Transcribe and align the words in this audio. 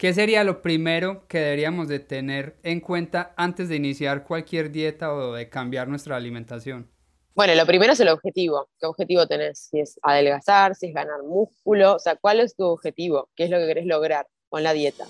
¿Qué 0.00 0.14
sería 0.14 0.44
lo 0.44 0.62
primero 0.62 1.26
que 1.28 1.40
deberíamos 1.40 1.86
de 1.86 1.98
tener 2.00 2.56
en 2.62 2.80
cuenta 2.80 3.34
antes 3.36 3.68
de 3.68 3.76
iniciar 3.76 4.24
cualquier 4.24 4.72
dieta 4.72 5.12
o 5.12 5.34
de 5.34 5.50
cambiar 5.50 5.88
nuestra 5.88 6.16
alimentación? 6.16 6.90
Bueno, 7.34 7.54
lo 7.54 7.66
primero 7.66 7.92
es 7.92 8.00
el 8.00 8.08
objetivo. 8.08 8.70
¿Qué 8.80 8.86
objetivo 8.86 9.26
tenés? 9.26 9.68
Si 9.70 9.78
es 9.78 10.00
adelgazar, 10.02 10.74
si 10.74 10.86
es 10.86 10.94
ganar 10.94 11.22
músculo, 11.22 11.96
o 11.96 11.98
sea, 11.98 12.16
¿cuál 12.16 12.40
es 12.40 12.56
tu 12.56 12.64
objetivo? 12.64 13.28
¿Qué 13.36 13.44
es 13.44 13.50
lo 13.50 13.58
que 13.58 13.66
querés 13.66 13.84
lograr 13.84 14.26
con 14.48 14.62
la 14.62 14.72
dieta? 14.72 15.04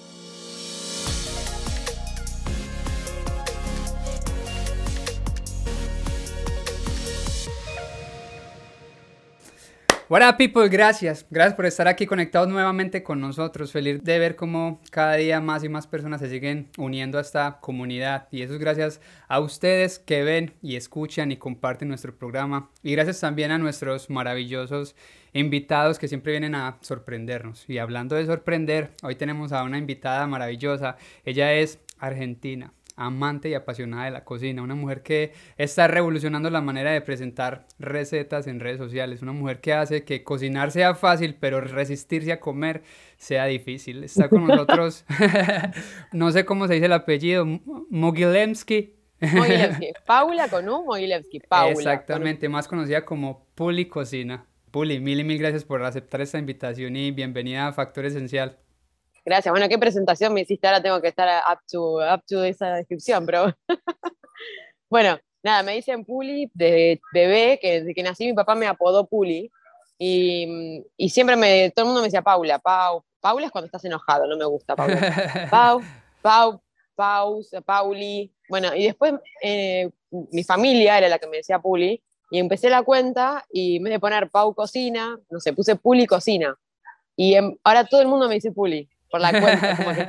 Hola 10.12 10.36
people, 10.36 10.68
gracias. 10.68 11.24
Gracias 11.30 11.54
por 11.54 11.66
estar 11.66 11.86
aquí 11.86 12.04
conectados 12.04 12.48
nuevamente 12.48 13.04
con 13.04 13.20
nosotros. 13.20 13.70
Feliz 13.70 14.02
de 14.02 14.18
ver 14.18 14.34
cómo 14.34 14.80
cada 14.90 15.14
día 15.14 15.40
más 15.40 15.62
y 15.62 15.68
más 15.68 15.86
personas 15.86 16.20
se 16.20 16.28
siguen 16.28 16.68
uniendo 16.78 17.16
a 17.16 17.20
esta 17.20 17.60
comunidad. 17.60 18.26
Y 18.32 18.42
eso 18.42 18.54
es 18.54 18.58
gracias 18.58 19.00
a 19.28 19.38
ustedes 19.38 20.00
que 20.00 20.24
ven 20.24 20.52
y 20.62 20.74
escuchan 20.74 21.30
y 21.30 21.36
comparten 21.36 21.86
nuestro 21.86 22.12
programa. 22.18 22.70
Y 22.82 22.90
gracias 22.90 23.20
también 23.20 23.52
a 23.52 23.58
nuestros 23.58 24.10
maravillosos 24.10 24.96
invitados 25.32 26.00
que 26.00 26.08
siempre 26.08 26.32
vienen 26.32 26.56
a 26.56 26.78
sorprendernos. 26.80 27.64
Y 27.68 27.78
hablando 27.78 28.16
de 28.16 28.26
sorprender, 28.26 28.90
hoy 29.04 29.14
tenemos 29.14 29.52
a 29.52 29.62
una 29.62 29.78
invitada 29.78 30.26
maravillosa. 30.26 30.96
Ella 31.24 31.52
es 31.52 31.78
argentina 32.00 32.72
amante 33.00 33.48
y 33.48 33.54
apasionada 33.54 34.04
de 34.04 34.10
la 34.10 34.24
cocina, 34.24 34.62
una 34.62 34.74
mujer 34.74 35.02
que 35.02 35.32
está 35.56 35.88
revolucionando 35.88 36.50
la 36.50 36.60
manera 36.60 36.92
de 36.92 37.00
presentar 37.00 37.66
recetas 37.78 38.46
en 38.46 38.60
redes 38.60 38.78
sociales, 38.78 39.22
una 39.22 39.32
mujer 39.32 39.60
que 39.60 39.72
hace 39.72 40.04
que 40.04 40.22
cocinar 40.22 40.70
sea 40.70 40.94
fácil, 40.94 41.34
pero 41.40 41.62
resistirse 41.62 42.30
a 42.30 42.40
comer 42.40 42.82
sea 43.16 43.46
difícil. 43.46 44.04
Está 44.04 44.28
con 44.28 44.46
nosotros, 44.46 45.06
no 46.12 46.30
sé 46.30 46.44
cómo 46.44 46.68
se 46.68 46.74
dice 46.74 46.86
el 46.86 46.92
apellido, 46.92 47.46
Mogilemski. 47.88 48.94
Mogilemski, 49.20 49.92
Paula 50.06 50.48
con 50.48 50.68
un 50.68 50.84
Mogilevsky, 50.84 51.40
Paula. 51.40 51.72
Exactamente, 51.72 52.48
más 52.50 52.68
conocida 52.68 53.04
como 53.04 53.46
Puli 53.54 53.86
Cocina. 53.86 54.46
Puli, 54.70 55.00
mil 55.00 55.18
y 55.20 55.24
mil 55.24 55.38
gracias 55.38 55.64
por 55.64 55.82
aceptar 55.82 56.20
esta 56.20 56.38
invitación 56.38 56.94
y 56.96 57.10
bienvenida 57.10 57.66
a 57.66 57.72
Factor 57.72 58.04
Esencial. 58.04 58.58
Gracias. 59.24 59.52
Bueno, 59.52 59.68
qué 59.68 59.78
presentación 59.78 60.32
me 60.32 60.42
hiciste. 60.42 60.66
Ahora 60.66 60.82
tengo 60.82 61.00
que 61.00 61.08
estar 61.08 61.42
up 61.52 61.60
to, 61.70 61.96
up 61.96 62.22
to 62.26 62.44
esa 62.44 62.74
descripción, 62.74 63.26
pero. 63.26 63.54
bueno, 64.90 65.18
nada, 65.42 65.62
me 65.62 65.72
dicen 65.72 66.04
Puli 66.04 66.50
desde 66.54 67.00
bebé, 67.12 67.58
que 67.60 67.80
desde 67.80 67.94
que 67.94 68.02
nací 68.02 68.26
mi 68.26 68.34
papá 68.34 68.54
me 68.54 68.66
apodó 68.66 69.06
Puli. 69.06 69.50
Y, 69.98 70.82
y, 70.96 71.10
siempre 71.10 71.36
me, 71.36 71.70
todo 71.70 71.84
el 71.84 71.86
mundo 71.88 72.00
me 72.00 72.06
decía 72.06 72.22
Paula, 72.22 72.58
Pau. 72.58 73.04
Paula 73.20 73.46
es 73.46 73.52
cuando 73.52 73.66
estás 73.66 73.84
enojado, 73.84 74.26
no 74.26 74.36
me 74.36 74.46
gusta 74.46 74.74
Paula. 74.74 74.98
Pau, 75.50 75.82
Pau, 76.22 76.62
Pau, 76.94 77.42
Pauli. 77.66 78.32
Bueno, 78.48 78.74
y 78.74 78.84
después 78.84 79.14
eh, 79.42 79.90
mi 80.10 80.42
familia 80.42 80.96
era 80.96 81.08
la 81.08 81.18
que 81.18 81.26
me 81.26 81.38
decía 81.38 81.58
Puli. 81.58 82.02
Y 82.32 82.38
empecé 82.38 82.70
la 82.70 82.82
cuenta 82.82 83.44
y 83.50 83.76
en 83.76 83.82
vez 83.82 83.92
de 83.92 84.00
poner 84.00 84.30
Pau 84.30 84.54
cocina, 84.54 85.18
no 85.28 85.40
sé, 85.40 85.52
puse 85.52 85.76
Puli 85.76 86.06
cocina. 86.06 86.56
Y 87.16 87.34
ahora 87.64 87.84
todo 87.84 88.00
el 88.00 88.06
mundo 88.06 88.28
me 88.28 88.36
dice 88.36 88.52
Puli 88.52 88.88
por 89.10 89.20
la 89.20 89.38
cuenta. 89.38 89.76
Como 89.76 89.94
que, 89.94 90.06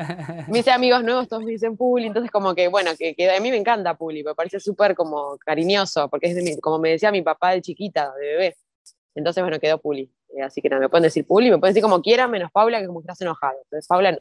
mis 0.52 0.68
amigos 0.68 1.04
nuevos 1.04 1.28
todos 1.28 1.44
me 1.44 1.52
dicen 1.52 1.76
Puli, 1.76 2.08
entonces 2.08 2.32
como 2.32 2.54
que, 2.56 2.68
bueno, 2.68 2.92
que, 2.98 3.16
a 3.30 3.40
mí 3.40 3.50
me 3.50 3.58
encanta 3.58 3.96
Puli, 3.96 4.24
me 4.24 4.36
parece 4.36 4.60
súper 4.60 4.96
como 4.96 5.38
cariñoso, 5.40 6.10
porque 6.10 6.28
es 6.28 6.62
como 6.62 6.80
me 6.80 6.90
decía 6.90 7.12
mi 7.12 7.22
papá 7.22 7.52
de 7.52 7.62
chiquita, 7.62 8.14
de 8.14 8.28
bebé. 8.28 8.58
Entonces, 9.16 9.44
bueno, 9.44 9.60
quedó 9.60 9.80
Puli. 9.80 10.10
Eh, 10.38 10.42
así 10.42 10.62
que 10.62 10.70
nada, 10.70 10.82
me 10.82 10.90
pueden 10.90 11.04
decir 11.04 11.26
Puli, 11.26 11.50
me 11.50 11.58
pueden 11.58 11.74
decir 11.74 11.84
como 11.84 12.02
quieran, 12.02 12.32
menos 12.32 12.52
Paula, 12.52 12.80
que 12.80 12.88
como 12.88 13.02
que 13.02 13.06
estás 13.06 13.22
enojado. 13.22 13.58
Entonces, 13.64 13.88
Paula 13.88 14.14
no. 14.14 14.20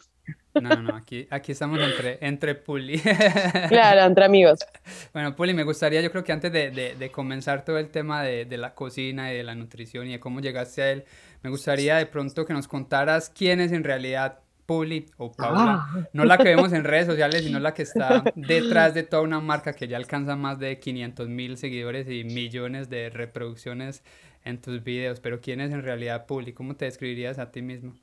No, 0.61 0.69
no, 0.71 0.83
no, 0.83 0.97
aquí, 0.97 1.29
aquí 1.31 1.53
estamos 1.53 1.79
entre, 1.81 2.19
entre 2.21 2.57
Puli. 2.57 3.01
Claro, 3.69 4.01
entre 4.03 4.25
amigos. 4.25 4.59
Bueno, 5.13 5.37
Puli, 5.37 5.55
me 5.55 5.63
gustaría, 5.63 6.01
yo 6.01 6.11
creo 6.11 6.25
que 6.25 6.33
antes 6.33 6.53
de, 6.53 6.71
de, 6.71 6.97
de 6.97 7.11
comenzar 7.11 7.65
todo 7.65 7.79
el 7.79 7.91
tema 7.91 8.23
de, 8.25 8.45
de, 8.45 8.59
la 8.59 8.75
cocina 8.75 9.33
y 9.33 9.37
de 9.37 9.45
la 9.45 9.55
nutrición 9.55 10.09
y 10.09 10.13
de 10.13 10.21
cómo 10.21 10.41
llegaste 10.41 10.83
a 10.83 10.91
él, 10.91 11.05
me 11.43 11.51
gustaría 11.51 11.97
de 11.97 12.07
pronto 12.07 12.45
que 12.45 12.53
nos 12.53 12.67
contaras 12.67 13.31
quién 13.31 13.61
es 13.61 13.71
en 13.71 13.85
realidad 13.85 14.41
Puli 14.71 15.05
o 15.17 15.33
Paula, 15.33 15.85
ah. 15.85 16.09
no 16.13 16.25
la 16.25 16.39
que 16.39 16.45
vemos 16.45 16.73
en 16.73 16.85
redes 16.85 17.09
sociales, 17.09 17.43
sino 17.43 17.59
la 17.59 17.75
que 17.75 17.83
está 17.83 18.23
detrás 18.37 18.95
de 18.95 19.03
toda 19.03 19.25
una 19.25 19.41
marca 19.41 19.73
que 19.73 19.89
ya 19.89 19.97
alcanza 19.97 20.37
más 20.37 20.61
de 20.61 20.79
500 20.79 21.29
mil 21.29 21.57
seguidores 21.57 22.09
y 22.09 22.23
millones 22.23 22.89
de 22.89 23.11
reproducciones 23.11 24.05
en 24.45 24.61
tus 24.61 24.85
videos. 24.85 25.19
Pero 25.19 25.41
¿quién 25.41 25.61
es 25.61 25.73
en 25.73 25.83
realidad 25.83 26.25
Puli? 26.25 26.53
¿Cómo 26.53 26.77
te 26.77 26.85
describirías 26.85 27.41
a 27.41 27.51
ti 27.51 27.63
mismo? 27.63 27.97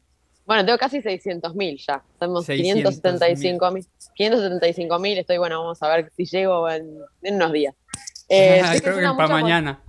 Bueno, 0.45 0.65
tengo 0.65 0.77
casi 0.77 1.01
600 1.01 1.55
mil 1.55 1.77
ya. 1.77 2.03
Estamos 2.11 2.45
575 2.45 3.71
mil. 3.71 3.85
575 4.15 4.99
mil. 4.99 5.17
Estoy, 5.19 5.37
bueno, 5.37 5.61
vamos 5.61 5.81
a 5.81 5.87
ver 5.87 6.11
si 6.17 6.25
llego 6.25 6.69
en, 6.69 6.97
unos 7.21 7.53
días. 7.53 7.75
Eh, 8.27 8.61
Creo 8.83 8.97
que 8.97 9.15
para 9.15 9.29
mañana. 9.29 9.81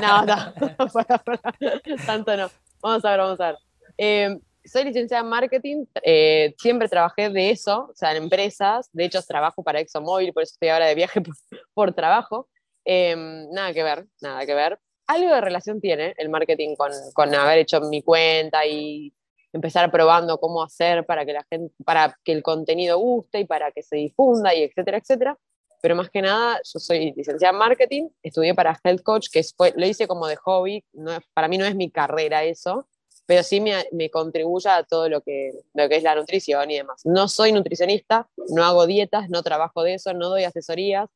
No, 0.00 0.24
no, 0.24 0.54
tanto 2.06 2.34
no. 2.38 2.50
Vamos 2.80 3.04
a 3.04 3.10
ver, 3.10 3.20
vamos 3.20 3.38
a 3.38 3.46
ver. 3.48 3.56
Eh, 3.98 4.38
soy 4.66 4.84
licenciada 4.84 5.22
en 5.22 5.28
marketing, 5.28 5.84
eh, 6.02 6.54
siempre 6.58 6.88
trabajé 6.88 7.30
de 7.30 7.50
eso, 7.50 7.88
o 7.90 7.94
sea, 7.94 8.12
en 8.12 8.24
empresas, 8.24 8.88
de 8.92 9.04
hecho 9.04 9.22
trabajo 9.22 9.62
para 9.62 9.80
ExxonMobil, 9.80 10.32
por 10.32 10.42
eso 10.42 10.52
estoy 10.54 10.68
ahora 10.68 10.86
de 10.86 10.94
viaje 10.94 11.20
por, 11.74 11.92
trabajo. 11.94 12.48
Em, 12.84 13.50
nada 13.50 13.72
que 13.72 13.82
ver, 13.82 14.06
nada 14.20 14.46
que 14.46 14.54
ver. 14.54 14.78
Algo 15.08 15.34
de 15.34 15.40
relación 15.40 15.80
tiene 15.80 16.14
el 16.18 16.28
marketing 16.28 16.76
con, 16.76 16.92
con, 17.14 17.34
haber 17.34 17.58
hecho 17.58 17.80
mi 17.80 18.02
cuenta 18.02 18.66
y 18.66 19.12
empezar 19.52 19.90
probando 19.90 20.38
cómo 20.38 20.62
hacer 20.62 21.04
para 21.06 21.24
que 21.24 21.32
la 21.32 21.44
gente, 21.50 21.74
para 21.84 22.16
que 22.24 22.32
el 22.32 22.42
contenido 22.42 22.98
guste 22.98 23.40
y 23.40 23.44
para 23.44 23.72
que 23.72 23.82
se 23.82 23.96
difunda 23.96 24.54
y 24.54 24.62
etcétera, 24.62 24.98
etcétera. 24.98 25.38
Pero 25.82 25.94
más 25.94 26.10
que 26.10 26.22
nada, 26.22 26.60
yo 26.64 26.80
soy 26.80 27.12
licenciada 27.16 27.52
en 27.52 27.58
marketing, 27.58 28.08
estudié 28.22 28.54
para 28.54 28.78
health 28.82 29.02
coach, 29.02 29.28
que 29.32 29.42
fue, 29.56 29.72
lo 29.76 29.86
hice 29.86 30.08
como 30.08 30.26
de 30.26 30.36
hobby, 30.36 30.84
no, 30.92 31.18
para 31.34 31.48
mí 31.48 31.58
no 31.58 31.64
es 31.64 31.74
mi 31.74 31.90
carrera 31.90 32.44
eso, 32.44 32.88
pero 33.26 33.42
sí 33.42 33.60
me, 33.60 33.84
me, 33.92 34.08
contribuye 34.08 34.70
a 34.70 34.84
todo 34.84 35.08
lo 35.08 35.20
que, 35.20 35.52
lo 35.74 35.88
que 35.88 35.96
es 35.96 36.02
la 36.02 36.14
nutrición 36.14 36.70
y 36.70 36.76
demás. 36.76 37.02
No 37.04 37.28
soy 37.28 37.52
nutricionista, 37.52 38.28
no 38.48 38.64
hago 38.64 38.86
dietas, 38.86 39.28
no 39.28 39.42
trabajo 39.42 39.82
de 39.82 39.94
eso, 39.94 40.14
no 40.14 40.28
doy 40.28 40.44
asesorías, 40.44 41.10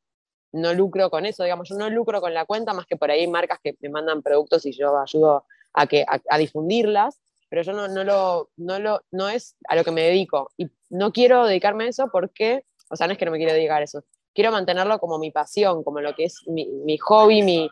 no 0.52 0.74
lucro 0.74 1.10
con 1.10 1.26
eso, 1.26 1.44
digamos, 1.44 1.68
yo 1.68 1.76
no 1.76 1.88
lucro 1.88 2.20
con 2.20 2.34
la 2.34 2.44
cuenta, 2.44 2.74
más 2.74 2.86
que 2.86 2.96
por 2.96 3.10
ahí 3.10 3.26
marcas 3.26 3.60
que 3.62 3.76
me 3.80 3.88
mandan 3.88 4.22
productos 4.22 4.66
y 4.66 4.72
yo 4.72 4.98
ayudo 4.98 5.44
a, 5.72 5.86
que, 5.86 6.04
a, 6.06 6.38
difundirlas, 6.38 7.20
pero 7.48 7.62
yo 7.62 7.72
no, 7.72 7.88
no, 7.88 8.02
lo, 8.04 8.50
no, 8.56 8.78
lo, 8.78 9.00
no 9.12 9.28
es 9.28 9.56
a 9.68 9.76
lo 9.76 9.84
que 9.84 9.92
me 9.92 10.02
dedico. 10.02 10.50
Y 10.56 10.68
no 10.88 11.12
quiero 11.12 11.46
dedicarme 11.46 11.84
a 11.84 11.88
eso 11.88 12.08
porque, 12.10 12.64
o 12.90 12.96
sea, 12.96 13.06
no 13.06 13.12
es 13.12 13.18
que 13.18 13.24
no 13.24 13.30
me 13.30 13.38
quiero 13.38 13.52
dedicar 13.52 13.80
a 13.80 13.84
eso, 13.84 14.04
quiero 14.34 14.50
mantenerlo 14.50 14.98
como 14.98 15.18
mi 15.18 15.30
pasión, 15.30 15.84
como 15.84 16.00
lo 16.00 16.14
que 16.14 16.24
es 16.24 16.42
mi, 16.46 16.66
mi 16.66 16.98
hobby, 16.98 17.42
mi, 17.42 17.70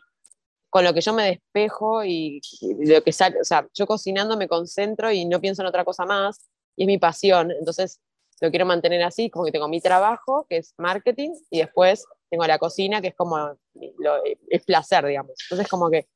con 0.71 0.85
lo 0.85 0.93
que 0.93 1.01
yo 1.01 1.13
me 1.13 1.25
despejo 1.25 2.05
y, 2.05 2.41
lo 2.61 3.03
que 3.03 3.13
sale, 3.13 3.41
o 3.41 3.45
sea, 3.45 3.67
yo 3.75 3.87
cocinando 3.87 4.37
me 4.37 4.49
concentro 4.49 5.11
y 5.11 5.25
no 5.25 5.41
pienso 5.41 5.63
en 5.63 5.69
otra 5.69 5.85
cosa 5.85 6.05
más, 6.05 6.49
y 6.77 6.83
es 6.83 6.87
mi 6.87 6.99
pasión, 6.99 7.51
entonces 7.51 8.01
lo 8.41 8.51
quiero 8.51 8.67
mantener 8.67 9.03
así, 9.03 9.31
como 9.31 9.45
que 9.45 9.53
tengo 9.53 9.69
mi 9.69 9.81
trabajo, 9.81 10.47
que 10.49 10.59
es 10.59 10.75
marketing, 10.79 11.31
y 11.51 11.59
después 11.59 12.05
tengo 12.31 12.47
la 12.47 12.59
cocina, 12.59 13.01
que 13.01 13.09
es 13.09 13.15
como 13.15 13.37
lo, 13.39 14.25
es 14.49 14.65
placer, 14.65 15.05
digamos. 15.07 15.33
Entonces 15.51 15.69
como 15.69 15.91
que 15.91 16.07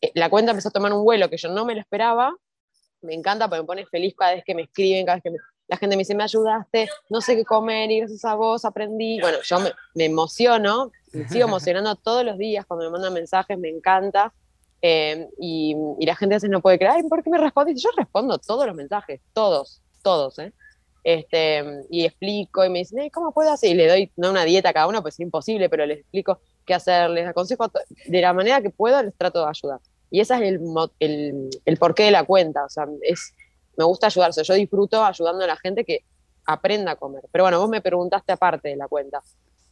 eh, 0.00 0.10
la 0.14 0.30
cuenta 0.30 0.50
empezó 0.50 0.70
a 0.70 0.72
tomar 0.72 0.92
un 0.92 1.04
vuelo 1.04 1.28
que 1.28 1.36
yo 1.36 1.48
no 1.50 1.64
me 1.64 1.74
lo 1.74 1.80
esperaba, 1.80 2.34
me 3.00 3.14
encanta 3.14 3.48
porque 3.48 3.62
me 3.62 3.66
pone 3.66 3.86
feliz 3.86 4.14
cada 4.16 4.34
vez 4.34 4.44
que 4.44 4.54
me 4.54 4.62
escriben, 4.62 5.06
cada 5.06 5.16
vez 5.16 5.22
que 5.22 5.38
la 5.68 5.76
gente 5.76 5.96
me 5.96 6.00
dice, 6.00 6.14
me 6.14 6.24
ayudaste, 6.24 6.88
no 7.10 7.20
sé 7.20 7.36
qué 7.36 7.44
comer, 7.44 7.90
y 7.90 7.98
gracias 8.00 8.24
a 8.24 8.34
vos 8.34 8.64
aprendí. 8.64 9.20
Bueno, 9.20 9.38
yo 9.44 9.60
me, 9.60 9.72
me 9.94 10.06
emociono, 10.06 10.90
me 11.12 11.28
sigo 11.28 11.46
emocionando 11.48 11.94
todos 11.96 12.24
los 12.24 12.38
días 12.38 12.66
cuando 12.66 12.86
me 12.86 12.92
mandan 12.92 13.12
mensajes, 13.12 13.58
me 13.58 13.68
encanta. 13.68 14.32
Eh, 14.80 15.28
y, 15.40 15.74
y, 15.98 16.06
la 16.06 16.14
gente 16.14 16.36
a 16.36 16.36
veces 16.36 16.50
no 16.50 16.60
puede 16.60 16.78
creer, 16.78 17.04
¿por 17.08 17.22
qué 17.24 17.30
me 17.30 17.38
respondes? 17.38 17.82
Yo 17.82 17.90
respondo 17.96 18.38
todos 18.38 18.64
los 18.64 18.76
mensajes, 18.76 19.20
todos, 19.32 19.82
todos, 20.04 20.38
¿eh? 20.38 20.52
Este, 21.02 21.64
y 21.90 22.04
explico 22.04 22.64
y 22.64 22.68
me 22.68 22.80
dicen, 22.80 23.08
¿cómo 23.10 23.32
puedo 23.32 23.50
hacer? 23.50 23.70
Y 23.70 23.74
le 23.74 23.88
doy 23.88 24.12
no 24.16 24.30
una 24.30 24.44
dieta 24.44 24.68
a 24.68 24.72
cada 24.72 24.86
uno, 24.86 25.02
pues 25.02 25.14
es 25.14 25.20
imposible, 25.20 25.68
pero 25.68 25.86
les 25.86 26.00
explico 26.00 26.38
qué 26.66 26.74
hacer, 26.74 27.08
les 27.10 27.26
aconsejo 27.26 27.70
de 28.06 28.20
la 28.20 28.32
manera 28.32 28.60
que 28.60 28.70
puedo, 28.70 29.02
les 29.02 29.16
trato 29.16 29.42
de 29.42 29.48
ayudar. 29.48 29.80
Y 30.10 30.20
ese 30.20 30.34
es 30.34 30.40
el, 30.42 30.60
el, 31.00 31.50
el 31.64 31.76
porqué 31.76 32.04
de 32.04 32.10
la 32.10 32.24
cuenta, 32.24 32.64
o 32.64 32.68
sea, 32.68 32.86
es, 33.02 33.34
me 33.76 33.84
gusta 33.84 34.08
ayudarse, 34.08 34.42
yo 34.42 34.54
disfruto 34.54 35.04
ayudando 35.04 35.44
a 35.44 35.46
la 35.46 35.56
gente 35.56 35.84
que 35.84 36.04
aprenda 36.44 36.92
a 36.92 36.96
comer. 36.96 37.24
Pero 37.30 37.44
bueno, 37.44 37.60
vos 37.60 37.68
me 37.68 37.80
preguntaste 37.80 38.32
aparte 38.32 38.68
de 38.68 38.76
la 38.76 38.88
cuenta. 38.88 39.22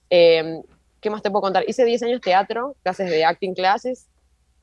Eh, 0.08 0.62
¿Qué 1.00 1.10
más 1.10 1.22
te 1.22 1.30
puedo 1.30 1.42
contar? 1.42 1.64
Hice 1.66 1.84
10 1.84 2.02
años 2.02 2.20
teatro, 2.20 2.76
clases 2.82 3.10
de 3.10 3.24
acting 3.24 3.54
classes, 3.54 4.06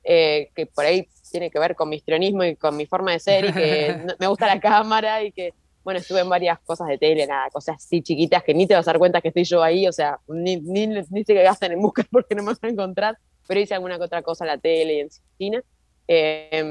eh, 0.03 0.49
que 0.55 0.65
por 0.65 0.85
ahí 0.85 1.07
tiene 1.31 1.49
que 1.49 1.59
ver 1.59 1.75
con 1.75 1.89
mi 1.89 1.97
histrionismo 1.97 2.43
y 2.43 2.55
con 2.55 2.75
mi 2.75 2.85
forma 2.85 3.11
de 3.11 3.19
ser 3.19 3.45
y 3.45 3.53
que 3.53 3.95
me 4.19 4.27
gusta 4.27 4.47
la 4.47 4.59
cámara 4.59 5.23
y 5.23 5.31
que, 5.31 5.53
bueno, 5.83 5.99
estuve 5.99 6.21
en 6.21 6.29
varias 6.29 6.59
cosas 6.59 6.87
de 6.87 6.97
tele, 6.97 7.25
nada, 7.27 7.49
cosas 7.49 7.77
así 7.77 8.01
chiquitas 8.01 8.43
que 8.43 8.53
ni 8.53 8.67
te 8.67 8.75
vas 8.75 8.87
a 8.87 8.91
dar 8.91 8.99
cuenta 8.99 9.21
que 9.21 9.29
estoy 9.29 9.43
yo 9.43 9.63
ahí, 9.63 9.87
o 9.87 9.91
sea, 9.91 10.19
ni, 10.27 10.57
ni, 10.57 10.87
ni 10.87 11.23
qué 11.23 11.43
gastan 11.43 11.71
en 11.71 11.81
buscar 11.81 12.05
porque 12.11 12.35
no 12.35 12.43
me 12.43 12.53
van 12.53 12.57
a 12.61 12.67
encontrar, 12.67 13.17
pero 13.47 13.59
hice 13.59 13.73
alguna 13.73 13.97
que 13.97 14.03
otra 14.03 14.21
cosa 14.21 14.43
en 14.43 14.49
la 14.49 14.57
tele 14.57 14.93
y 14.95 14.99
en 14.99 15.09
cine. 15.37 15.61
Eh, 16.07 16.63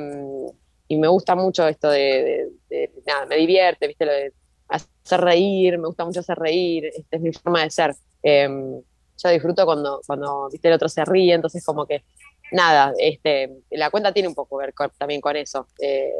y 0.92 0.96
me 0.98 1.08
gusta 1.08 1.34
mucho 1.34 1.66
esto 1.66 1.88
de, 1.88 2.50
nada, 3.06 3.24
me 3.24 3.36
divierte, 3.36 3.86
viste, 3.86 4.04
lo 4.04 4.12
de 4.12 4.32
hacer 4.68 5.20
reír, 5.22 5.78
me 5.78 5.86
gusta 5.86 6.04
mucho 6.04 6.20
hacer 6.20 6.38
reír, 6.38 6.84
esta 6.84 7.16
es 7.16 7.22
mi 7.22 7.32
forma 7.32 7.62
de 7.62 7.70
ser. 7.70 7.94
Em, 8.22 8.82
yo 9.16 9.30
disfruto 9.30 9.64
cuando, 9.64 10.00
cuando 10.06 10.48
¿viste? 10.50 10.68
el 10.68 10.74
otro 10.74 10.88
se 10.88 11.04
ríe, 11.04 11.34
entonces 11.34 11.64
como 11.64 11.86
que 11.86 12.02
nada, 12.52 12.92
este, 12.98 13.50
la 13.70 13.90
cuenta 13.90 14.12
tiene 14.12 14.28
un 14.28 14.34
poco 14.34 14.58
que 14.58 14.66
ver 14.66 14.74
también 14.98 15.20
con 15.20 15.36
eso. 15.36 15.66
Eh, 15.80 16.10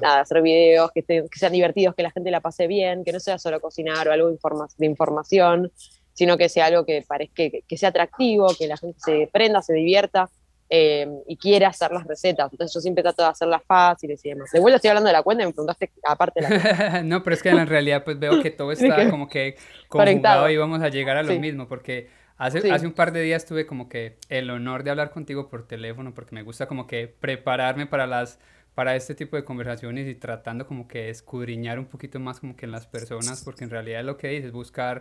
nada, 0.00 0.20
hacer 0.20 0.42
videos 0.42 0.90
que, 0.92 1.02
que, 1.02 1.28
sean 1.34 1.52
divertidos, 1.52 1.94
que 1.94 2.02
la 2.02 2.10
gente 2.10 2.30
la 2.30 2.40
pase 2.40 2.66
bien, 2.66 3.04
que 3.04 3.12
no 3.12 3.20
sea 3.20 3.38
solo 3.38 3.60
cocinar 3.60 4.08
o 4.08 4.12
algo 4.12 4.28
de 4.28 4.86
información, 4.86 5.70
sino 6.14 6.36
que 6.36 6.48
sea 6.48 6.66
algo 6.66 6.84
que 6.84 7.04
parezca 7.06 7.44
que, 7.66 7.76
sea 7.76 7.90
atractivo, 7.90 8.48
que 8.58 8.66
la 8.66 8.76
gente 8.76 8.98
se 8.98 9.28
prenda, 9.32 9.62
se 9.62 9.74
divierta. 9.74 10.28
Eh, 10.70 11.08
y 11.26 11.36
quiera 11.38 11.68
hacer 11.68 11.90
las 11.92 12.06
recetas. 12.06 12.52
Entonces 12.52 12.74
yo 12.74 12.80
siempre 12.80 13.02
trato 13.02 13.22
de 13.22 13.28
hacerlas 13.28 13.62
fáciles 13.66 14.22
y 14.24 14.28
demás. 14.28 14.50
De 14.52 14.60
vuelta 14.60 14.76
estoy 14.76 14.90
hablando 14.90 15.06
de 15.06 15.14
la 15.14 15.22
cuenta 15.22 15.42
y 15.42 15.46
me 15.46 15.52
preguntaste 15.52 15.90
aparte 16.04 16.42
la 16.42 17.02
No, 17.04 17.22
pero 17.22 17.34
es 17.34 17.42
que 17.42 17.48
en 17.48 17.66
realidad 17.66 18.04
pues 18.04 18.18
veo 18.18 18.42
que 18.42 18.50
todo 18.50 18.72
está 18.72 19.08
como 19.08 19.28
que 19.28 19.56
conectado 19.88 20.48
y 20.50 20.56
vamos 20.58 20.82
a 20.82 20.88
llegar 20.88 21.16
a 21.16 21.22
lo 21.22 21.34
mismo 21.40 21.68
porque 21.68 22.10
hace, 22.36 22.70
hace 22.70 22.86
un 22.86 22.92
par 22.92 23.12
de 23.12 23.22
días 23.22 23.46
tuve 23.46 23.66
como 23.66 23.88
que 23.88 24.18
el 24.28 24.50
honor 24.50 24.84
de 24.84 24.90
hablar 24.90 25.10
contigo 25.10 25.48
por 25.48 25.66
teléfono 25.66 26.12
porque 26.12 26.34
me 26.34 26.42
gusta 26.42 26.66
como 26.66 26.86
que 26.86 27.08
prepararme 27.08 27.86
para 27.86 28.06
las 28.06 28.38
para 28.74 28.94
este 28.94 29.16
tipo 29.16 29.34
de 29.36 29.44
conversaciones 29.44 30.06
y 30.06 30.14
tratando 30.14 30.66
como 30.66 30.86
que 30.86 31.08
escudriñar 31.08 31.80
un 31.80 31.86
poquito 31.86 32.20
más 32.20 32.38
como 32.38 32.56
que 32.56 32.66
en 32.66 32.72
las 32.72 32.86
personas 32.86 33.42
porque 33.42 33.64
en 33.64 33.70
realidad 33.70 34.04
lo 34.04 34.18
que 34.18 34.28
dices 34.28 34.52
buscar 34.52 35.00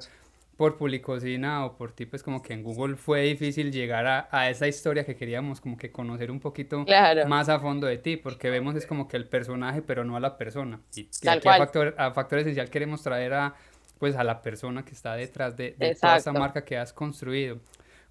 por 0.57 0.75
Publicocina 0.75 1.65
o 1.65 1.77
por 1.77 1.91
ti, 1.91 2.07
pues 2.07 2.23
como 2.23 2.41
que 2.41 2.53
en 2.53 2.63
Google 2.63 2.95
fue 2.95 3.21
difícil 3.21 3.71
llegar 3.71 4.07
a, 4.07 4.27
a 4.31 4.49
esa 4.49 4.67
historia 4.67 5.05
que 5.05 5.15
queríamos 5.15 5.61
como 5.61 5.77
que 5.77 5.91
conocer 5.91 6.31
un 6.31 6.39
poquito 6.39 6.83
más 7.27 7.47
a 7.47 7.59
fondo 7.59 7.85
de 7.85 7.97
ti, 7.97 8.17
porque 8.17 8.49
vemos 8.49 8.75
es 8.75 8.87
como 8.87 9.07
que 9.07 9.17
el 9.17 9.29
personaje, 9.29 9.83
pero 9.83 10.03
no 10.03 10.17
a 10.17 10.19
la 10.19 10.37
persona. 10.37 10.81
Y, 10.95 11.09
aquí 11.27 11.47
a 11.47 11.57
factor, 11.57 11.95
a 11.97 12.11
factor 12.11 12.39
esencial 12.39 12.69
queremos 12.71 13.03
traer 13.03 13.35
a, 13.35 13.53
pues 13.99 14.15
a 14.15 14.23
la 14.23 14.41
persona 14.41 14.83
que 14.83 14.91
está 14.91 15.15
detrás 15.15 15.55
de, 15.55 15.75
de 15.77 15.93
toda 15.93 16.17
esa 16.17 16.33
marca 16.33 16.65
que 16.65 16.75
has 16.75 16.91
construido. 16.91 17.59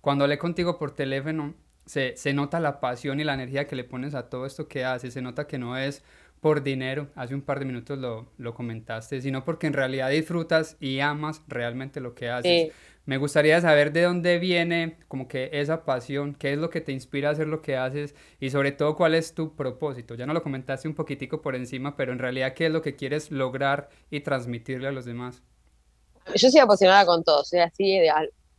Cuando 0.00 0.22
hablé 0.22 0.38
contigo 0.38 0.78
por 0.78 0.93
teléfono, 0.93 1.54
se, 1.84 2.16
se 2.16 2.32
nota 2.32 2.60
la 2.60 2.78
pasión 2.78 3.19
y 3.19 3.25
la 3.25 3.34
energía 3.34 3.66
que 3.66 3.75
le 3.75 3.82
pones 3.82 4.14
a 4.14 4.28
todo 4.28 4.46
esto 4.46 4.69
que 4.69 4.84
haces, 4.84 5.14
se 5.14 5.20
nota 5.20 5.48
que 5.48 5.58
no 5.58 5.76
es 5.76 6.04
por 6.40 6.62
dinero, 6.62 7.08
hace 7.14 7.34
un 7.34 7.42
par 7.42 7.58
de 7.58 7.64
minutos 7.64 7.98
lo, 7.98 8.26
lo, 8.38 8.54
comentaste, 8.54 9.20
sino 9.20 9.44
porque 9.44 9.66
en 9.66 9.72
realidad 9.72 10.10
disfrutas 10.10 10.76
y 10.80 11.00
amas 11.00 11.42
realmente 11.48 12.00
lo 12.00 12.14
que 12.14 12.28
haces. 12.28 12.72
Me 13.06 13.18
gustaría 13.18 13.60
saber 13.60 13.92
de 13.92 14.02
dónde 14.02 14.38
viene 14.40 14.98
como 15.06 15.28
que 15.28 15.48
esa 15.52 15.84
pasión, 15.84 16.34
qué 16.34 16.52
es 16.52 16.58
lo 16.58 16.70
que 16.70 16.80
te 16.80 16.90
inspira 16.90 17.28
a 17.28 17.32
hacer 17.32 17.46
lo 17.46 17.62
que 17.62 17.76
haces 17.76 18.16
y 18.40 18.50
sobre 18.50 18.72
todo 18.72 18.96
cuál 18.96 19.14
es 19.14 19.32
tu 19.32 19.54
propósito. 19.54 20.16
Ya 20.16 20.26
no 20.26 20.34
lo 20.34 20.42
comentaste 20.42 20.88
un 20.88 20.94
poquitico 20.94 21.40
por 21.40 21.54
encima, 21.54 21.96
pero 21.96 22.12
en 22.12 22.18
realidad 22.18 22.54
qué 22.54 22.66
es 22.66 22.72
lo 22.72 22.82
que 22.82 22.96
quieres 22.96 23.30
lograr 23.30 23.90
y 24.10 24.20
transmitirle 24.20 24.88
a 24.88 24.92
los 24.92 25.04
demás. 25.04 25.42
Yo 26.34 26.50
soy 26.50 26.58
apasionada 26.58 27.06
con 27.06 27.22
todo, 27.22 27.44
soy 27.44 27.60
así 27.60 27.98
de 27.98 28.10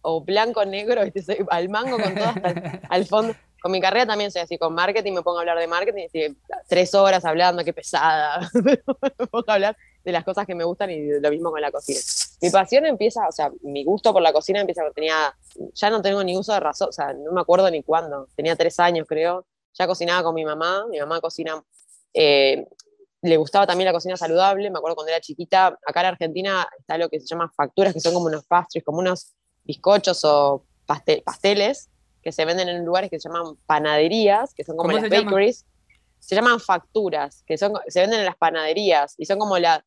o 0.02 0.24
blanco, 0.24 0.64
negro, 0.64 1.02
soy 1.26 1.38
al 1.50 1.68
mango 1.68 1.98
con 2.00 2.16
todo 2.16 2.28
hasta 2.28 2.82
al 2.90 3.06
fondo 3.06 3.36
con 3.62 3.72
mi 3.72 3.82
carrera 3.82 4.06
también 4.06 4.32
soy 4.32 4.42
así, 4.42 4.58
con 4.58 4.74
marketing 4.74 5.14
me 5.14 5.22
pongo 5.22 5.38
a 5.38 5.42
hablar 5.42 5.58
de 5.60 5.68
marketing, 5.68 6.08
y 6.14 6.38
tres 6.68 6.94
horas 6.94 7.26
hablando, 7.26 7.64
qué 7.64 7.74
pesada, 7.74 8.50
me 8.64 8.78
pongo 8.78 9.46
a 9.48 9.54
hablar 9.54 9.78
de 10.04 10.12
las 10.12 10.24
cosas 10.24 10.46
que 10.46 10.56
me 10.56 10.64
gustan 10.64 10.90
y 10.90 11.20
lo 11.20 11.30
mismo 11.30 11.52
con 11.52 11.60
la 11.60 11.72
cocina. 11.72 12.00
Mi 12.42 12.50
pasión 12.50 12.86
empieza, 12.86 13.28
o 13.28 13.32
sea, 13.32 13.52
mi 13.62 13.84
gusto 13.84 14.14
por 14.14 14.22
la 14.22 14.32
cocina 14.32 14.62
empieza 14.62 14.82
cuando 14.82 14.94
tenía, 14.94 15.36
ya 15.74 15.90
no 15.90 16.02
tengo 16.02 16.24
ni 16.24 16.38
uso 16.38 16.54
de 16.54 16.60
razón, 16.60 16.90
o 16.90 16.92
sea, 16.92 17.14
no 17.14 17.32
me 17.32 17.42
acuerdo 17.42 17.70
ni 17.70 17.84
cuándo, 17.84 18.28
tenía 18.36 18.56
tres 18.56 18.80
años 18.80 19.06
creo, 19.08 19.46
ya 19.74 19.88
cocinaba 19.88 20.24
con 20.24 20.36
mi 20.36 20.46
mamá, 20.46 20.86
mi 20.90 21.00
mamá 21.00 21.20
cocina, 21.20 21.62
eh, 22.14 22.66
le 23.22 23.38
gustaba 23.38 23.68
también 23.68 23.86
la 23.86 23.92
cocina 23.92 24.16
saludable, 24.16 24.70
me 24.70 24.78
acuerdo 24.78 24.96
cuando 24.96 25.12
era 25.12 25.20
chiquita, 25.20 25.78
acá 25.86 26.02
en 26.02 26.06
Argentina 26.06 26.68
está 26.80 26.98
lo 26.98 27.10
que 27.10 27.20
se 27.20 27.28
llama 27.28 27.52
facturas, 27.56 27.94
que 27.94 28.00
son 28.00 28.14
como 28.14 28.28
unos 28.28 28.46
pastries, 28.46 28.86
como 28.86 29.00
unos 29.00 29.34
bizcochos 29.66 30.24
o 30.24 30.64
pasteles, 30.86 31.90
que 32.28 32.34
se 32.34 32.44
venden 32.44 32.68
en 32.68 32.84
lugares 32.84 33.10
que 33.10 33.22
se 33.22 33.30
llaman 33.30 33.56
panaderías, 33.66 34.54
que 34.54 34.66
son 34.66 34.76
como 34.76 34.92
las 34.92 35.10
bakeries. 35.10 35.66
Se 36.20 36.36
llaman 36.36 36.60
facturas, 36.60 37.42
que 37.48 37.58
son, 37.58 37.72
se 37.88 38.02
venden 38.02 38.20
en 38.20 38.26
las 38.26 38.36
panaderías 38.36 39.16
y 39.18 39.26
son 39.26 39.40
como 39.40 39.58
la, 39.58 39.86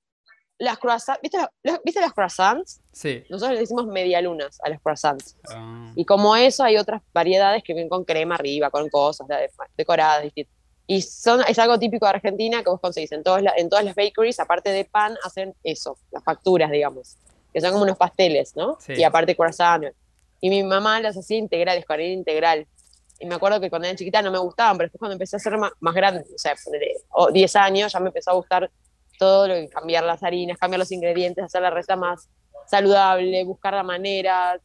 las 0.57 0.79
croissants. 0.79 1.21
¿Viste, 1.21 1.37
¿Viste 1.85 2.01
las 2.01 2.15
croissants? 2.15 2.81
Sí. 2.93 3.25
Nosotros 3.29 3.57
le 3.57 3.61
decimos 3.61 3.87
medialunas 3.89 4.59
a 4.63 4.71
las 4.71 4.81
croissants. 4.81 5.37
Ah. 5.51 5.93
Y 5.95 6.07
como 6.07 6.35
eso, 6.35 6.65
hay 6.65 6.79
otras 6.79 7.03
variedades 7.13 7.63
que 7.63 7.75
vienen 7.75 7.91
con 7.91 8.07
crema 8.07 8.37
arriba, 8.37 8.71
con 8.71 8.89
cosas 8.89 9.27
decoradas. 9.77 10.25
Y 10.87 11.03
son, 11.03 11.43
es 11.47 11.59
algo 11.59 11.79
típico 11.79 12.07
de 12.07 12.13
Argentina 12.13 12.63
que 12.63 12.71
vos 12.71 12.81
conseguís 12.81 13.13
en, 13.13 13.23
todas 13.23 13.45
en 13.59 13.69
todas 13.69 13.85
las 13.85 13.95
bakeries, 13.95 14.41
aparte 14.41 14.71
de 14.71 14.87
pan, 14.87 15.15
hacen 15.25 15.55
eso, 15.63 15.99
las 16.11 16.25
facturas, 16.25 16.71
digamos, 16.71 17.19
que 17.53 17.61
son 17.61 17.73
como 17.73 17.83
unos 17.83 17.99
pasteles, 17.99 18.57
¿no? 18.57 18.79
Y 18.89 19.03
aparte 19.03 19.37
croissant. 19.37 19.85
Y 20.41 20.51
mi 20.51 20.63
mamá 20.63 21.01
las 21.01 21.17
hacía 21.17 21.39
integrales, 21.39 21.85
con 21.85 21.95
harina 21.95 22.15
integral. 22.15 22.67
Y 23.19 23.27
me 23.27 23.35
acuerdo 23.35 23.61
que 23.61 23.69
cuando 23.69 23.87
era 23.87 23.97
chiquita 23.97 24.23
no 24.23 24.31
me 24.31 24.39
gustaban, 24.39 24.79
pero 24.79 24.87
después 24.87 24.99
cuando 24.99 25.13
empecé 25.13 25.37
a 25.37 25.39
ser 25.39 25.59
más, 25.59 25.73
más 25.81 25.95
grande, 25.95 26.25
o 26.35 26.39
sea, 26.39 26.55
10 27.33 27.57
años, 27.57 27.93
ya 27.93 28.01
me 28.01 28.09
empezó 28.09 28.31
a 28.31 28.35
gustar 28.35 28.71
todo 29.19 29.47
lo 29.47 29.55
que 29.55 29.69
cambiar 29.69 30.05
las 30.05 30.23
harinas, 30.23 30.57
cambiar 30.57 30.79
los 30.79 30.91
ingredientes, 30.91 31.45
hacer 31.45 31.61
la 31.61 31.69
receta 31.69 31.97
más 31.97 32.31
saludable, 32.67 33.45
buscar 33.45 33.75
la 33.75 33.83
manera. 33.83 34.59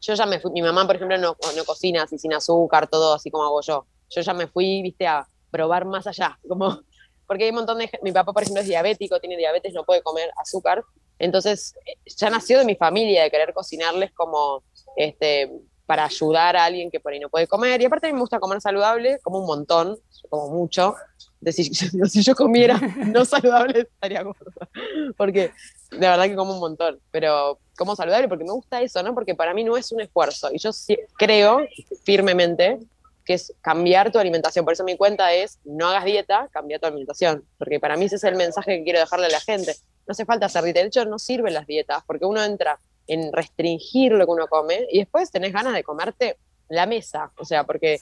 Yo 0.00 0.14
ya 0.14 0.26
me 0.26 0.40
fui, 0.40 0.50
mi 0.50 0.62
mamá, 0.62 0.84
por 0.84 0.96
ejemplo, 0.96 1.16
no, 1.18 1.36
no 1.56 1.64
cocina 1.64 2.02
así 2.02 2.18
sin 2.18 2.34
azúcar, 2.34 2.88
todo 2.88 3.14
así 3.14 3.30
como 3.30 3.44
hago 3.44 3.60
yo. 3.60 3.86
Yo 4.10 4.20
ya 4.20 4.34
me 4.34 4.48
fui, 4.48 4.82
viste, 4.82 5.06
a 5.06 5.24
probar 5.52 5.84
más 5.84 6.06
allá, 6.08 6.38
como 6.48 6.82
porque 7.26 7.44
hay 7.44 7.50
un 7.50 7.56
montón 7.56 7.78
de 7.78 7.88
mi 8.02 8.12
papá 8.12 8.32
por 8.32 8.42
ejemplo 8.42 8.60
es 8.60 8.68
diabético 8.68 9.18
tiene 9.18 9.38
diabetes 9.38 9.72
no 9.72 9.84
puede 9.84 10.02
comer 10.02 10.30
azúcar 10.36 10.84
entonces 11.18 11.74
ya 12.04 12.28
nació 12.28 12.58
de 12.58 12.64
mi 12.64 12.74
familia 12.74 13.22
de 13.22 13.30
querer 13.30 13.54
cocinarles 13.54 14.12
como 14.12 14.64
este, 14.96 15.50
para 15.86 16.04
ayudar 16.04 16.56
a 16.56 16.64
alguien 16.64 16.90
que 16.90 17.00
por 17.00 17.12
ahí 17.12 17.20
no 17.20 17.28
puede 17.28 17.46
comer. 17.46 17.80
Y 17.80 17.84
aparte 17.84 18.06
a 18.06 18.10
mí 18.10 18.14
me 18.14 18.20
gusta 18.20 18.40
comer 18.40 18.60
saludable, 18.60 19.18
como 19.22 19.40
un 19.40 19.46
montón, 19.46 19.98
como 20.30 20.48
mucho. 20.48 20.94
De 21.40 21.52
si, 21.52 21.64
si, 21.74 22.22
yo 22.22 22.34
comiera 22.34 22.78
no 23.06 23.24
saludable 23.26 23.80
estaría 23.80 24.22
gorda. 24.22 24.68
Porque 25.16 25.52
de 25.90 25.98
verdad 25.98 26.24
que 26.24 26.34
como 26.34 26.54
un 26.54 26.60
montón. 26.60 27.00
Pero 27.10 27.58
como 27.76 27.96
saludable 27.96 28.28
porque 28.28 28.44
me 28.44 28.52
gusta 28.52 28.80
eso, 28.80 29.02
¿no? 29.02 29.14
Porque 29.14 29.34
para 29.34 29.52
mí 29.54 29.64
no 29.64 29.76
es 29.76 29.92
un 29.92 30.00
esfuerzo. 30.00 30.48
Y 30.52 30.58
yo 30.58 30.70
creo 31.18 31.60
firmemente 32.04 32.78
que 33.24 33.34
es 33.34 33.52
cambiar 33.60 34.10
tu 34.10 34.18
alimentación. 34.18 34.64
Por 34.64 34.74
eso 34.74 34.84
mi 34.84 34.96
cuenta 34.96 35.32
es, 35.32 35.58
no 35.64 35.88
hagas 35.88 36.04
dieta, 36.04 36.48
cambia 36.52 36.78
tu 36.78 36.86
alimentación. 36.86 37.44
Porque 37.58 37.80
para 37.80 37.96
mí 37.96 38.06
ese 38.06 38.16
es 38.16 38.24
el 38.24 38.36
mensaje 38.36 38.78
que 38.78 38.84
quiero 38.84 38.98
dejarle 38.98 39.26
a 39.26 39.30
la 39.30 39.40
gente. 39.40 39.76
No 40.06 40.12
hace 40.12 40.24
falta 40.24 40.46
hacer 40.46 40.64
dieta. 40.64 40.80
De 40.80 40.86
hecho, 40.86 41.04
no 41.04 41.18
sirven 41.18 41.54
las 41.54 41.66
dietas, 41.66 42.02
porque 42.06 42.24
uno 42.24 42.42
entra 42.42 42.78
en 43.06 43.32
restringir 43.32 44.12
lo 44.12 44.24
que 44.24 44.32
uno 44.32 44.46
come 44.48 44.86
y 44.90 45.00
después 45.00 45.30
tenés 45.30 45.52
ganas 45.52 45.74
de 45.74 45.82
comerte 45.82 46.38
la 46.68 46.86
mesa, 46.86 47.30
o 47.36 47.44
sea, 47.44 47.64
porque 47.64 47.98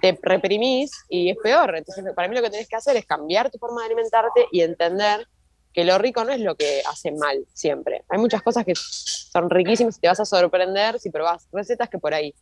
te 0.00 0.18
reprimís 0.22 0.90
y 1.10 1.30
es 1.30 1.36
peor. 1.42 1.76
Entonces, 1.76 2.04
para 2.14 2.26
mí 2.26 2.34
lo 2.34 2.42
que 2.42 2.50
tenés 2.50 2.68
que 2.68 2.76
hacer 2.76 2.96
es 2.96 3.04
cambiar 3.04 3.50
tu 3.50 3.58
forma 3.58 3.82
de 3.82 3.86
alimentarte 3.88 4.46
y 4.50 4.62
entender 4.62 5.26
que 5.74 5.84
lo 5.84 5.98
rico 5.98 6.24
no 6.24 6.32
es 6.32 6.40
lo 6.40 6.54
que 6.54 6.82
hace 6.88 7.12
mal 7.12 7.44
siempre. 7.52 8.04
Hay 8.08 8.18
muchas 8.18 8.42
cosas 8.42 8.64
que 8.64 8.74
son 8.74 9.50
riquísimas 9.50 9.98
y 9.98 10.00
te 10.00 10.08
vas 10.08 10.20
a 10.20 10.24
sorprender 10.24 10.98
si 10.98 11.10
probás 11.10 11.48
recetas 11.52 11.90
que 11.90 11.98
por 11.98 12.14
ahí, 12.14 12.34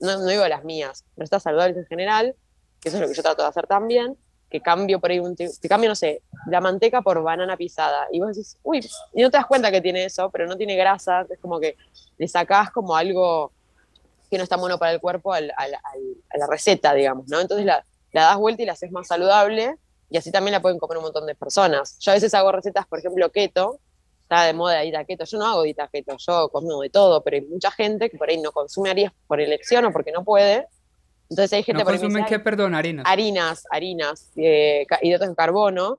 no, 0.00 0.18
no 0.18 0.26
digo 0.26 0.46
las 0.48 0.64
mías, 0.64 1.04
recetas 1.16 1.44
saludables 1.44 1.76
en 1.76 1.86
general, 1.86 2.34
que 2.80 2.88
eso 2.88 2.98
es 2.98 3.02
lo 3.02 3.08
que 3.08 3.14
yo 3.14 3.22
trato 3.22 3.42
de 3.42 3.48
hacer 3.48 3.68
también, 3.68 4.16
que 4.52 4.60
cambio 4.60 5.00
por 5.00 5.10
ahí, 5.10 5.18
un, 5.18 5.34
que 5.34 5.68
cambio, 5.68 5.88
no 5.88 5.96
sé, 5.96 6.22
la 6.46 6.60
manteca 6.60 7.02
por 7.02 7.22
banana 7.22 7.56
pisada. 7.56 8.06
Y 8.12 8.20
vos 8.20 8.28
decís, 8.28 8.58
uy, 8.62 8.86
y 9.14 9.22
no 9.22 9.30
te 9.30 9.38
das 9.38 9.46
cuenta 9.46 9.70
que 9.70 9.80
tiene 9.80 10.04
eso, 10.04 10.30
pero 10.30 10.46
no 10.46 10.56
tiene 10.56 10.76
grasa, 10.76 11.26
es 11.28 11.38
como 11.40 11.58
que 11.58 11.76
le 12.18 12.28
sacás 12.28 12.70
como 12.70 12.94
algo 12.94 13.50
que 14.30 14.36
no 14.36 14.44
está 14.44 14.56
bueno 14.56 14.78
para 14.78 14.92
el 14.92 15.00
cuerpo 15.00 15.32
a 15.32 15.40
la 15.40 16.46
receta, 16.48 16.94
digamos, 16.94 17.28
¿no? 17.28 17.40
Entonces 17.40 17.66
la, 17.66 17.84
la 18.12 18.22
das 18.22 18.36
vuelta 18.36 18.62
y 18.62 18.66
la 18.66 18.74
haces 18.74 18.92
más 18.92 19.08
saludable 19.08 19.76
y 20.10 20.16
así 20.18 20.30
también 20.30 20.52
la 20.52 20.60
pueden 20.60 20.78
comer 20.78 20.98
un 20.98 21.04
montón 21.04 21.26
de 21.26 21.34
personas. 21.34 21.98
Yo 21.98 22.12
a 22.12 22.14
veces 22.14 22.34
hago 22.34 22.52
recetas, 22.52 22.86
por 22.86 22.98
ejemplo, 22.98 23.30
keto, 23.30 23.80
está 24.22 24.44
de 24.44 24.52
moda 24.52 24.80
dieta 24.80 25.04
keto, 25.04 25.24
yo 25.24 25.38
no 25.38 25.46
hago 25.46 25.62
dieta 25.62 25.88
keto, 25.88 26.16
yo 26.18 26.48
como 26.50 26.82
de 26.82 26.90
todo, 26.90 27.22
pero 27.22 27.36
hay 27.36 27.42
mucha 27.42 27.70
gente 27.70 28.10
que 28.10 28.18
por 28.18 28.28
ahí 28.28 28.38
no 28.38 28.52
consume 28.52 28.90
harinas 28.90 29.12
por 29.26 29.40
elección 29.40 29.86
o 29.86 29.92
porque 29.92 30.12
no 30.12 30.22
puede, 30.24 30.68
entonces 31.32 31.54
hay 31.54 31.62
gente 31.62 31.82
¿No 31.82 31.88
consumen 31.88 32.26
qué, 32.26 32.38
perdón, 32.38 32.74
harinas? 32.74 33.06
Harinas, 33.08 33.64
harinas, 33.70 34.30
eh, 34.36 34.84
hidratos 35.00 35.30
de 35.30 35.34
carbono. 35.34 35.98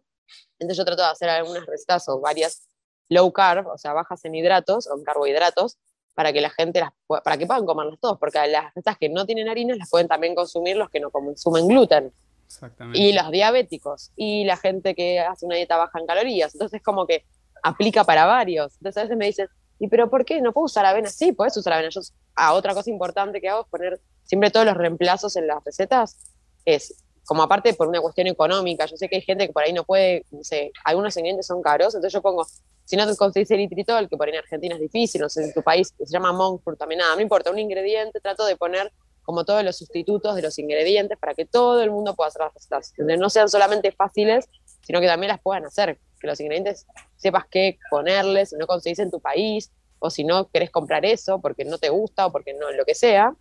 Entonces 0.59 0.77
yo 0.77 0.85
trato 0.85 1.01
de 1.01 1.07
hacer 1.07 1.27
algunas 1.27 1.65
recetas 1.65 2.07
o 2.07 2.19
varias 2.19 2.67
low 3.09 3.33
carb, 3.33 3.65
o 3.65 3.77
sea, 3.79 3.93
bajas 3.93 4.23
en 4.25 4.35
hidratos 4.35 4.85
o 4.85 4.95
en 4.95 5.03
carbohidratos, 5.03 5.79
para 6.13 6.31
que 6.31 6.39
la 6.39 6.51
gente 6.51 6.81
las 6.81 6.91
para 7.23 7.35
que 7.35 7.47
puedan 7.47 7.65
comerlas 7.65 7.99
todos, 7.99 8.19
porque 8.19 8.47
las 8.47 8.65
recetas 8.65 8.95
que 8.99 9.09
no 9.09 9.25
tienen 9.25 9.49
harinas 9.49 9.77
las 9.77 9.89
pueden 9.89 10.07
también 10.07 10.35
consumir 10.35 10.77
los 10.77 10.91
que 10.91 10.99
no 10.99 11.09
consumen 11.09 11.67
gluten. 11.67 12.13
Exactamente. 12.45 12.99
Y 12.99 13.13
los 13.13 13.31
diabéticos, 13.31 14.11
y 14.15 14.45
la 14.45 14.57
gente 14.57 14.93
que 14.93 15.19
hace 15.19 15.47
una 15.47 15.55
dieta 15.55 15.77
baja 15.77 15.99
en 15.99 16.05
calorías. 16.05 16.53
Entonces 16.53 16.79
como 16.83 17.07
que 17.07 17.25
aplica 17.63 18.03
para 18.03 18.27
varios. 18.27 18.73
Entonces 18.75 18.97
a 18.97 19.01
veces 19.05 19.17
me 19.17 19.25
dicen, 19.25 19.47
¿y 19.83 19.87
pero 19.89 20.09
por 20.09 20.23
qué? 20.23 20.39
¿No 20.41 20.53
puedo 20.53 20.65
usar 20.65 20.85
avena? 20.85 21.09
Sí, 21.09 21.33
puedes 21.33 21.57
usar 21.57 21.73
avena. 21.73 21.89
Yo, 21.89 22.01
ah, 22.35 22.53
otra 22.53 22.73
cosa 22.73 22.89
importante 22.89 23.41
que 23.41 23.49
hago 23.49 23.63
es 23.63 23.67
poner 23.67 24.01
siempre 24.23 24.49
todos 24.49 24.65
los 24.65 24.77
reemplazos 24.77 25.35
en 25.35 25.47
las 25.47 25.63
recetas 25.63 26.17
es 26.65 26.95
como 27.25 27.43
aparte 27.43 27.73
por 27.73 27.87
una 27.87 28.01
cuestión 28.01 28.27
económica, 28.27 28.85
yo 28.85 28.97
sé 28.97 29.07
que 29.07 29.15
hay 29.17 29.21
gente 29.21 29.47
que 29.47 29.53
por 29.53 29.63
ahí 29.63 29.73
no 29.73 29.83
puede, 29.83 30.25
no 30.31 30.43
sé, 30.43 30.71
algunos 30.83 31.15
ingredientes 31.15 31.47
son 31.47 31.61
caros, 31.61 31.95
entonces 31.95 32.11
yo 32.11 32.21
pongo, 32.21 32.45
si 32.83 32.97
no 32.97 33.07
te 33.07 33.15
conseguís 33.15 33.49
el 33.51 33.69
que 33.69 34.17
por 34.17 34.27
ahí 34.27 34.33
en 34.33 34.39
Argentina 34.39 34.75
es 34.75 34.81
difícil, 34.81 35.21
no 35.21 35.29
sé, 35.29 35.43
en 35.43 35.53
tu 35.53 35.61
país 35.61 35.93
se 35.97 36.05
llama 36.11 36.33
monk 36.33 36.61
también 36.77 36.99
nada, 36.99 37.15
no 37.15 37.21
importa, 37.21 37.51
un 37.51 37.59
ingrediente, 37.59 38.19
trato 38.19 38.45
de 38.45 38.57
poner 38.57 38.91
como 39.23 39.45
todos 39.45 39.63
los 39.63 39.77
sustitutos 39.77 40.35
de 40.35 40.41
los 40.41 40.59
ingredientes 40.59 41.17
para 41.17 41.33
que 41.33 41.45
todo 41.45 41.81
el 41.81 41.91
mundo 41.91 42.13
pueda 42.13 42.27
hacer 42.27 42.41
las 42.41 42.53
recetas, 42.53 42.91
que 42.91 43.03
no 43.03 43.29
sean 43.29 43.47
solamente 43.47 43.93
fáciles, 43.93 44.49
sino 44.83 44.99
que 45.01 45.07
también 45.07 45.29
las 45.29 45.41
puedan 45.41 45.65
hacer, 45.65 45.99
que 46.19 46.27
los 46.27 46.39
ingredientes 46.39 46.85
sepas 47.15 47.45
qué 47.49 47.79
ponerles, 47.89 48.51
si 48.51 48.57
no 48.57 48.67
conseguís 48.67 48.99
en 48.99 49.09
tu 49.11 49.19
país, 49.19 49.71
o 49.99 50.09
si 50.09 50.25
no 50.25 50.49
querés 50.49 50.69
comprar 50.69 51.05
eso 51.05 51.39
porque 51.39 51.63
no 51.63 51.77
te 51.77 51.89
gusta 51.89 52.27
o 52.27 52.31
porque 52.31 52.53
no, 52.53 52.69
lo 52.71 52.83
que 52.83 52.93
sea, 52.93 53.33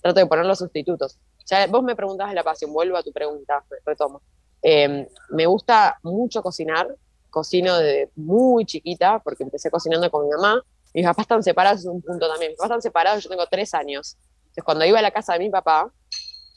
trato 0.00 0.20
de 0.20 0.26
poner 0.26 0.46
los 0.46 0.58
sustitutos. 0.58 1.18
Ya 1.46 1.66
vos 1.66 1.82
me 1.82 1.96
preguntabas 1.96 2.30
de 2.30 2.36
la 2.36 2.44
pasión, 2.44 2.72
vuelvo 2.72 2.96
a 2.96 3.02
tu 3.02 3.12
pregunta, 3.12 3.64
retomo. 3.84 4.22
Em, 4.62 5.06
me 5.30 5.46
gusta 5.46 5.98
mucho 6.04 6.40
cocinar, 6.40 6.94
cocino 7.30 7.76
desde 7.78 8.10
muy 8.14 8.64
chiquita, 8.64 9.18
porque 9.18 9.42
empecé 9.42 9.70
cocinando 9.70 10.08
con 10.10 10.24
mi 10.24 10.30
mamá. 10.30 10.62
Mis 10.94 11.04
papás 11.04 11.24
están 11.24 11.42
separados, 11.42 11.80
es 11.80 11.86
un 11.86 12.00
punto 12.00 12.28
también. 12.28 12.52
Mis 12.52 12.58
papás 12.58 12.70
están 12.70 12.82
separados, 12.82 13.24
yo 13.24 13.30
tengo 13.30 13.46
tres 13.50 13.74
años. 13.74 14.16
Entonces, 14.42 14.64
cuando 14.64 14.84
iba 14.84 15.00
a 15.00 15.02
la 15.02 15.10
casa 15.10 15.32
de 15.32 15.40
mi 15.40 15.50
papá, 15.50 15.92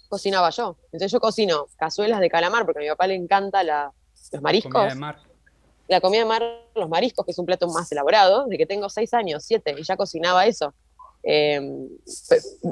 cocinaba 0.07 0.51
yo. 0.51 0.77
Entonces, 0.85 1.11
yo 1.11 1.19
cocino 1.19 1.65
cazuelas 1.77 2.19
de 2.19 2.29
calamar, 2.29 2.63
porque 2.63 2.79
a 2.79 2.83
mi 2.83 2.89
papá 2.89 3.07
le 3.07 3.15
encanta 3.15 3.63
la, 3.63 3.91
los 4.31 4.41
mariscos. 4.41 4.73
La 4.73 4.79
comida 4.79 4.93
de 4.93 4.99
mar. 4.99 5.17
La 5.87 6.01
comida 6.01 6.19
de 6.19 6.25
mar, 6.25 6.43
los 6.75 6.89
mariscos, 6.89 7.25
que 7.25 7.31
es 7.31 7.39
un 7.39 7.45
plato 7.45 7.67
más 7.67 7.91
elaborado, 7.91 8.45
de 8.47 8.57
que 8.57 8.65
tengo 8.65 8.89
seis 8.89 9.13
años, 9.13 9.43
siete, 9.45 9.75
y 9.77 9.83
ya 9.83 9.95
cocinaba 9.95 10.45
eso. 10.45 10.73
Em, 11.23 11.87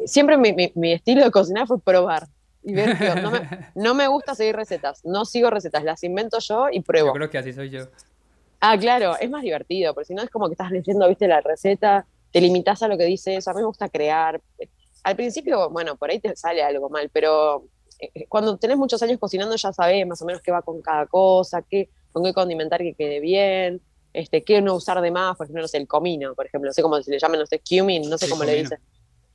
siempre 0.06 0.38
mi, 0.38 0.94
estilo 0.94 1.24
de 1.24 1.32
cocinar 1.32 1.68
fue 1.68 1.80
probar. 1.80 2.28
Y 2.64 2.74
ver 2.74 2.98
no, 3.22 3.32
me, 3.32 3.40
no 3.76 3.94
me 3.94 4.08
gusta 4.08 4.34
seguir 4.34 4.56
recetas, 4.56 5.06
no 5.06 5.24
sigo 5.24 5.50
recetas, 5.50 5.84
las 5.84 6.04
invento 6.04 6.40
yo 6.40 6.68
y 6.72 6.82
pruebo. 6.82 7.10
Yo 7.10 7.14
creo 7.14 7.30
que 7.30 7.38
así 7.38 7.54
soy 7.54 7.70
yo. 7.70 7.88
Ah, 8.60 8.78
claro, 8.78 9.16
es 9.20 9.30
más 9.30 9.44
divertido, 9.44 9.94
porque 9.94 10.08
si 10.08 10.14
no 10.16 10.24
es 10.24 10.30
como 10.30 10.48
que 10.48 10.54
estás 10.54 10.72
leyendo, 10.72 11.08
viste, 11.08 11.28
la 11.28 11.42
receta, 11.42 12.06
te 12.32 12.42
limitas 12.42 12.82
a 12.82 12.88
lo 12.88 12.98
que 12.98 13.06
dice 13.06 13.36
eso. 13.36 13.52
A 13.52 13.54
mí 13.54 13.60
me 13.60 13.68
gusta 13.68 13.90
crear. 13.90 14.42
Al 15.04 15.16
principio, 15.16 15.70
bueno, 15.70 15.96
por 15.96 16.10
ahí 16.10 16.20
te 16.20 16.36
sale 16.36 16.64
algo 16.64 16.90
mal, 16.90 17.10
pero 17.14 17.66
cuando 18.30 18.58
tenés 18.58 18.78
muchos 18.78 19.02
años 19.02 19.20
cocinando 19.20 19.56
ya 19.56 19.72
sabés 19.72 20.06
más 20.06 20.22
o 20.22 20.26
menos 20.26 20.42
qué 20.42 20.52
va 20.52 20.62
con 20.62 20.82
cada 20.82 21.06
cosa, 21.06 21.62
qué, 21.62 21.90
con 22.12 22.24
qué 22.24 22.34
condimentar 22.34 22.82
que 22.82 22.94
quede 22.94 23.20
bien 23.20 23.82
este, 24.16 24.44
qué 24.44 24.62
no 24.62 24.76
usar 24.76 25.02
de 25.02 25.12
más, 25.12 25.36
por 25.36 25.46
ejemplo, 25.46 25.62
no 25.62 25.68
sé, 25.68 25.78
el 25.78 25.88
comino, 25.88 26.34
por 26.34 26.46
ejemplo, 26.46 26.70
no 26.70 26.74
sé 26.74 26.82
cómo 26.82 27.02
se 27.02 27.12
le 27.12 27.20
llama, 27.20 27.38
no 27.38 27.46
sé, 27.46 27.60
cumin, 27.60 28.10
no 28.10 28.18
sé 28.18 28.30
cómo 28.30 28.44
le 28.44 28.56
dice. 28.56 28.78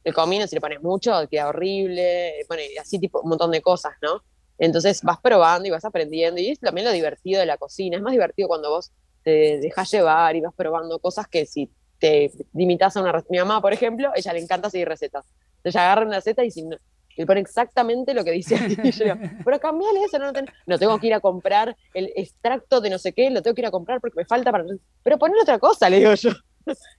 El 0.02 0.14
comino, 0.14 0.46
si 0.46 0.56
le 0.56 0.60
pones 0.60 0.82
mucho, 0.82 1.12
queda 1.30 1.48
horrible, 1.48 2.46
bueno, 2.48 2.62
y 2.62 2.78
así 2.78 2.98
tipo 2.98 3.20
un 3.20 3.28
montón 3.28 3.50
de 3.50 3.60
cosas, 3.60 3.92
¿no? 4.00 4.22
Entonces 4.58 5.02
vas 5.02 5.20
probando 5.20 5.68
y 5.68 5.70
vas 5.70 5.84
aprendiendo, 5.84 6.40
y 6.40 6.48
es 6.48 6.60
también 6.60 6.86
lo 6.86 6.92
divertido 6.92 7.40
de 7.40 7.46
la 7.46 7.58
cocina, 7.58 7.96
es 7.96 8.02
más 8.02 8.12
divertido 8.12 8.48
cuando 8.48 8.70
vos 8.70 8.90
te 9.22 9.58
dejas 9.58 9.90
llevar 9.90 10.34
y 10.34 10.40
vas 10.40 10.54
probando 10.54 10.98
cosas 10.98 11.28
que 11.28 11.44
si 11.44 11.70
te 11.98 12.32
limitas 12.54 12.96
a 12.96 13.02
una 13.02 13.12
receta. 13.12 13.32
Mi 13.32 13.38
mamá, 13.38 13.60
por 13.60 13.74
ejemplo, 13.74 14.10
ella 14.14 14.32
le 14.32 14.40
encanta 14.40 14.70
seguir 14.70 14.88
recetas. 14.88 15.26
Entonces 15.58 15.74
ella 15.74 15.84
agarra 15.84 16.06
una 16.06 16.16
receta 16.16 16.42
y 16.42 16.50
si 16.50 16.62
no, 16.62 16.78
le 17.16 17.26
pone 17.26 17.40
exactamente 17.40 18.14
lo 18.14 18.24
que 18.24 18.32
dice 18.32 18.56
Y 18.82 18.90
yo 18.92 19.14
pero 19.44 19.60
cambiale 19.60 20.04
eso, 20.04 20.18
no, 20.18 20.32
no, 20.66 20.78
tengo 20.78 20.98
que 20.98 21.08
ir 21.08 21.14
a 21.14 21.20
comprar 21.20 21.76
el 21.94 22.12
extracto 22.16 22.80
de 22.80 22.90
no 22.90 22.98
sé 22.98 23.12
qué, 23.12 23.30
lo 23.30 23.42
tengo 23.42 23.54
que 23.54 23.62
ir 23.62 23.66
a 23.66 23.70
comprar 23.70 24.00
porque 24.00 24.18
me 24.18 24.24
falta 24.24 24.50
para... 24.50 24.64
Pero 25.02 25.18
ponle 25.18 25.40
otra 25.42 25.58
cosa, 25.58 25.88
le 25.90 25.98
digo 25.98 26.14
yo. 26.14 26.30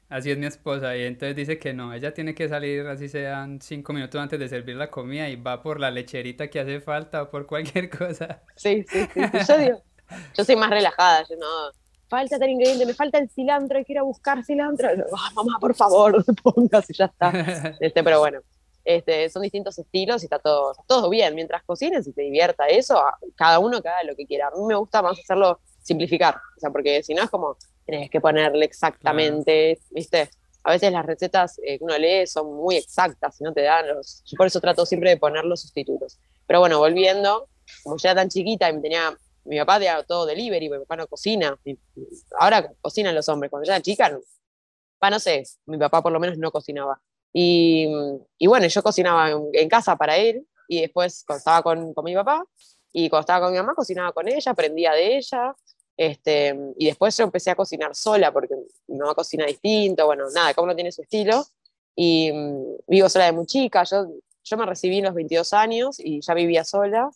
Así 0.10 0.32
es 0.32 0.38
mi 0.38 0.48
esposa, 0.48 0.98
y 0.98 1.04
entonces 1.04 1.36
dice 1.36 1.58
que 1.58 1.74
no, 1.74 1.94
ella 1.94 2.14
tiene 2.14 2.36
que 2.36 2.50
salir 2.50 2.86
así 2.88 3.08
sean 3.08 3.62
cinco 3.62 3.94
minutos 3.94 4.20
antes 4.20 4.40
de 4.40 4.50
servir 4.50 4.76
la 4.76 4.90
comida 4.90 5.30
y 5.30 5.36
va 5.36 5.62
por 5.62 5.80
la 5.80 5.92
lecherita 5.92 6.50
que 6.50 6.60
hace 6.60 6.82
falta 6.82 7.24
o 7.24 7.30
por 7.30 7.46
cualquier 7.46 7.90
cosa. 7.90 8.42
Sí, 8.56 8.84
sí, 8.90 9.08
sí. 9.14 9.22
Yo 9.48 9.58
digo, 9.58 9.84
yo 10.36 10.44
soy 10.44 10.56
más 10.56 10.70
relajada, 10.70 11.24
yo 11.30 11.36
no, 11.38 11.48
falta 12.12 12.38
tal 12.38 12.50
ingrediente, 12.50 12.86
me 12.86 12.94
falta 12.94 13.18
el 13.20 13.30
cilantro, 13.30 13.78
hay 13.78 13.86
que 13.86 13.94
ir 13.94 14.00
a 14.00 14.04
buscar 14.04 14.44
cilantro. 14.44 14.90
Mamá, 15.34 15.58
por 15.60 15.74
favor, 15.74 16.18
no 16.18 16.24
te 16.24 16.34
pongas 16.34 16.90
y 16.90 16.94
ya 16.94 17.06
está. 17.06 17.32
Este, 17.80 18.04
pero 18.04 18.20
bueno, 18.20 18.42
este, 18.84 19.30
son 19.30 19.42
distintos 19.44 19.78
estilos 19.78 20.24
y 20.24 20.26
está 20.26 20.40
todo, 20.40 20.74
todo 20.88 21.10
bien. 21.10 21.36
Mientras 21.36 21.64
cocines 21.64 22.08
y 22.08 22.14
te 22.14 22.24
divierta 22.24 22.68
eso, 22.68 23.02
cada 23.36 23.60
uno 23.60 23.82
que 23.82 23.90
haga 23.90 24.04
lo 24.04 24.16
que 24.16 24.26
quiera. 24.26 24.48
A 24.48 24.52
mí 24.52 24.64
me 24.66 24.76
gusta 24.76 25.02
más 25.02 25.20
hacerlo 25.20 25.60
simplificar, 25.82 26.36
o 26.36 26.60
sea, 26.60 26.70
porque 26.70 27.02
si 27.04 27.14
no 27.14 27.24
es 27.24 27.30
como 27.30 27.58
tienes 27.86 28.10
que 28.10 28.22
ponerle 28.22 28.66
exactamente, 28.66 29.80
¿viste? 29.90 30.30
A 30.64 30.72
veces 30.72 30.92
las 30.92 31.06
recetas 31.06 31.58
que 31.58 31.80
uno 31.82 31.98
lee 31.98 32.28
son 32.28 32.54
muy 32.54 32.78
exactas 32.78 33.42
y 33.42 33.44
no 33.44 33.54
te 33.54 33.62
dan 33.62 33.88
los... 33.88 34.24
Yo 34.26 34.38
por 34.38 34.48
eso 34.48 34.62
trato 34.62 34.86
siempre 34.86 35.10
de 35.10 35.18
poner 35.18 35.44
los 35.44 35.62
sustitutos. 35.62 36.20
Pero 36.46 36.60
bueno, 36.60 36.78
volviendo, 36.78 37.48
como 37.84 37.98
yo 37.98 38.10
era 38.10 38.22
tan 38.22 38.30
chiquita 38.30 38.70
y 38.70 38.74
me 38.74 38.82
tenía... 38.82 39.18
Mi 39.44 39.58
papá 39.58 39.80
tenía 39.80 40.04
todo 40.04 40.28
delivery, 40.28 40.70
mi 40.70 40.78
papá 40.78 40.98
no 40.98 41.08
cocina. 41.08 41.58
Ahora 42.40 42.72
cocinan 42.80 43.16
los 43.16 43.28
hombres. 43.28 43.50
Cuando 43.50 43.66
yo 43.66 43.74
era 43.74 43.82
chica, 43.82 44.08
no, 44.10 44.20
no 45.10 45.20
sé, 45.20 45.44
mi 45.66 45.80
papá 45.80 46.04
por 46.04 46.12
lo 46.12 46.20
menos 46.20 46.38
no 46.38 46.52
cocinaba. 46.52 47.02
Y, 47.34 47.88
y 48.38 48.48
bueno, 48.48 48.68
yo 48.68 48.84
cocinaba 48.84 49.30
en, 49.54 49.70
casa 49.70 49.96
para 49.96 50.18
él 50.18 50.46
y 50.68 50.82
después 50.82 51.26
estaba 51.30 51.62
con, 51.62 51.94
con, 51.94 52.04
mi 52.04 52.14
papá 52.14 52.46
y 52.92 53.10
cuando 53.10 53.22
estaba 53.22 53.46
con 53.46 53.54
mi 53.54 53.58
mamá 53.58 53.74
cocinaba 53.74 54.12
con 54.12 54.28
ella, 54.28 54.52
aprendía 54.52 54.92
de 54.94 55.18
ella. 55.18 55.56
Este, 55.98 56.58
y 56.78 56.88
después 56.88 57.16
yo 57.16 57.24
empecé 57.26 57.52
a 57.52 57.56
cocinar 57.56 57.96
sola 57.96 58.32
porque 58.32 58.56
mi 58.88 58.98
mamá 58.98 59.14
cocina 59.14 59.46
distinto, 59.46 60.06
bueno, 60.06 60.26
nada, 60.34 60.54
cada 60.54 60.64
uno 60.64 60.76
tiene 60.76 60.92
su 60.92 61.02
estilo. 61.02 61.46
Y 61.96 62.32
vivo 62.88 63.10
sola 63.10 63.26
de 63.26 63.32
muy 63.34 63.46
chica, 63.46 63.84
yo, 63.84 64.08
yo 64.44 64.58
me 64.58 64.66
recibí 64.66 64.98
en 64.98 65.06
los 65.06 65.14
22 65.14 65.54
años 65.54 66.00
y 66.00 66.22
ya 66.22 66.34
vivía 66.34 66.64
sola. 66.64 67.10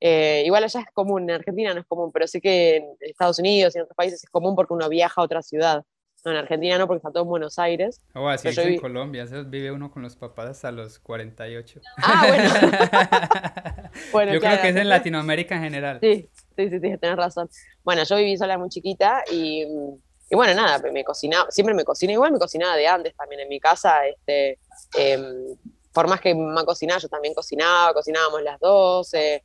Eh, 0.00 0.42
igual 0.44 0.64
allá 0.64 0.80
es 0.80 0.86
común, 0.92 1.22
en 1.22 1.36
Argentina 1.36 1.72
no 1.72 1.80
es 1.80 1.86
común, 1.86 2.10
pero 2.10 2.26
sé 2.26 2.40
que 2.40 2.76
en 2.76 2.96
Estados 3.00 3.38
Unidos 3.38 3.74
y 3.74 3.78
en 3.78 3.82
otros 3.84 3.96
países 3.96 4.24
es 4.24 4.30
común 4.30 4.56
porque 4.56 4.74
uno 4.74 4.88
viaja 4.88 5.20
a 5.20 5.24
otra 5.24 5.42
ciudad. 5.42 5.84
No, 6.24 6.30
en 6.30 6.36
Argentina 6.36 6.78
no, 6.78 6.86
porque 6.86 6.98
está 6.98 7.10
todo 7.10 7.24
en 7.24 7.28
Buenos 7.28 7.58
Aires. 7.58 8.00
Oh, 8.14 8.28
así 8.28 8.48
es 8.48 8.58
en 8.58 8.78
Colombia, 8.78 9.24
vive 9.46 9.72
uno 9.72 9.90
con 9.90 10.02
los 10.02 10.14
papás 10.14 10.50
hasta 10.50 10.70
los 10.70 10.98
48. 11.00 11.80
Ah, 11.98 13.90
bueno. 14.12 14.32
yo 14.32 14.40
creo 14.40 14.60
que 14.60 14.68
es 14.68 14.76
en 14.76 14.88
Latinoamérica 14.88 15.56
en 15.56 15.62
general. 15.62 15.98
Sí, 16.00 16.28
sí, 16.56 16.70
sí, 16.70 16.80
sí, 16.80 16.98
tenés 16.98 17.16
razón. 17.16 17.48
Bueno, 17.82 18.04
yo 18.04 18.16
viví 18.16 18.36
sola 18.36 18.56
muy 18.56 18.68
chiquita 18.68 19.24
y, 19.30 19.62
y 19.62 20.36
bueno, 20.36 20.54
nada, 20.54 20.78
me 20.92 21.02
cocinaba, 21.04 21.50
siempre 21.50 21.74
me 21.74 21.84
cociné 21.84 22.12
igual, 22.12 22.32
me 22.32 22.38
cocinaba 22.38 22.76
de 22.76 22.86
antes 22.86 23.14
también 23.16 23.40
en 23.40 23.48
mi 23.48 23.58
casa, 23.58 24.06
este, 24.06 24.58
eh, 24.96 25.56
por 25.92 26.08
más 26.08 26.20
que 26.20 26.34
mamá 26.34 26.64
cocinaba, 26.64 27.00
yo 27.00 27.08
también 27.08 27.34
cocinaba, 27.34 27.92
cocinábamos 27.92 28.42
las 28.42 28.60
dos, 28.60 29.12
eh, 29.14 29.42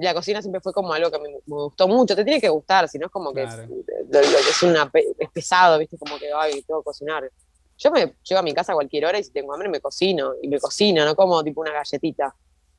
la 0.00 0.14
cocina 0.14 0.40
siempre 0.40 0.60
fue 0.60 0.72
como 0.72 0.92
algo 0.92 1.10
que 1.10 1.18
me, 1.18 1.40
gustó 1.46 1.88
mucho. 1.88 2.14
Te 2.14 2.24
tiene 2.24 2.40
que 2.40 2.48
gustar, 2.48 2.88
si 2.88 2.98
no 2.98 3.06
es 3.06 3.12
como 3.12 3.32
que, 3.32 3.42
es, 3.42 3.56
lo, 3.56 4.20
es, 4.20 4.62
una, 4.62 4.90
es 4.92 5.30
pesado, 5.30 5.78
¿viste? 5.78 5.98
Como 5.98 6.18
que, 6.18 6.30
ay, 6.34 6.62
tengo 6.62 6.80
que 6.80 6.84
cocinar. 6.84 7.30
Yo 7.76 7.90
me 7.90 8.14
llego 8.22 8.38
a 8.38 8.42
mi 8.42 8.54
casa 8.54 8.72
a 8.72 8.74
cualquier 8.74 9.06
hora 9.06 9.18
y 9.18 9.24
si 9.24 9.30
tengo 9.30 9.52
hambre 9.52 9.68
me 9.68 9.80
cocino. 9.80 10.32
Y 10.40 10.48
me 10.48 10.58
cocino, 10.58 11.04
no 11.04 11.14
como 11.14 11.42
tipo 11.42 11.60
una 11.60 11.72
galletita. 11.72 12.34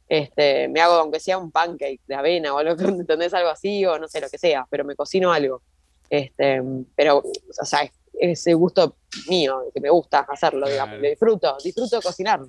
Este, 0.08 0.68
me 0.68 0.82
hago, 0.82 0.96
aunque 0.96 1.20
sea 1.20 1.38
un 1.38 1.52
pancake 1.52 2.02
de 2.08 2.16
avena 2.16 2.54
o 2.54 2.58
algo, 2.58 2.76
¿entendés? 2.90 3.34
Algo 3.34 3.50
así, 3.50 3.86
o 3.86 4.00
no 4.00 4.08
sé, 4.08 4.22
lo 4.22 4.30
que 4.30 4.38
sea, 4.38 4.66
pero 4.70 4.86
me 4.86 4.96
cocino 4.96 5.32
algo. 5.32 5.62
Este, 6.10 6.62
pero, 6.96 7.18
o 7.20 7.66
sea, 7.66 7.84
es 7.84 7.92
ese 8.14 8.54
gusto 8.54 8.98
mío, 9.28 9.64
que 9.74 9.80
me 9.80 9.90
gusta 9.90 10.20
hacerlo, 10.22 10.68
digamos. 10.68 11.02
disfruto, 11.02 11.58
disfruto 11.64 12.02
cocinar. 12.02 12.42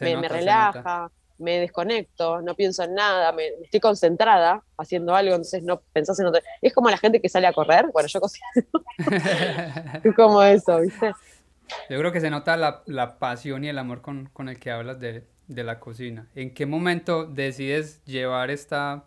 me, 0.00 0.16
me 0.16 0.28
relaja 0.28 1.10
me 1.38 1.58
desconecto, 1.58 2.40
no 2.42 2.54
pienso 2.54 2.84
en 2.84 2.94
nada, 2.94 3.32
me, 3.32 3.48
estoy 3.62 3.80
concentrada 3.80 4.62
haciendo 4.78 5.14
algo, 5.14 5.32
entonces 5.34 5.62
no 5.62 5.80
pensás 5.92 6.18
en 6.20 6.26
otra. 6.26 6.42
Es 6.62 6.72
como 6.72 6.90
la 6.90 6.98
gente 6.98 7.20
que 7.20 7.28
sale 7.28 7.46
a 7.46 7.52
correr, 7.52 7.86
bueno, 7.92 8.08
yo 8.08 8.20
cocino. 8.20 8.46
es 10.04 10.14
como 10.14 10.42
eso, 10.42 10.80
¿viste? 10.80 11.12
Yo 11.90 11.98
creo 11.98 12.12
que 12.12 12.20
se 12.20 12.30
nota 12.30 12.56
la, 12.56 12.82
la 12.86 13.18
pasión 13.18 13.64
y 13.64 13.68
el 13.68 13.78
amor 13.78 14.00
con, 14.00 14.26
con 14.32 14.48
el 14.48 14.58
que 14.58 14.70
hablas 14.70 15.00
de, 15.00 15.24
de, 15.48 15.64
la 15.64 15.80
cocina. 15.80 16.28
¿En 16.34 16.54
qué 16.54 16.64
momento 16.64 17.26
decides 17.26 18.04
llevar 18.04 18.50
esta 18.50 19.04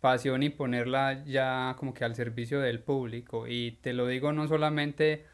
pasión 0.00 0.42
y 0.42 0.48
ponerla 0.48 1.24
ya 1.24 1.74
como 1.78 1.92
que 1.92 2.04
al 2.04 2.14
servicio 2.14 2.60
del 2.60 2.80
público? 2.80 3.46
Y 3.48 3.72
te 3.82 3.92
lo 3.92 4.06
digo 4.06 4.32
no 4.32 4.46
solamente 4.46 5.26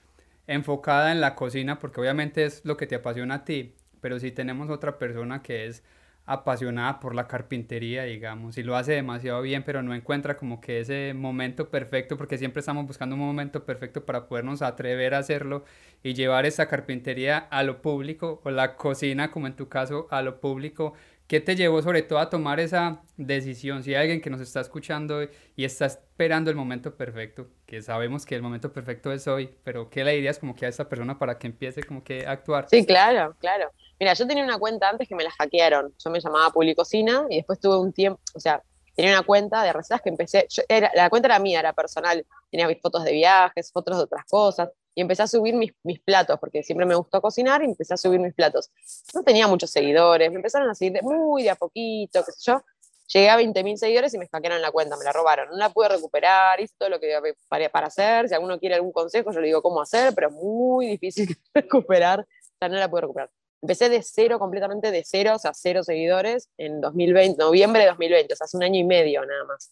enfocada 0.46 1.12
en 1.12 1.20
la 1.20 1.34
cocina, 1.34 1.78
porque 1.78 2.00
obviamente 2.00 2.44
es 2.44 2.64
lo 2.64 2.76
que 2.76 2.86
te 2.86 2.96
apasiona 2.96 3.36
a 3.36 3.44
ti, 3.44 3.74
pero 4.00 4.18
si 4.18 4.30
tenemos 4.32 4.70
otra 4.70 4.98
persona 4.98 5.42
que 5.42 5.66
es 5.66 5.84
apasionada 6.28 7.00
por 7.00 7.14
la 7.14 7.26
carpintería, 7.26 8.04
digamos, 8.04 8.58
y 8.58 8.62
lo 8.62 8.76
hace 8.76 8.92
demasiado 8.92 9.40
bien, 9.42 9.64
pero 9.64 9.82
no 9.82 9.94
encuentra 9.94 10.36
como 10.36 10.60
que 10.60 10.80
ese 10.80 11.14
momento 11.14 11.70
perfecto, 11.70 12.16
porque 12.18 12.38
siempre 12.38 12.60
estamos 12.60 12.86
buscando 12.86 13.16
un 13.16 13.22
momento 13.22 13.64
perfecto 13.64 14.04
para 14.04 14.28
podernos 14.28 14.60
atrever 14.62 15.14
a 15.14 15.18
hacerlo 15.18 15.64
y 16.02 16.14
llevar 16.14 16.46
esa 16.46 16.68
carpintería 16.68 17.38
a 17.38 17.62
lo 17.62 17.80
público, 17.82 18.40
o 18.44 18.50
la 18.50 18.76
cocina, 18.76 19.30
como 19.30 19.46
en 19.46 19.56
tu 19.56 19.68
caso, 19.68 20.06
a 20.10 20.22
lo 20.22 20.38
público. 20.40 20.92
¿Qué 21.28 21.40
te 21.40 21.56
llevó 21.56 21.82
sobre 21.82 22.00
todo 22.00 22.20
a 22.20 22.30
tomar 22.30 22.58
esa 22.58 23.02
decisión? 23.18 23.82
Si 23.82 23.94
hay 23.94 24.00
alguien 24.00 24.22
que 24.22 24.30
nos 24.30 24.40
está 24.40 24.62
escuchando 24.62 25.22
y 25.54 25.64
está 25.64 25.84
esperando 25.84 26.50
el 26.50 26.56
momento 26.56 26.96
perfecto, 26.96 27.48
que 27.66 27.82
sabemos 27.82 28.24
que 28.24 28.34
el 28.34 28.40
momento 28.40 28.72
perfecto 28.72 29.12
es 29.12 29.28
hoy, 29.28 29.54
pero 29.62 29.90
¿qué 29.90 30.04
le 30.04 30.12
dirías 30.14 30.38
como 30.38 30.56
que 30.56 30.64
a 30.64 30.70
esa 30.70 30.88
persona 30.88 31.18
para 31.18 31.38
que 31.38 31.46
empiece 31.46 31.82
como 31.82 32.02
que 32.02 32.26
a 32.26 32.30
actuar? 32.30 32.66
Sí, 32.70 32.86
claro, 32.86 33.36
claro. 33.40 33.70
Mira, 34.00 34.14
yo 34.14 34.26
tenía 34.26 34.42
una 34.42 34.58
cuenta 34.58 34.88
antes 34.88 35.06
que 35.06 35.14
me 35.14 35.22
la 35.22 35.30
hackearon. 35.32 35.94
Yo 36.02 36.10
me 36.10 36.18
llamaba 36.18 36.48
Publicocina 36.48 37.26
y 37.28 37.36
después 37.36 37.60
tuve 37.60 37.76
un 37.78 37.92
tiempo, 37.92 38.18
o 38.34 38.40
sea, 38.40 38.62
tenía 38.96 39.12
una 39.12 39.22
cuenta 39.22 39.62
de 39.62 39.74
recetas 39.74 40.00
que 40.00 40.08
empecé, 40.08 40.48
era, 40.66 40.90
la 40.94 41.10
cuenta 41.10 41.28
era 41.28 41.38
mía, 41.38 41.60
era 41.60 41.74
personal, 41.74 42.24
tenía 42.50 42.66
mis 42.66 42.80
fotos 42.80 43.04
de 43.04 43.12
viajes, 43.12 43.70
fotos 43.70 43.98
de 43.98 44.04
otras 44.04 44.24
cosas, 44.24 44.70
y 44.98 45.00
empecé 45.00 45.22
a 45.22 45.28
subir 45.28 45.54
mis, 45.54 45.72
mis, 45.84 46.00
platos, 46.00 46.40
porque 46.40 46.64
siempre 46.64 46.84
me 46.84 46.96
gustó 46.96 47.22
cocinar 47.22 47.62
y 47.62 47.66
empecé 47.66 47.94
a 47.94 47.96
subir 47.96 48.18
mis 48.18 48.34
platos. 48.34 48.72
No 49.14 49.22
tenía 49.22 49.46
muchos 49.46 49.70
seguidores, 49.70 50.28
me 50.28 50.38
empezaron 50.38 50.68
a 50.68 50.74
seguir 50.74 51.00
muy 51.04 51.44
de 51.44 51.50
a 51.50 51.54
poquito, 51.54 52.24
qué 52.24 52.32
sé 52.32 52.38
yo. 52.40 52.60
Llegué 53.06 53.30
a 53.30 53.38
20.000 53.38 53.76
seguidores 53.76 54.12
y 54.14 54.18
me 54.18 54.26
hackearon 54.26 54.60
la 54.60 54.72
cuenta, 54.72 54.96
me 54.96 55.04
la 55.04 55.12
robaron. 55.12 55.50
No 55.50 55.56
la 55.56 55.70
pude 55.70 55.88
recuperar, 55.88 56.60
hice 56.60 56.74
todo 56.76 56.88
lo 56.88 56.98
que 56.98 57.16
para, 57.46 57.68
para 57.68 57.86
hacer. 57.86 58.28
Si 58.28 58.34
alguno 58.34 58.58
quiere 58.58 58.74
algún 58.74 58.90
consejo, 58.90 59.30
yo 59.30 59.38
le 59.38 59.46
digo 59.46 59.62
cómo 59.62 59.80
hacer, 59.80 60.12
pero 60.16 60.30
es 60.30 60.34
muy 60.34 60.88
difícil 60.88 61.28
recuperar. 61.54 62.22
O 62.22 62.58
sea, 62.58 62.68
no 62.68 62.74
la 62.74 62.90
pude 62.90 63.02
recuperar. 63.02 63.30
Empecé 63.62 63.88
de 63.90 64.02
cero, 64.02 64.40
completamente 64.40 64.90
de 64.90 65.04
cero, 65.06 65.34
o 65.36 65.38
sea, 65.38 65.52
cero 65.54 65.84
seguidores 65.84 66.48
en 66.58 66.80
2020, 66.80 67.40
noviembre 67.40 67.82
de 67.82 67.88
2020, 67.90 68.32
o 68.32 68.36
sea, 68.36 68.46
hace 68.46 68.56
un 68.56 68.64
año 68.64 68.80
y 68.80 68.84
medio 68.84 69.24
nada 69.24 69.44
más. 69.44 69.70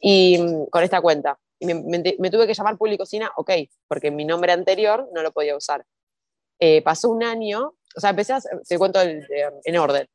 Y 0.00 0.38
mm, 0.38 0.66
con 0.70 0.82
esta 0.82 1.00
cuenta. 1.00 1.38
Y 1.58 1.66
me, 1.66 2.30
tuve 2.30 2.46
que 2.46 2.54
llamar 2.54 2.76
Publicocina, 2.76 3.30
ok, 3.36 3.50
porque 3.88 4.10
mi 4.10 4.24
nombre 4.24 4.52
anterior 4.52 5.08
no 5.14 5.22
lo 5.22 5.32
podía 5.32 5.56
usar. 5.56 5.84
Eh, 6.58 6.82
pasó 6.82 7.10
un 7.10 7.22
año, 7.22 7.74
o 7.96 8.00
sea, 8.00 8.10
empecé 8.10 8.34
a, 8.34 8.40
te 8.40 8.78
cuento 8.78 9.00
en 9.00 9.76
orden, 9.78 10.06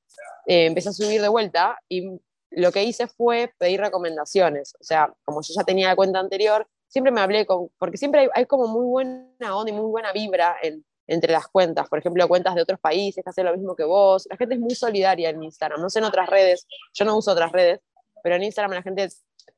eh, 0.45 0.65
empecé 0.65 0.89
a 0.89 0.93
subir 0.93 1.21
de 1.21 1.27
vuelta 1.27 1.77
y 1.87 2.19
lo 2.51 2.71
que 2.71 2.83
hice 2.83 3.07
fue 3.07 3.53
pedir 3.57 3.79
recomendaciones. 3.79 4.73
O 4.79 4.83
sea, 4.83 5.13
como 5.23 5.41
yo 5.41 5.53
ya 5.55 5.63
tenía 5.63 5.87
la 5.87 5.95
cuenta 5.95 6.19
anterior, 6.19 6.67
siempre 6.87 7.11
me 7.11 7.21
hablé 7.21 7.45
con, 7.45 7.69
porque 7.77 7.97
siempre 7.97 8.21
hay, 8.21 8.27
hay 8.33 8.45
como 8.45 8.67
muy 8.67 8.85
buena 8.85 9.55
onda 9.55 9.71
y 9.71 9.73
muy 9.73 9.89
buena 9.89 10.11
vibra 10.11 10.57
en, 10.61 10.85
entre 11.07 11.31
las 11.31 11.47
cuentas, 11.47 11.87
por 11.89 11.99
ejemplo, 11.99 12.27
cuentas 12.27 12.55
de 12.55 12.61
otros 12.61 12.79
países 12.79 13.23
que 13.23 13.29
hacen 13.29 13.45
lo 13.45 13.55
mismo 13.55 13.75
que 13.75 13.83
vos. 13.83 14.27
La 14.29 14.37
gente 14.37 14.55
es 14.55 14.61
muy 14.61 14.75
solidaria 14.75 15.29
en 15.29 15.41
Instagram, 15.43 15.81
no 15.81 15.89
sé 15.89 15.99
en 15.99 16.05
otras 16.05 16.29
redes, 16.29 16.67
yo 16.93 17.05
no 17.05 17.17
uso 17.17 17.31
otras 17.31 17.51
redes, 17.51 17.79
pero 18.23 18.35
en 18.35 18.43
Instagram 18.43 18.73
la 18.73 18.83
gente 18.83 19.09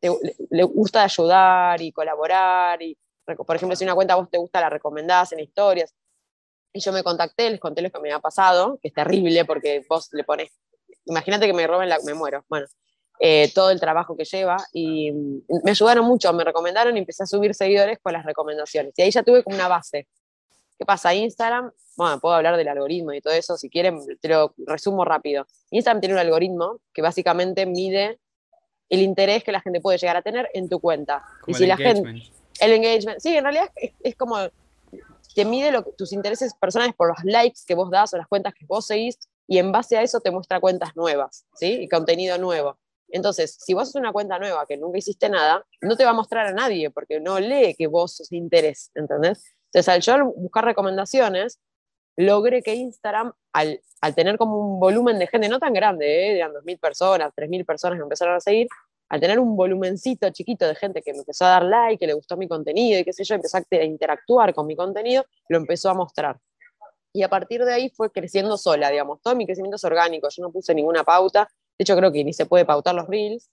le, 0.02 0.64
gusta 0.64 1.04
ayudar 1.04 1.82
y 1.82 1.92
colaborar. 1.92 2.82
Y, 2.82 2.98
por 3.26 3.56
ejemplo, 3.56 3.76
si 3.76 3.84
una 3.84 3.96
cuenta 3.96 4.14
a 4.14 4.18
vos 4.18 4.30
te 4.30 4.38
gusta, 4.38 4.62
la 4.62 4.70
recomendás 4.70 5.32
en 5.34 5.40
historias. 5.40 5.94
Y 6.74 6.80
yo 6.80 6.92
me 6.92 7.04
contacté, 7.04 7.50
les 7.50 7.60
conté 7.60 7.82
lo 7.82 7.92
que 7.92 8.00
me 8.00 8.12
ha 8.12 8.20
pasado, 8.20 8.80
que 8.82 8.88
es 8.88 8.94
terrible 8.94 9.46
porque 9.46 9.86
vos 9.88 10.10
le 10.12 10.24
pones, 10.24 10.52
imagínate 11.06 11.46
que 11.46 11.54
me 11.54 11.68
roben 11.68 11.90
la, 11.90 12.00
me 12.04 12.14
muero. 12.14 12.44
Bueno, 12.50 12.66
eh, 13.20 13.52
todo 13.54 13.70
el 13.70 13.80
trabajo 13.80 14.18
que 14.18 14.26
lleva 14.26 14.58
y 14.74 15.12
me 15.64 15.72
ayudaron 15.72 16.06
mucho, 16.06 16.34
me 16.34 16.44
recomendaron 16.44 16.96
y 16.98 17.00
empecé 17.00 17.24
a 17.24 17.28
subir 17.28 17.54
seguidores 17.54 18.00
con 18.02 18.14
las 18.14 18.26
recomendaciones. 18.26 18.94
Y 18.98 19.04
ahí 19.04 19.12
ya 19.12 19.24
tuve 19.24 19.44
como 19.44 19.56
una 19.56 19.68
base. 19.68 20.08
¿Qué 20.78 20.86
pasa? 20.86 21.14
Instagram, 21.14 21.72
bueno, 21.96 22.20
puedo 22.20 22.36
hablar 22.36 22.58
del 22.58 22.68
algoritmo 22.68 23.14
y 23.14 23.22
todo 23.22 23.34
eso, 23.34 23.56
si 23.56 23.70
quieren, 23.70 24.00
te 24.20 24.28
lo 24.28 24.54
resumo 24.66 25.06
rápido. 25.06 25.46
Instagram 25.70 26.02
tiene 26.02 26.16
un 26.16 26.20
algoritmo 26.20 26.80
que 26.94 27.02
básicamente 27.02 27.66
mide 27.66 28.20
el 28.90 29.02
interés 29.02 29.44
que 29.44 29.52
la 29.52 29.62
gente 29.62 29.82
puede 29.82 29.98
llegar 29.98 30.18
a 30.18 30.22
tener 30.22 30.50
en 30.54 30.70
tu 30.70 30.80
cuenta. 30.80 31.24
y 31.48 31.54
si 31.54 31.66
la 31.66 31.78
gente. 31.78 32.24
El 32.60 32.72
engagement. 32.72 33.20
Sí, 33.20 33.36
en 33.36 33.44
realidad 33.44 33.70
es, 34.02 34.16
como. 34.16 34.38
Te 35.36 35.46
mide 35.46 35.72
tus 35.98 36.14
intereses 36.14 36.54
personales 36.54 36.94
por 36.96 37.08
los 37.08 37.18
likes 37.24 37.62
que 37.66 37.74
vos 37.74 37.90
das 37.90 38.14
o 38.14 38.18
las 38.18 38.28
cuentas 38.28 38.54
que 38.54 38.66
vos 38.68 38.86
seguís, 38.86 39.18
y 39.48 39.58
en 39.58 39.72
base 39.72 39.98
a 39.98 40.04
eso 40.04 40.20
te 40.20 40.30
muestra 40.30 40.60
cuentas 40.60 40.96
nuevas, 40.96 41.46
¿sí? 41.56 41.80
Y 41.82 41.90
contenido 41.90 42.38
nuevo. 42.38 42.78
Entonces, 43.10 43.58
si 43.60 43.74
vos 43.74 43.84
haces 43.84 43.96
una 43.96 44.12
cuenta 44.12 44.40
nueva 44.40 44.66
que 44.68 44.78
nunca 44.78 44.98
hiciste 44.98 45.30
nada, 45.30 45.66
no 45.82 45.96
te 45.96 46.04
va 46.04 46.12
a 46.12 46.14
mostrar 46.14 46.48
a 46.48 46.52
nadie 46.52 46.90
porque 46.90 47.20
no 47.20 47.40
lee 47.40 47.76
que 47.78 47.88
vos 47.88 48.16
sos 48.16 48.32
interés, 48.32 48.92
¿entendés? 48.96 49.44
Entonces, 49.66 49.90
al 49.90 50.02
yo 50.02 50.34
buscar 50.36 50.66
recomendaciones, 50.66 51.60
logré 52.16 52.62
que 52.62 52.76
Instagram, 52.76 53.34
al, 53.54 53.82
al, 54.02 54.16
tener 54.16 54.38
como 54.38 54.58
un 54.60 54.80
volumen 54.80 55.20
de 55.20 55.28
gente 55.28 55.50
no 55.50 55.60
tan 55.60 55.74
grande, 55.74 56.06
¿eh? 56.06 56.38
eran 56.38 56.52
2.000 56.54 56.80
personas, 56.80 57.32
3.000 57.36 57.66
personas 57.66 57.98
que 57.98 58.04
empezaron 58.04 58.36
a 58.36 58.40
seguir, 58.40 58.68
al 59.10 59.20
tener 59.20 59.40
un 59.40 59.56
volumencito 59.56 60.30
chiquito 60.32 60.68
de 60.68 60.76
gente 60.76 61.02
que 61.02 61.14
me 61.14 61.20
empezó 61.20 61.46
a 61.46 61.50
dar 61.50 61.64
like, 61.64 62.00
que 62.00 62.08
le 62.08 62.14
gustó 62.14 62.38
mi 62.38 62.48
contenido 62.48 63.00
y 63.00 63.04
qué 63.04 63.14
sé 63.14 63.24
yo, 63.24 63.36
empezó 63.36 63.58
a 63.58 63.84
interactuar 63.84 64.54
con 64.54 64.66
mi 64.66 64.76
contenido, 64.76 65.26
lo 65.50 65.58
empezó 65.58 65.90
a 65.90 65.94
mostrar. 65.94 66.40
Y 67.12 67.22
a 67.22 67.30
partir 67.30 67.64
de 67.64 67.74
ahí 67.74 67.90
fue 67.90 68.12
creciendo 68.12 68.58
sola, 68.58 68.90
digamos, 68.90 69.22
todo 69.22 69.36
mi 69.36 69.46
crecimiento 69.46 69.76
es 69.76 69.84
orgánico, 69.84 70.28
yo 70.30 70.42
no 70.42 70.52
puse 70.52 70.74
ninguna 70.74 71.04
pauta, 71.04 71.48
de 71.78 71.84
hecho 71.84 71.96
creo 71.96 72.12
que 72.12 72.24
ni 72.24 72.34
se 72.34 72.46
puede 72.46 72.66
pautar 72.66 72.96
los 72.96 73.08
reels, 73.08 73.50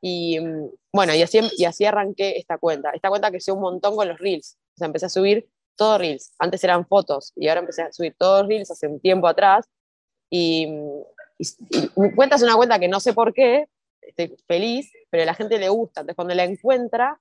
y 0.00 0.38
mm, 0.40 0.70
bueno, 0.92 1.14
y 1.14 1.22
así, 1.22 1.40
y 1.56 1.64
así 1.64 1.84
arranqué 1.84 2.36
esta 2.36 2.58
cuenta. 2.58 2.90
Esta 2.90 3.08
cuenta 3.08 3.30
creció 3.30 3.54
un 3.54 3.60
montón 3.60 3.96
con 3.96 4.08
los 4.08 4.18
reels. 4.18 4.58
O 4.74 4.78
sea, 4.78 4.86
empecé 4.86 5.06
a 5.06 5.08
subir 5.08 5.48
todo 5.76 5.98
Reels. 5.98 6.32
Antes 6.38 6.62
eran 6.64 6.86
fotos 6.86 7.32
y 7.36 7.48
ahora 7.48 7.60
empecé 7.60 7.82
a 7.82 7.92
subir 7.92 8.14
todos 8.18 8.46
Reels 8.46 8.70
hace 8.70 8.86
un 8.86 9.00
tiempo 9.00 9.28
atrás. 9.28 9.66
Y, 10.30 10.66
mi 11.96 12.14
cuenta 12.14 12.36
es 12.36 12.42
una 12.42 12.56
cuenta 12.56 12.78
que 12.78 12.88
no 12.88 12.98
sé 12.98 13.12
por 13.12 13.34
qué, 13.34 13.68
estoy 14.00 14.34
feliz, 14.46 14.90
pero 15.10 15.22
a 15.22 15.26
la 15.26 15.34
gente 15.34 15.58
le 15.58 15.68
gusta. 15.68 16.00
Entonces 16.00 16.16
cuando 16.16 16.34
la 16.34 16.44
encuentra, 16.44 17.20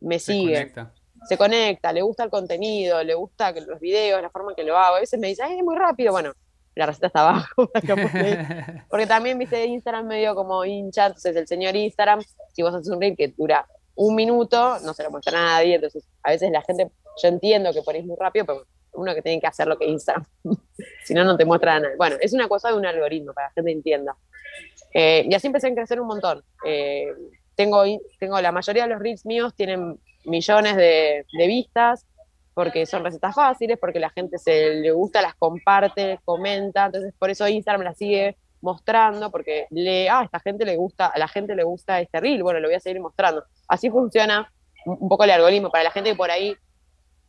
me 0.00 0.18
sigue. 0.18 0.54
Conecta. 0.54 0.92
Se 1.28 1.38
conecta, 1.38 1.92
le 1.92 2.02
gusta 2.02 2.24
el 2.24 2.30
contenido, 2.30 3.02
le 3.02 3.14
gusta 3.14 3.52
los 3.52 3.80
videos, 3.80 4.20
la 4.20 4.30
forma 4.30 4.52
en 4.52 4.56
que 4.56 4.64
lo 4.64 4.76
hago. 4.76 4.96
A 4.96 5.00
veces 5.00 5.18
me 5.18 5.28
dice, 5.28 5.42
Ay, 5.42 5.58
es 5.58 5.64
muy 5.64 5.76
rápido. 5.76 6.12
Bueno, 6.12 6.32
la 6.74 6.86
receta 6.86 7.08
está 7.08 7.20
abajo. 7.20 7.70
Porque 8.90 9.06
también, 9.06 9.38
viste, 9.38 9.64
Instagram 9.64 10.06
medio 10.06 10.34
como 10.34 10.64
hincha, 10.64 11.06
entonces 11.06 11.34
el 11.34 11.48
señor 11.48 11.74
Instagram, 11.74 12.22
si 12.52 12.62
vos 12.62 12.74
haces 12.74 12.88
un 12.90 13.00
reel 13.00 13.16
que 13.16 13.28
dura 13.28 13.66
un 13.96 14.14
minuto, 14.14 14.78
no 14.80 14.94
se 14.94 15.02
lo 15.02 15.10
muestra 15.10 15.38
a 15.38 15.42
nadie, 15.56 15.74
entonces 15.74 16.06
a 16.22 16.30
veces 16.30 16.50
la 16.50 16.62
gente 16.62 16.90
yo 17.22 17.28
entiendo 17.28 17.72
que 17.72 17.82
ponéis 17.82 18.04
muy 18.04 18.16
rápido, 18.16 18.44
pero 18.46 18.66
uno 18.92 19.14
que 19.14 19.22
tiene 19.22 19.40
que 19.40 19.46
hacer 19.46 19.66
lo 19.66 19.78
que 19.78 19.86
Instagram. 19.86 20.26
si 21.04 21.14
no, 21.14 21.24
no 21.24 21.36
te 21.36 21.44
muestra 21.44 21.80
nada. 21.80 21.94
Bueno, 21.96 22.16
es 22.20 22.32
una 22.32 22.48
cosa 22.48 22.68
de 22.68 22.76
un 22.76 22.86
algoritmo 22.86 23.32
para 23.32 23.48
que 23.48 23.60
la 23.60 23.62
gente 23.62 23.72
entienda. 23.72 24.16
Eh, 24.92 25.26
y 25.28 25.34
así 25.34 25.46
empecé 25.46 25.68
a 25.68 25.74
crecer 25.74 26.00
un 26.00 26.06
montón. 26.06 26.42
Eh, 26.64 27.06
tengo, 27.54 27.84
tengo 28.18 28.40
la 28.40 28.52
mayoría 28.52 28.84
de 28.84 28.90
los 28.90 29.00
reels 29.00 29.26
míos 29.26 29.54
tienen 29.54 29.98
millones 30.24 30.76
de, 30.76 31.24
vistas 31.46 32.06
porque 32.54 32.86
son 32.86 33.04
recetas 33.04 33.34
fáciles, 33.34 33.78
porque 33.78 34.00
la 34.00 34.10
gente 34.10 34.38
se 34.38 34.74
le 34.76 34.90
gusta, 34.90 35.20
las 35.20 35.34
comparte, 35.34 36.18
comenta, 36.24 36.86
entonces 36.86 37.12
por 37.18 37.28
eso 37.28 37.46
Instagram 37.46 37.84
la 37.84 37.94
sigue 37.94 38.36
mostrando, 38.60 39.30
porque 39.30 39.66
le, 39.70 40.08
ah, 40.08 40.20
a 40.20 40.24
esta 40.24 40.40
gente 40.40 40.64
le 40.64 40.76
gusta, 40.76 41.06
a 41.06 41.18
la 41.18 41.28
gente 41.28 41.54
le 41.54 41.64
gusta 41.64 42.00
este 42.00 42.20
reel, 42.20 42.42
bueno, 42.42 42.60
lo 42.60 42.68
voy 42.68 42.76
a 42.76 42.80
seguir 42.80 43.00
mostrando. 43.00 43.44
Así 43.68 43.90
funciona 43.90 44.52
un 44.84 45.08
poco 45.08 45.24
el 45.24 45.30
algoritmo, 45.30 45.70
para 45.70 45.84
la 45.84 45.90
gente 45.90 46.10
que 46.10 46.16
por 46.16 46.30
ahí 46.30 46.56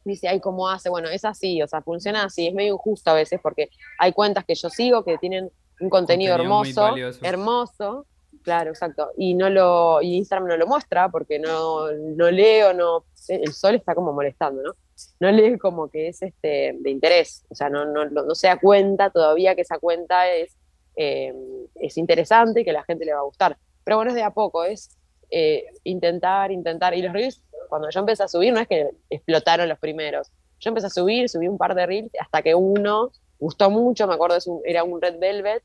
dice, 0.05 0.27
ay, 0.27 0.39
¿cómo 0.39 0.69
hace? 0.69 0.89
Bueno, 0.89 1.09
es 1.09 1.25
así, 1.25 1.61
o 1.61 1.67
sea, 1.67 1.81
funciona 1.81 2.23
así, 2.23 2.47
es 2.47 2.53
medio 2.53 2.73
injusto 2.73 3.11
a 3.11 3.13
veces 3.13 3.39
porque 3.41 3.69
hay 3.99 4.13
cuentas 4.13 4.45
que 4.45 4.55
yo 4.55 4.69
sigo 4.69 5.03
que 5.03 5.17
tienen 5.17 5.51
un 5.79 5.89
contenido, 5.89 6.35
hermoso, 6.35 6.95
hermoso, 7.21 8.05
claro, 8.43 8.71
exacto, 8.71 9.11
y 9.17 9.33
no 9.33 9.49
lo, 9.49 10.01
y 10.01 10.15
Instagram 10.15 10.47
no 10.47 10.57
lo 10.57 10.67
muestra 10.67 11.09
porque 11.09 11.39
no, 11.39 11.91
no 11.91 12.31
leo, 12.31 12.73
no, 12.73 13.05
el 13.27 13.53
sol 13.53 13.75
está 13.75 13.93
como 13.93 14.13
molestando, 14.13 14.61
¿no? 14.63 14.73
No 15.19 15.31
lee 15.31 15.59
como 15.59 15.89
que 15.89 16.07
es 16.07 16.21
este 16.23 16.75
de 16.79 16.89
interés, 16.89 17.45
o 17.49 17.55
sea, 17.55 17.69
no, 17.69 17.85
no, 17.85 18.05
no 18.05 18.33
se 18.33 18.47
da 18.47 18.57
cuenta 18.59 19.11
todavía 19.11 19.53
que 19.53 19.61
esa 19.61 19.77
cuenta 19.77 20.27
es, 20.27 20.55
eh, 20.97 21.33
es 21.75 21.97
interesante 21.97 22.61
y 22.61 22.63
que 22.65 22.71
a 22.71 22.73
la 22.73 22.83
gente 22.83 23.05
le 23.05 23.13
va 23.13 23.19
a 23.19 23.23
gustar. 23.23 23.57
Pero 23.83 23.97
bueno, 23.97 24.11
es 24.11 24.15
de 24.15 24.23
a 24.23 24.31
poco, 24.31 24.63
es 24.63 24.97
eh, 25.29 25.65
intentar, 25.83 26.51
intentar, 26.51 26.93
y 26.93 27.01
los 27.01 27.13
reviews 27.13 27.41
cuando 27.67 27.89
yo 27.89 27.99
empecé 27.99 28.23
a 28.23 28.27
subir, 28.27 28.53
no 28.53 28.59
es 28.59 28.67
que 28.67 28.89
explotaron 29.09 29.67
los 29.69 29.79
primeros. 29.79 30.31
Yo 30.59 30.69
empecé 30.69 30.87
a 30.87 30.89
subir, 30.89 31.29
subí 31.29 31.47
un 31.47 31.57
par 31.57 31.75
de 31.75 31.85
reels 31.85 32.11
hasta 32.19 32.41
que 32.41 32.55
uno 32.55 33.11
gustó 33.39 33.69
mucho, 33.69 34.07
me 34.07 34.15
acuerdo, 34.15 34.37
era 34.65 34.83
un 34.83 35.01
Red 35.01 35.19
Velvet 35.19 35.63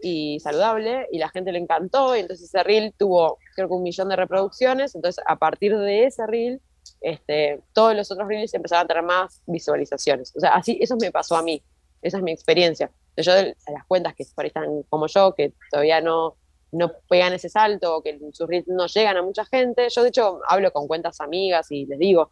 y 0.00 0.38
saludable, 0.40 1.06
y 1.10 1.18
la 1.18 1.30
gente 1.30 1.52
le 1.52 1.58
encantó, 1.58 2.14
y 2.14 2.20
entonces 2.20 2.48
ese 2.48 2.62
reel 2.62 2.92
tuvo 2.98 3.38
creo 3.54 3.68
que 3.68 3.74
un 3.74 3.82
millón 3.82 4.10
de 4.10 4.16
reproducciones, 4.16 4.94
entonces 4.94 5.24
a 5.26 5.36
partir 5.36 5.76
de 5.76 6.04
ese 6.04 6.26
reel, 6.26 6.60
este, 7.00 7.60
todos 7.72 7.96
los 7.96 8.10
otros 8.10 8.28
reels 8.28 8.52
empezaron 8.52 8.84
a 8.84 8.88
tener 8.88 9.02
más 9.02 9.40
visualizaciones. 9.46 10.34
O 10.36 10.40
sea, 10.40 10.50
así, 10.50 10.78
eso 10.80 10.96
me 11.00 11.10
pasó 11.10 11.36
a 11.36 11.42
mí, 11.42 11.62
esa 12.02 12.18
es 12.18 12.22
mi 12.22 12.32
experiencia. 12.32 12.90
Yo 13.16 13.34
de 13.34 13.56
las 13.72 13.84
cuentas 13.86 14.14
que 14.14 14.24
por 14.34 14.44
ahí 14.44 14.48
están 14.48 14.82
como 14.88 15.06
yo, 15.06 15.34
que 15.34 15.54
todavía 15.70 16.00
no, 16.00 16.36
no 16.72 16.92
pegan 17.08 17.32
ese 17.32 17.48
salto, 17.48 18.02
que 18.02 18.18
sus 18.32 18.48
reels 18.48 18.68
no 18.68 18.86
llegan 18.86 19.16
a 19.16 19.22
mucha 19.22 19.44
gente. 19.46 19.88
Yo, 19.88 20.02
de 20.02 20.08
hecho, 20.08 20.40
hablo 20.48 20.72
con 20.72 20.86
cuentas 20.86 21.20
amigas 21.20 21.70
y 21.70 21.86
les 21.86 21.98
digo, 21.98 22.30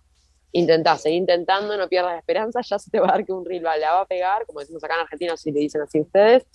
intentá, 0.53 0.97
seguir 0.97 1.19
intentando, 1.19 1.77
no 1.77 1.89
pierdas 1.89 2.13
la 2.13 2.19
esperanza, 2.19 2.61
ya 2.63 2.79
se 2.79 2.91
te 2.91 3.01
va 3.01 3.09
a 3.09 3.13
dar 3.13 3.25
que 3.25 3.33
un 3.33 3.45
reel 3.45 3.63
la 3.63 3.93
va 3.93 4.01
a 4.03 4.07
pegar, 4.07 4.47
como 4.47 4.61
decimos 4.61 4.83
acá 4.85 4.95
en 4.95 5.01
Argentina, 5.01 5.37
si 5.37 5.51
le 5.51 5.61
dicen 5.61 5.83
así 5.83 6.01
ustedes, 6.01 6.47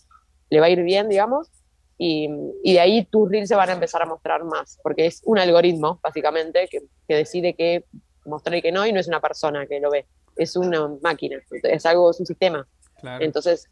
le 0.50 0.60
va 0.60 0.68
a 0.68 0.70
ir 0.70 0.82
bien, 0.84 1.10
digamos, 1.10 1.50
y, 1.98 2.30
y, 2.64 2.74
de 2.74 2.80
ahí 2.80 3.04
tus 3.04 3.30
reels 3.30 3.50
se 3.50 3.56
van 3.56 3.70
a 3.70 3.74
empezar 3.74 4.02
a 4.02 4.06
mostrar 4.06 4.46
más, 4.46 4.80
porque 4.84 5.06
es 5.06 5.22
un 5.26 5.38
algoritmo, 5.38 6.00
básicamente, 6.02 6.70
que, 6.72 6.80
que 7.10 7.16
decide 7.16 7.56
qué 7.56 7.84
mostrar 8.26 8.56
y 8.56 8.62
qué 8.62 8.72
no, 8.72 8.86
y 8.86 8.94
no 8.94 9.02
es 9.02 9.08
una 9.10 9.20
persona 9.20 9.68
que 9.68 9.82
lo 9.82 9.92
ve, 9.92 10.06
es 10.38 10.56
una 10.56 10.88
máquina, 11.02 11.42
es 11.64 11.86
algo, 11.86 12.12
es 12.12 12.20
un 12.22 12.26
sistema. 12.26 12.66
Entonces, 13.20 13.68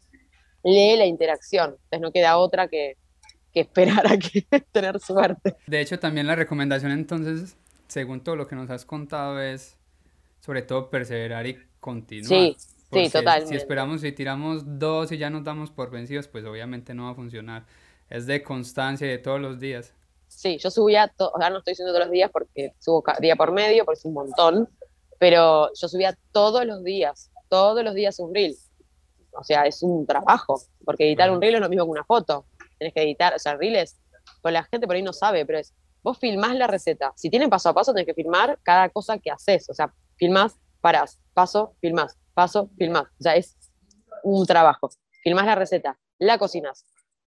lee 0.62 0.96
la 0.96 1.06
interacción, 1.06 1.70
entonces 1.70 2.00
no 2.00 2.12
queda 2.12 2.38
otra 2.38 2.68
que 2.68 2.96
que 3.52 3.60
esperar 3.60 4.06
a 4.06 4.16
que 4.18 4.42
tener 4.72 5.00
suerte. 5.00 5.56
De 5.66 5.80
hecho, 5.80 5.98
también 5.98 6.26
la 6.26 6.34
recomendación 6.34 6.92
entonces, 6.92 7.56
según 7.88 8.22
todo 8.22 8.36
lo 8.36 8.46
que 8.46 8.56
nos 8.56 8.70
has 8.70 8.84
contado, 8.84 9.40
es 9.40 9.76
sobre 10.40 10.62
todo 10.62 10.90
perseverar 10.90 11.46
y 11.46 11.58
continuar. 11.80 12.28
Sí, 12.28 12.56
sí, 12.92 13.10
totalmente. 13.10 13.48
Si 13.48 13.56
esperamos 13.56 14.04
y 14.04 14.12
tiramos 14.12 14.62
dos 14.78 15.12
y 15.12 15.18
ya 15.18 15.30
nos 15.30 15.44
damos 15.44 15.70
por 15.70 15.90
vencidos, 15.90 16.28
pues 16.28 16.44
obviamente 16.44 16.94
no 16.94 17.04
va 17.04 17.10
a 17.10 17.14
funcionar. 17.14 17.64
Es 18.10 18.26
de 18.26 18.42
constancia 18.42 19.06
y 19.06 19.10
de 19.10 19.18
todos 19.18 19.40
los 19.40 19.58
días. 19.58 19.92
Sí, 20.28 20.58
yo 20.58 20.70
subía, 20.70 21.12
ahora 21.18 21.50
no 21.50 21.58
estoy 21.58 21.74
subiendo 21.74 21.94
todos 21.94 22.06
los 22.06 22.12
días 22.12 22.30
porque 22.30 22.74
subo 22.78 23.02
día 23.20 23.34
por 23.34 23.52
medio, 23.52 23.84
porque 23.84 23.98
es 23.98 24.04
un 24.04 24.12
montón, 24.12 24.68
pero 25.18 25.70
yo 25.74 25.88
subía 25.88 26.16
todos 26.32 26.66
los 26.66 26.84
días, 26.84 27.30
todos 27.48 27.82
los 27.82 27.94
días 27.94 28.18
un 28.18 28.34
reel. 28.34 28.54
O 29.32 29.44
sea, 29.44 29.64
es 29.64 29.82
un 29.82 30.06
trabajo, 30.06 30.60
porque 30.84 31.06
editar 31.06 31.30
un 31.30 31.40
reel 31.40 31.56
es 31.56 31.60
lo 31.60 31.68
mismo 31.68 31.84
que 31.84 31.90
una 31.90 32.04
foto. 32.04 32.46
Tienes 32.78 32.94
que 32.94 33.02
editar, 33.02 33.34
o 33.34 33.38
sea, 33.38 33.56
reels, 33.56 33.98
pues 34.42 34.52
la 34.52 34.64
gente 34.64 34.86
por 34.86 34.96
ahí 34.96 35.02
no 35.02 35.12
sabe, 35.12 35.44
pero 35.44 35.58
es, 35.58 35.74
vos 36.02 36.18
filmás 36.18 36.54
la 36.54 36.66
receta. 36.66 37.12
Si 37.16 37.30
tiene 37.30 37.48
paso 37.48 37.68
a 37.68 37.74
paso, 37.74 37.92
tenés 37.92 38.06
que 38.06 38.14
filmar 38.14 38.58
cada 38.62 38.88
cosa 38.88 39.18
que 39.18 39.30
haces. 39.30 39.68
O 39.68 39.74
sea, 39.74 39.92
filmás, 40.16 40.56
parás, 40.80 41.20
paso, 41.34 41.74
filmás, 41.80 42.16
paso, 42.34 42.70
filmás. 42.76 43.04
O 43.04 43.22
sea, 43.22 43.36
es 43.36 43.56
un 44.22 44.46
trabajo. 44.46 44.90
Filmás 45.22 45.46
la 45.46 45.54
receta, 45.54 45.98
la 46.18 46.38
cocinas, 46.38 46.86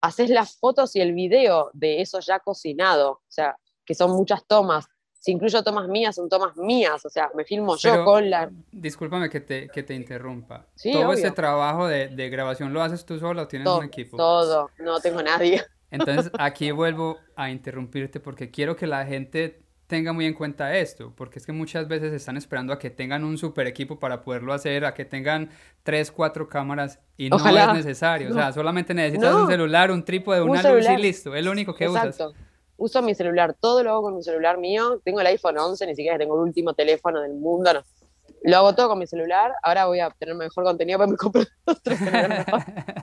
haces 0.01 0.31
las 0.31 0.57
fotos 0.59 0.95
y 0.97 1.01
el 1.01 1.15
video 1.15 1.71
de 1.73 2.01
eso 2.01 2.21
ya 2.21 2.41
cocinado, 2.41 3.13
o 3.13 3.23
sea, 3.29 3.57
que 3.85 3.95
son 3.95 4.11
muchas 4.13 4.47
tomas. 4.47 4.87
Si 5.23 5.31
incluyo 5.31 5.63
tomas 5.63 5.87
mías, 5.87 6.17
son 6.17 6.29
tomas 6.29 6.57
mías, 6.57 7.07
o 7.07 7.09
sea, 7.09 7.31
me 7.37 7.45
filmo 7.45 7.77
yo 7.77 8.05
con 8.05 8.29
la... 8.29 8.51
Discúlpame 8.73 9.31
que 9.31 9.41
te, 9.41 9.69
que 9.69 9.85
te 9.85 9.95
interrumpa. 9.95 10.67
¿Todo 10.83 11.13
ese 11.13 11.31
trabajo 11.31 11.87
de, 11.87 12.09
de, 12.09 12.29
grabación 12.29 12.73
lo 12.73 12.83
haces 12.83 13.07
tú 13.07 13.21
solo 13.21 13.43
o 13.43 13.47
tienes 13.47 13.69
un 13.69 13.85
equipo? 13.85 14.17
Todo, 14.17 14.71
no 14.81 14.99
tengo 14.99 15.23
nadie. 15.23 15.63
Entonces, 15.93 16.33
aquí 16.37 16.73
vuelvo 16.73 17.19
a 17.37 17.51
interrumpirte 17.51 18.19
porque 18.19 18.51
quiero 18.51 18.75
que 18.75 18.89
la 18.89 19.07
gente 19.07 19.63
tenga 19.87 20.13
muy 20.13 20.27
en 20.27 20.35
cuenta 20.35 20.77
esto, 20.77 21.13
porque 21.15 21.39
es 21.39 21.47
que 21.47 21.53
muchas 21.53 21.87
veces 21.87 22.13
están 22.13 22.37
esperando 22.37 22.73
a 22.73 22.79
que 22.81 22.91
tengan 22.91 23.23
un 23.23 23.39
super 23.39 23.69
equipo 23.69 24.01
para 24.01 24.23
poderlo 24.23 24.53
hacer, 24.53 24.85
a 24.85 24.93
que 24.93 25.05
tengan 25.05 25.51
tres, 25.85 26.11
cuatro 26.11 26.49
cámaras 26.49 26.99
y 27.17 27.31
no 27.31 27.37
es 27.37 27.75
necesario. 27.75 28.31
O 28.31 28.35
sea, 28.35 28.53
solamente 28.53 28.93
necesitas 28.93 29.33
un 29.37 29.47
celular, 29.47 29.93
un 29.93 30.05
trípode, 30.05 30.43
una 30.43 30.63
luz 30.65 30.89
y 30.89 30.97
listo. 30.97 31.37
Es 31.37 31.45
lo 31.45 31.53
único 31.53 31.77
que 31.77 31.85
Exacto. 31.85 32.31
usas. 32.31 32.52
Uso 32.83 33.01
mi 33.01 33.15
celular, 33.15 33.55
todo 33.59 33.83
lo 33.83 33.91
hago 33.91 34.03
con 34.03 34.17
mi 34.17 34.23
celular 34.23 34.59
mío. 34.59 35.01
Tengo 35.05 35.21
el 35.21 35.27
iPhone 35.29 35.57
11, 35.57 35.87
ni 35.87 35.95
siquiera 35.95 36.19
tengo 36.19 36.35
el 36.35 36.41
último 36.41 36.75
teléfono 36.75 37.21
del 37.21 37.35
mundo, 37.35 37.73
no. 37.75 37.83
Lo 38.45 38.57
hago 38.57 38.75
todo 38.75 38.89
con 38.89 38.99
mi 38.99 39.07
celular. 39.07 39.53
Ahora 39.63 39.87
voy 39.87 40.01
a 40.01 40.11
tener 40.11 40.35
mejor 40.35 40.65
contenido 40.65 40.99
para 40.99 41.11
me 41.11 41.17
comprar 41.17 41.47
otro 41.65 41.97
celular 41.97 42.45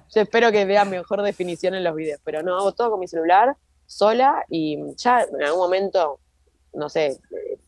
Yo 0.10 0.22
espero 0.22 0.52
que 0.52 0.66
vea 0.66 0.84
mejor 0.84 1.22
definición 1.22 1.76
en 1.76 1.86
los 1.86 1.96
videos, 1.96 2.20
pero 2.26 2.44
no, 2.44 2.58
hago 2.58 2.74
todo 2.74 2.92
con 2.92 3.00
mi 3.00 3.08
celular, 3.08 3.56
sola 3.86 4.44
y 4.50 4.78
ya 4.98 5.22
en 5.22 5.44
algún 5.44 5.62
momento 5.62 6.20
no 6.74 6.90
sé, 6.90 7.20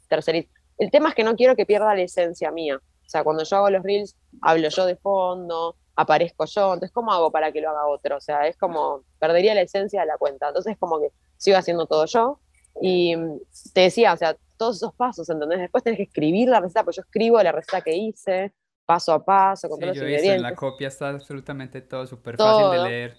tercerizar. 0.08 0.52
El 0.78 0.92
tema 0.92 1.10
es 1.10 1.16
que 1.16 1.24
no 1.24 1.36
quiero 1.36 1.56
que 1.56 1.66
pierda 1.66 1.96
la 1.96 2.02
esencia 2.02 2.52
mía. 2.52 2.78
O 2.78 3.10
sea, 3.10 3.24
cuando 3.24 3.44
yo 3.44 3.58
hago 3.58 3.70
los 3.70 3.84
reels, 3.84 4.16
hablo 4.42 4.68
yo 4.70 4.86
de 4.86 4.96
fondo, 4.96 5.76
aparezco 6.02 6.46
yo. 6.46 6.74
Entonces, 6.74 6.92
¿cómo 6.92 7.12
hago 7.12 7.32
para 7.32 7.52
que 7.52 7.62
lo 7.62 7.70
haga 7.70 7.88
otro? 7.88 8.18
O 8.18 8.22
sea, 8.22 8.48
es 8.48 8.58
como, 8.58 9.04
perdería 9.20 9.56
la 9.56 9.62
esencia 9.62 10.02
de 10.02 10.08
la 10.08 10.18
cuenta. 10.18 10.48
Entonces, 10.48 10.78
como 10.80 11.00
que 11.00 11.12
sigo 11.38 11.58
haciendo 11.58 11.86
todo 11.86 12.06
yo. 12.06 12.40
Y 12.82 13.16
te 13.74 13.82
decía, 13.82 14.14
o 14.14 14.18
sea, 14.18 14.36
todos 14.58 14.78
esos 14.78 14.94
pasos, 14.94 15.30
¿entendés? 15.30 15.60
Después 15.60 15.84
tenés 15.84 15.98
que 15.98 16.04
escribir 16.04 16.50
la 16.50 16.60
receta, 16.60 16.84
pues 16.84 16.96
yo 16.96 17.02
escribo 17.02 17.42
la 17.42 17.52
receta 17.52 17.82
que 17.82 17.96
hice, 17.96 18.54
paso 18.86 19.12
a 19.14 19.24
paso, 19.24 19.68
con 19.70 19.80
todos 19.80 19.96
los 19.96 19.98
ingredientes. 19.98 20.36
en 20.36 20.42
la 20.44 20.56
copia 20.56 20.88
está 20.88 21.10
absolutamente 21.10 21.82
todo 21.82 22.06
súper 22.06 22.38
fácil 22.38 22.72
de 22.72 22.90
leer. 22.90 23.18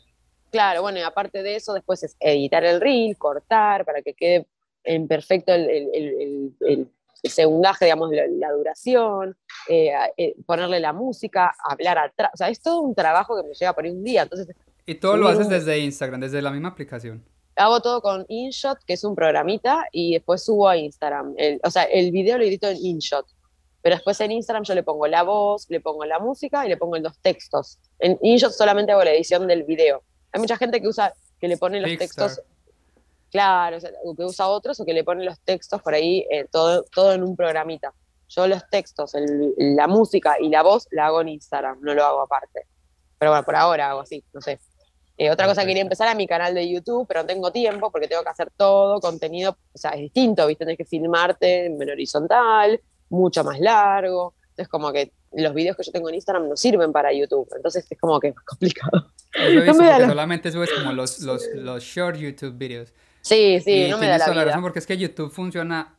Claro, 0.51 0.83
bueno, 0.83 0.99
y 0.99 1.03
aparte 1.03 1.43
de 1.43 1.57
eso, 1.57 1.73
después 1.73 2.03
es 2.03 2.17
editar 2.21 2.63
el 2.65 2.81
reel, 2.81 3.17
cortar 3.17 3.85
para 3.85 4.03
que 4.03 4.15
quede 4.15 4.47
en 4.85 5.09
perfecto 5.09 5.53
el, 5.53 5.69
el, 5.71 5.91
el, 5.95 6.57
el 6.61 6.89
segundaje, 7.31 7.87
digamos, 7.87 8.11
la, 8.11 8.25
la 8.27 8.53
duración, 8.53 9.37
eh, 9.69 9.93
eh, 10.17 10.35
ponerle 10.47 10.81
la 10.81 10.93
música, 10.93 11.53
hablar 11.65 11.99
atrás. 11.99 12.31
O 12.35 12.37
sea, 12.37 12.49
es 12.49 12.61
todo 12.61 12.81
un 12.81 12.95
trabajo 12.95 13.37
que 13.37 13.49
me 13.49 13.55
lleva 13.55 13.73
por 13.73 13.85
un 13.85 14.03
día. 14.03 14.23
Entonces, 14.23 14.55
y 14.85 14.97
todo 14.97 15.17
lo 15.17 15.29
haces 15.29 15.49
desde 15.49 15.79
Instagram, 15.79 16.21
desde 16.21 16.43
la 16.43 16.51
misma 16.51 16.71
aplicación. 16.71 17.25
Hago 17.55 17.81
todo 17.81 18.01
con 18.01 18.25
InShot, 18.29 18.79
que 18.85 18.95
es 18.95 19.05
un 19.05 19.15
programita, 19.15 19.85
y 19.93 20.15
después 20.15 20.43
subo 20.43 20.69
a 20.69 20.77
Instagram. 20.77 21.35
o 21.63 21.71
sea, 21.71 21.85
el 21.85 22.11
video 22.11 22.39
lo 22.39 22.45
edito 22.45 22.69
en 22.69 22.79
InShot. 22.79 23.27
Pero 23.83 23.97
después 23.97 24.21
en 24.21 24.31
Instagram 24.33 24.65
yo 24.65 24.75
le 24.75 24.83
pongo 24.83 25.07
la 25.07 25.23
voz, 25.23 25.67
le 25.69 25.81
pongo 25.81 26.05
la 26.05 26.19
música 26.19 26.65
y 26.65 26.69
le 26.69 26.77
pongo 26.77 26.97
los 26.99 27.19
textos. 27.19 27.79
En 27.99 28.19
InShot 28.23 28.53
solamente 28.53 28.93
hago 28.93 29.05
la 29.05 29.13
edición 29.13 29.47
del 29.47 29.65
video. 29.65 30.03
Hay 30.33 30.41
mucha 30.41 30.57
gente 30.57 30.81
que 30.81 30.89
usa, 30.89 31.13
que 31.41 31.49
le 31.49 31.57
pone 31.57 31.81
los 31.81 31.97
textos 31.99 32.41
Claro, 33.33 33.79
o 34.05 34.15
que 34.15 34.25
usa 34.25 34.47
otros 34.47 34.79
o 34.79 34.85
que 34.85 34.93
le 34.93 35.05
pone 35.05 35.25
los 35.25 35.41
textos 35.41 35.81
por 35.81 35.95
ahí, 35.95 36.27
eh, 36.31 36.47
todo, 36.53 36.85
todo 36.85 37.15
en 37.15 37.23
un 37.23 37.35
programita. 37.35 37.95
Yo 38.29 38.47
los 38.47 38.69
textos, 38.69 39.13
la 39.57 39.87
música 39.87 40.37
y 40.39 40.51
la 40.51 40.63
voz 40.63 40.87
la 40.91 41.07
hago 41.07 41.23
en 41.23 41.31
Instagram, 41.31 41.79
no 41.81 41.95
lo 41.95 42.05
hago 42.05 42.21
aparte. 42.21 42.67
Pero 43.19 43.31
bueno, 43.31 43.43
por 43.45 43.57
ahora 43.57 43.91
hago 43.91 44.01
así, 44.01 44.23
no 44.35 44.43
sé. 44.43 44.61
Eh, 45.17 45.31
otra 45.31 45.47
cosa 45.47 45.63
que 45.63 45.69
quería 45.69 45.83
empezar 45.83 46.09
a 46.09 46.15
mi 46.15 46.27
canal 46.27 46.55
de 46.55 46.69
YouTube, 46.69 47.07
pero 47.09 47.21
no 47.21 47.27
tengo 47.27 47.51
tiempo 47.53 47.91
porque 47.91 48.07
tengo 48.07 48.23
que 48.23 48.29
hacer 48.29 48.51
todo, 48.55 49.01
contenido, 49.01 49.57
o 49.73 49.79
sea, 49.79 49.93
es 49.93 50.01
distinto, 50.01 50.47
¿viste? 50.47 50.67
Tienes 50.67 50.79
que 50.79 50.85
filmarte 50.85 51.67
en 51.67 51.91
horizontal, 51.91 52.81
mucho 53.09 53.45
más 53.45 53.59
largo. 53.61 54.35
Entonces, 54.51 54.69
como 54.69 54.93
que 54.93 55.13
los 55.33 55.55
videos 55.55 55.75
que 55.77 55.85
yo 55.85 55.93
tengo 55.93 56.11
en 56.11 56.17
Instagram 56.17 56.51
no 56.51 56.57
sirven 56.57 56.93
para 56.93 57.13
YouTube. 57.15 57.49
Entonces, 57.57 57.87
es 57.89 57.99
como 57.99 58.21
que 58.21 58.29
es 58.29 58.35
complicado. 58.35 59.11
solamente 60.07 60.53
subes 60.53 60.71
como 60.71 60.93
los, 60.93 61.21
los, 61.21 61.47
los 61.55 61.83
short 61.83 62.17
YouTube 62.17 62.59
videos. 62.59 62.93
Sí, 63.23 63.61
sí, 63.61 63.87
no 63.89 63.99
me 63.99 64.09
da 64.09 64.19
la, 64.19 64.31
vida. 64.31 64.45
razón 64.45 64.63
porque 64.63 64.81
es 64.81 64.87
que 64.87 64.99
YouTube 64.99 65.33
funciona 65.33 65.97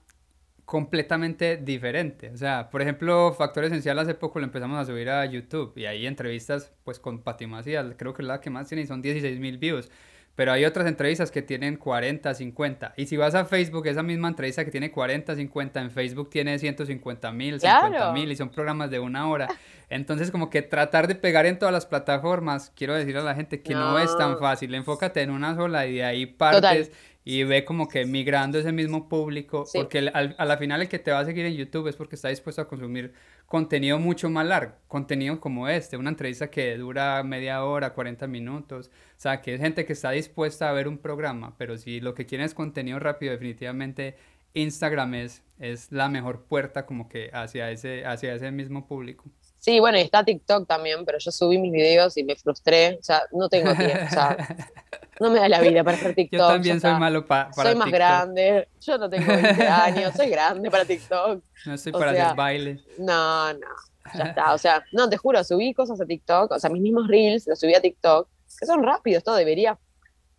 completamente 0.65 1.57
diferente. 1.57 2.29
O 2.31 2.37
sea, 2.37 2.69
por 2.69 2.81
ejemplo, 2.81 3.33
Factor 3.33 3.65
Esencial 3.65 3.97
hace 3.99 4.13
poco 4.13 4.39
lo 4.39 4.45
empezamos 4.45 4.79
a 4.79 4.85
subir 4.85 5.09
a 5.09 5.25
YouTube 5.25 5.73
y 5.77 5.85
hay 5.85 6.05
entrevistas 6.05 6.71
pues 6.83 6.99
con 6.99 7.21
Pati 7.21 7.47
Macías, 7.47 7.85
creo 7.97 8.13
que 8.13 8.21
es 8.21 8.27
la 8.27 8.39
que 8.39 8.49
más 8.49 8.67
tiene 8.67 8.83
y 8.83 8.87
son 8.87 9.01
16 9.01 9.39
mil 9.39 9.57
views. 9.57 9.89
Pero 10.35 10.51
hay 10.51 10.65
otras 10.65 10.87
entrevistas 10.87 11.29
que 11.29 11.43
tienen 11.43 11.77
40, 11.77 12.33
50. 12.33 12.95
Y 12.97 13.05
si 13.05 13.17
vas 13.17 13.35
a 13.35 13.45
Facebook, 13.45 13.85
esa 13.85 14.01
misma 14.01 14.29
entrevista 14.29 14.65
que 14.65 14.71
tiene 14.71 14.89
40, 14.89 15.35
50, 15.35 15.79
en 15.79 15.91
Facebook 15.91 16.31
tiene 16.31 16.57
150 16.57 17.31
mil, 17.31 17.59
50 17.59 18.11
mil 18.13 18.31
y 18.31 18.35
son 18.35 18.49
programas 18.49 18.89
de 18.89 18.99
una 18.99 19.29
hora. 19.29 19.47
Entonces, 19.89 20.31
como 20.31 20.49
que 20.49 20.63
tratar 20.63 21.07
de 21.07 21.13
pegar 21.13 21.45
en 21.45 21.59
todas 21.59 21.71
las 21.71 21.85
plataformas, 21.85 22.71
quiero 22.75 22.95
decir 22.95 23.15
a 23.15 23.21
la 23.21 23.35
gente 23.35 23.61
que 23.61 23.75
no, 23.75 23.99
es 23.99 24.17
tan 24.17 24.39
fácil. 24.39 24.73
Enfócate 24.73 25.21
en 25.21 25.29
una 25.29 25.55
sola 25.55 25.85
y 25.85 25.97
de 25.97 26.03
ahí 26.03 26.25
partes 26.25 26.91
y 27.25 27.43
ve 27.43 27.63
como 27.63 27.87
que 27.87 28.05
migrando 28.05 28.59
ese 28.59 28.71
mismo 28.71 29.07
público, 29.07 29.65
porque 29.73 30.11
a 30.13 30.45
la 30.45 30.57
final 30.57 30.81
el 30.81 30.89
que 30.89 30.99
te 30.99 31.11
va 31.11 31.19
a 31.19 31.25
seguir 31.25 31.45
en 31.45 31.53
YouTube 31.53 31.87
es 31.87 31.95
porque 31.95 32.15
está 32.15 32.29
dispuesto 32.29 32.61
a 32.61 32.67
consumir 32.67 33.13
contenido 33.45 33.99
mucho 33.99 34.29
más 34.29 34.45
largo, 34.45 34.73
contenido 34.87 35.39
como 35.39 35.67
este, 35.67 35.95
una 35.95 36.09
entrevista 36.09 36.49
que 36.49 36.77
dura 36.77 37.23
media 37.23 37.63
hora, 37.63 37.93
40 37.93 38.27
minutos, 38.27 38.87
o 38.87 39.19
sea, 39.19 39.41
que 39.41 39.53
es 39.53 39.61
gente 39.61 39.85
que 39.85 39.93
está 39.93 40.11
dispuesta 40.11 40.69
a 40.69 40.73
ver 40.73 40.87
un 40.87 40.97
programa, 40.97 41.55
pero 41.57 41.77
si 41.77 41.99
lo 41.99 42.13
que 42.13 42.25
quieren 42.25 42.45
es 42.45 42.53
contenido 42.53 42.99
rápido, 42.99 43.31
definitivamente 43.31 44.15
Instagram 44.53 45.15
es, 45.15 45.43
es 45.59 45.91
la 45.91 46.09
mejor 46.09 46.43
puerta 46.45 46.85
como 46.85 47.09
que 47.09 47.29
hacia 47.33 47.71
ese, 47.71 48.05
hacia 48.05 48.33
ese 48.33 48.51
mismo 48.51 48.87
público. 48.87 49.25
Sí, 49.63 49.79
bueno, 49.79 49.97
y 49.97 50.01
está 50.01 50.25
TikTok 50.25 50.67
también, 50.67 51.05
pero 51.05 51.19
yo 51.19 51.31
subí 51.31 51.57
mis 51.57 51.71
videos 51.71 52.17
y 52.17 52.23
me 52.25 52.35
frustré. 52.35 52.97
O 52.99 53.03
sea, 53.03 53.23
no 53.31 53.47
tengo 53.47 53.73
tiempo. 53.73 54.03
O 54.07 54.09
sea, 54.09 54.35
no 55.21 55.29
me 55.29 55.39
da 55.39 55.47
la 55.47 55.61
vida 55.61 55.85
para 55.85 55.95
hacer 55.95 56.13
TikTok. 56.13 56.37
Yo 56.37 56.47
también 56.49 56.81
soy 56.81 56.93
malo 56.99 57.25
para. 57.25 57.53
Soy 57.53 57.73
más 57.73 57.89
grande. 57.89 58.67
Yo 58.81 58.97
no 58.97 59.09
tengo 59.09 59.25
20 59.25 59.65
años. 59.65 60.13
Soy 60.17 60.29
grande 60.29 60.69
para 60.69 60.83
TikTok. 60.83 61.41
No 61.65 61.73
estoy 61.75 61.93
para 61.93 62.11
hacer 62.11 62.35
baile. 62.35 62.83
No, 62.97 63.53
no. 63.53 63.67
Ya 64.15 64.23
está. 64.25 64.53
O 64.53 64.57
sea, 64.57 64.83
no, 64.91 65.09
te 65.09 65.15
juro, 65.15 65.41
subí 65.45 65.73
cosas 65.73 66.01
a 66.01 66.05
TikTok. 66.05 66.51
O 66.51 66.59
sea, 66.59 66.69
mis 66.69 66.81
mismos 66.81 67.07
reels 67.07 67.47
los 67.47 67.57
subí 67.57 67.73
a 67.73 67.79
TikTok. 67.79 68.27
Que 68.59 68.65
son 68.65 68.83
rápidos, 68.83 69.23
todo 69.23 69.37
debería. 69.37 69.79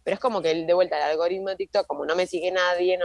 Pero 0.05 0.15
es 0.15 0.21
como 0.21 0.43
que 0.43 0.55
de 0.55 0.75
vuelta 0.75 0.99
el 0.99 1.11
algoritmo 1.11 1.49
de 1.49 1.57
TikTok, 1.57 1.87
como 1.87 2.05
no 2.05 2.15
me 2.15 2.27
sigue 2.27 2.53
nadie, 2.53 2.99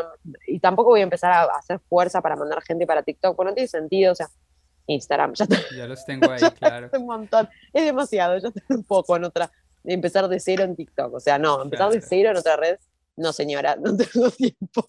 y 0.45 0.59
tampoco 0.59 0.89
voy 0.89 0.99
a 0.99 1.03
empezar 1.03 1.31
a 1.31 1.43
hacer 1.57 1.79
fuerza 1.79 2.21
para 2.21 2.35
mandar 2.35 2.61
gente 2.61 2.85
para 2.85 3.03
TikTok, 3.03 3.35
porque 3.35 3.49
no 3.49 3.55
tiene 3.55 3.69
sentido. 3.69 4.11
O 4.11 4.15
sea, 4.15 4.27
Instagram. 4.89 5.33
Ya, 5.33 5.47
ya 5.75 5.87
los 5.87 6.05
tengo 6.05 6.29
ahí, 6.31 6.39
claro. 6.59 6.89
un 6.93 7.05
montón. 7.05 7.47
Es 7.73 7.85
demasiado, 7.85 8.37
un 8.69 8.83
poco 8.83 9.15
en 9.15 9.23
otra. 9.23 9.51
Empezar 9.85 10.27
de 10.27 10.39
cero 10.39 10.63
en 10.63 10.75
TikTok. 10.75 11.13
O 11.13 11.19
sea, 11.19 11.39
no, 11.39 11.61
empezar 11.61 11.89
de 11.91 12.01
cero 12.01 12.31
en 12.31 12.37
otra 12.37 12.57
red. 12.57 12.77
No, 13.15 13.33
señora, 13.33 13.75
no 13.75 13.95
tengo 13.97 14.29
tiempo. 14.37 14.85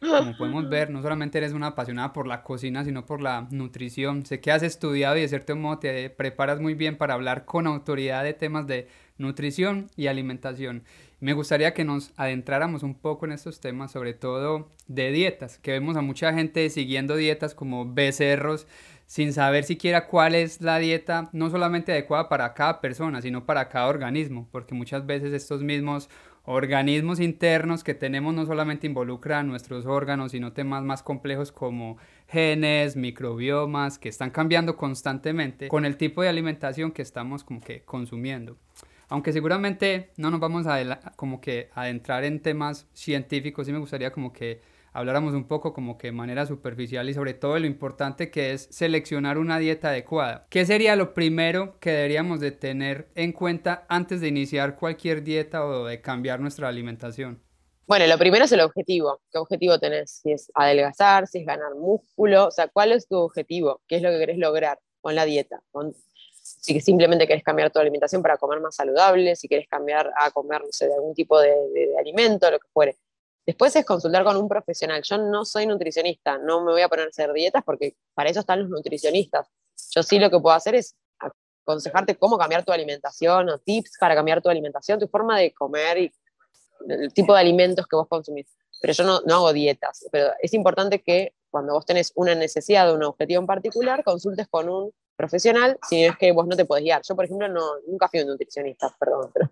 Como 0.00 0.36
podemos 0.36 0.68
ver, 0.68 0.90
no 0.90 1.00
solamente 1.00 1.38
eres 1.38 1.52
una 1.52 1.68
apasionada 1.68 2.12
por 2.12 2.26
la 2.26 2.42
cocina, 2.42 2.84
sino 2.84 3.06
por 3.06 3.20
la 3.20 3.46
nutrición. 3.50 4.26
Sé 4.26 4.40
que 4.40 4.50
has 4.50 4.64
estudiado 4.64 5.16
y 5.16 5.20
de 5.20 5.28
cierto 5.28 5.54
modo 5.54 5.78
te 5.78 6.10
preparas 6.10 6.60
muy 6.60 6.74
bien 6.74 6.98
para 6.98 7.14
hablar 7.14 7.44
con 7.44 7.68
autoridad 7.68 8.24
de 8.24 8.34
temas 8.34 8.66
de 8.66 8.88
nutrición 9.16 9.90
y 9.96 10.08
alimentación. 10.08 10.84
Me 11.18 11.32
gustaría 11.32 11.72
que 11.72 11.84
nos 11.84 12.12
adentráramos 12.16 12.82
un 12.82 12.94
poco 12.94 13.24
en 13.24 13.32
estos 13.32 13.60
temas, 13.60 13.90
sobre 13.90 14.12
todo 14.12 14.70
de 14.86 15.12
dietas, 15.12 15.58
que 15.58 15.70
vemos 15.70 15.96
a 15.96 16.02
mucha 16.02 16.34
gente 16.34 16.68
siguiendo 16.68 17.16
dietas 17.16 17.54
como 17.54 17.90
becerros 17.90 18.66
sin 19.06 19.32
saber 19.32 19.64
siquiera 19.64 20.08
cuál 20.08 20.34
es 20.34 20.60
la 20.60 20.78
dieta 20.78 21.30
no 21.32 21.48
solamente 21.48 21.92
adecuada 21.92 22.28
para 22.28 22.52
cada 22.52 22.82
persona, 22.82 23.22
sino 23.22 23.46
para 23.46 23.70
cada 23.70 23.86
organismo, 23.86 24.46
porque 24.52 24.74
muchas 24.74 25.06
veces 25.06 25.32
estos 25.32 25.62
mismos 25.62 26.10
organismos 26.44 27.18
internos 27.18 27.82
que 27.82 27.94
tenemos 27.94 28.34
no 28.34 28.44
solamente 28.44 28.86
involucran 28.86 29.46
nuestros 29.48 29.86
órganos, 29.86 30.32
sino 30.32 30.52
temas 30.52 30.84
más 30.84 31.02
complejos 31.02 31.50
como 31.50 31.96
genes, 32.28 32.94
microbiomas, 32.94 33.98
que 33.98 34.10
están 34.10 34.30
cambiando 34.30 34.76
constantemente 34.76 35.68
con 35.68 35.86
el 35.86 35.96
tipo 35.96 36.20
de 36.20 36.28
alimentación 36.28 36.92
que 36.92 37.02
estamos 37.02 37.42
como 37.42 37.60
que 37.60 37.82
consumiendo. 37.82 38.58
Aunque 39.08 39.32
seguramente 39.32 40.10
no 40.16 40.30
nos 40.30 40.40
vamos 40.40 40.66
a 40.66 41.12
como 41.16 41.40
que 41.40 41.70
adentrar 41.74 42.24
en 42.24 42.40
temas 42.40 42.88
científicos, 42.92 43.66
sí 43.66 43.72
me 43.72 43.78
gustaría 43.78 44.12
como 44.12 44.32
que 44.32 44.60
habláramos 44.96 45.34
un 45.34 45.46
poco 45.46 45.74
como 45.74 45.98
que 45.98 46.08
de 46.08 46.12
manera 46.12 46.46
superficial 46.46 47.08
y 47.10 47.14
sobre 47.14 47.34
todo 47.34 47.58
lo 47.58 47.66
importante 47.66 48.30
que 48.30 48.52
es 48.52 48.66
seleccionar 48.70 49.36
una 49.36 49.58
dieta 49.58 49.88
adecuada. 49.88 50.46
¿Qué 50.48 50.64
sería 50.64 50.96
lo 50.96 51.12
primero 51.12 51.78
que 51.80 51.90
deberíamos 51.90 52.40
de 52.40 52.50
tener 52.50 53.10
en 53.14 53.32
cuenta 53.32 53.84
antes 53.88 54.22
de 54.22 54.28
iniciar 54.28 54.76
cualquier 54.76 55.22
dieta 55.22 55.66
o 55.66 55.84
de 55.84 56.00
cambiar 56.00 56.40
nuestra 56.40 56.68
alimentación? 56.68 57.42
Bueno, 57.86 58.06
lo 58.06 58.18
primero 58.18 58.46
es 58.46 58.52
el 58.52 58.60
objetivo. 58.60 59.20
¿Qué 59.30 59.38
objetivo 59.38 59.78
tenés? 59.78 60.22
Si 60.22 60.32
es 60.32 60.50
adelgazar, 60.54 61.26
si 61.26 61.40
es 61.40 61.46
ganar 61.46 61.74
músculo, 61.74 62.46
o 62.46 62.50
sea, 62.50 62.66
¿cuál 62.68 62.92
es 62.92 63.06
tu 63.06 63.16
objetivo? 63.16 63.82
¿Qué 63.86 63.96
es 63.96 64.02
lo 64.02 64.10
que 64.10 64.18
querés 64.18 64.38
lograr 64.38 64.80
con 65.02 65.14
la 65.14 65.26
dieta? 65.26 65.60
Si 66.66 66.80
simplemente 66.80 67.28
querés 67.28 67.44
cambiar 67.44 67.70
tu 67.70 67.78
alimentación 67.78 68.22
para 68.22 68.38
comer 68.38 68.58
más 68.58 68.74
saludable, 68.74 69.36
si 69.36 69.46
querés 69.46 69.68
cambiar 69.68 70.12
a 70.16 70.32
comer, 70.32 70.62
no 70.62 70.72
sé, 70.72 70.88
de 70.88 70.94
algún 70.94 71.14
tipo 71.14 71.38
de, 71.40 71.54
alimento, 71.96 72.50
lo 72.50 72.58
que 72.58 72.66
fuere. 72.72 72.98
Después 73.46 73.76
es 73.76 73.84
consultar 73.84 74.24
con 74.24 74.36
un 74.36 74.48
profesional. 74.48 75.00
Yo 75.04 75.16
no 75.16 75.44
soy 75.44 75.64
nutricionista, 75.66 76.38
no 76.38 76.64
me 76.64 76.72
voy 76.72 76.82
a 76.82 76.88
poner 76.88 77.06
a 77.06 77.08
hacer 77.10 77.32
dietas 77.32 77.62
porque 77.64 77.94
para 78.14 78.30
eso 78.30 78.40
están 78.40 78.62
los 78.62 78.68
nutricionistas. 78.68 79.46
Yo 79.94 80.02
sí 80.02 80.18
lo 80.18 80.28
que 80.28 80.40
puedo 80.40 80.56
hacer 80.56 80.74
es 80.74 80.96
aconsejarte 81.62 82.16
cómo 82.16 82.36
cambiar 82.36 82.64
tu 82.64 82.72
alimentación 82.72 83.48
o 83.48 83.58
tips 83.58 83.92
para 84.00 84.16
cambiar 84.16 84.42
tu 84.42 84.48
alimentación, 84.48 84.98
tu 84.98 85.06
forma 85.06 85.38
de 85.38 85.54
comer 85.54 85.98
y 85.98 86.12
el 86.88 87.12
tipo 87.12 87.32
de 87.32 87.40
alimentos 87.40 87.86
que 87.86 87.94
vos 87.94 88.08
consumís. 88.08 88.48
Pero 88.80 88.92
yo 88.92 89.04
no, 89.04 89.20
no 89.24 89.36
hago 89.36 89.52
dietas. 89.52 90.04
Pero 90.10 90.32
es 90.42 90.52
importante 90.52 91.00
que 91.00 91.32
cuando 91.48 91.74
vos 91.74 91.86
tenés 91.86 92.10
una 92.16 92.34
necesidad 92.34 92.90
o 92.90 92.96
un 92.96 93.04
objetivo 93.04 93.40
en 93.40 93.46
particular, 93.46 94.02
consultes 94.02 94.48
con 94.48 94.68
un 94.68 94.92
profesional, 95.16 95.78
si 95.88 96.04
es 96.04 96.16
que 96.16 96.32
vos 96.32 96.46
no 96.46 96.56
te 96.56 96.64
podés 96.64 96.84
guiar. 96.84 97.02
Yo, 97.02 97.16
por 97.16 97.24
ejemplo, 97.24 97.48
no, 97.48 97.80
nunca 97.86 98.08
fui 98.08 98.20
un 98.20 98.28
nutricionista, 98.28 98.94
perdón, 98.98 99.30
pero 99.32 99.50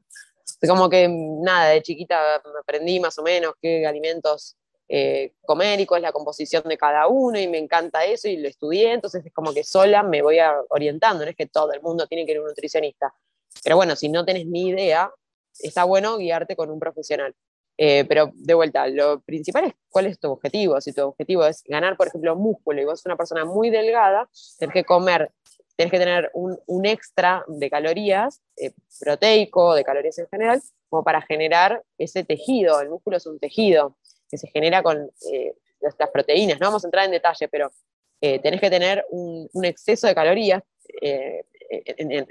como 0.68 0.88
que 0.88 1.09
nada, 1.09 1.70
de 1.70 1.83
chiquita 1.83 2.42
aprendí 2.61 3.00
más 3.00 3.18
o 3.18 3.22
menos 3.22 3.55
qué 3.61 3.87
alimentos 3.87 4.57
eh, 4.88 5.33
comer 5.46 5.81
y 5.81 5.87
cuál 5.87 6.03
es 6.03 6.09
la 6.09 6.12
composición 6.12 6.62
de 6.64 6.77
cada 6.77 7.09
uno 7.09 7.38
y 7.38 7.48
me 7.48 7.59
encanta 7.59 8.05
eso 8.05 8.29
y 8.29 8.37
lo 8.37 8.48
estudié, 8.48 8.92
entonces 8.92 9.24
es 9.24 9.33
como 9.33 9.55
que 9.55 9.64
sola 9.64 10.03
me 10.03 10.20
voy 10.20 10.38
orientando, 10.68 11.24
no 11.24 11.31
es 11.31 11.37
que 11.37 11.46
todo 11.46 11.72
el 11.72 11.81
mundo 11.81 12.07
tiene 12.07 12.27
que 12.27 12.33
ir 12.33 12.38
a 12.38 12.42
un 12.42 12.48
nutricionista. 12.48 13.14
Pero 13.62 13.77
bueno, 13.77 13.96
si 13.96 14.09
no 14.09 14.24
tenés 14.24 14.46
ni 14.46 14.68
idea, 14.68 15.11
está 15.59 15.85
bueno 15.85 16.18
guiarte 16.18 16.55
con 16.55 16.70
un 16.70 16.79
profesional. 16.79 17.35
Eh, 17.76 18.04
pero 18.04 18.30
de 18.34 18.54
vuelta, 18.54 18.87
lo 18.87 19.20
principal 19.20 19.64
es 19.64 19.74
cuál 19.88 20.06
es 20.06 20.18
tu 20.18 20.30
objetivo. 20.30 20.80
Si 20.80 20.92
tu 20.92 21.02
objetivo 21.02 21.44
es 21.44 21.62
ganar, 21.64 21.96
por 21.96 22.06
ejemplo, 22.06 22.37
músculo 22.37 22.80
y 22.80 22.84
vos 22.84 23.00
sos 23.00 23.06
una 23.06 23.16
persona 23.16 23.44
muy 23.44 23.70
delgada, 23.70 24.28
tenés 24.58 24.74
que 24.74 24.84
comer 24.84 25.32
tienes 25.76 25.90
que 25.90 25.98
tener 25.98 26.30
un, 26.34 26.58
un 26.66 26.87
extra 26.87 27.44
de 27.48 27.68
calorías, 27.68 28.40
eh, 28.56 28.72
proteico, 29.00 29.74
de 29.74 29.84
calorías 29.84 30.18
en 30.18 30.28
general, 30.28 30.62
como 30.88 31.02
para 31.02 31.20
generar 31.22 31.82
ese 31.98 32.24
tejido. 32.24 32.80
El 32.80 32.90
músculo 32.90 33.16
es 33.16 33.26
un 33.26 33.38
tejido 33.38 33.96
que 34.30 34.38
se 34.38 34.46
genera 34.48 34.82
con 34.82 35.10
eh, 35.32 35.54
las 35.80 36.10
proteínas. 36.10 36.60
No 36.60 36.68
vamos 36.68 36.84
a 36.84 36.88
entrar 36.88 37.04
en 37.04 37.10
detalle, 37.10 37.48
pero 37.48 37.72
eh, 38.20 38.38
tenés 38.38 38.60
que 38.60 38.70
tener 38.70 39.04
un, 39.10 39.48
un 39.52 39.64
exceso 39.64 40.06
de 40.06 40.14
calorías 40.14 40.62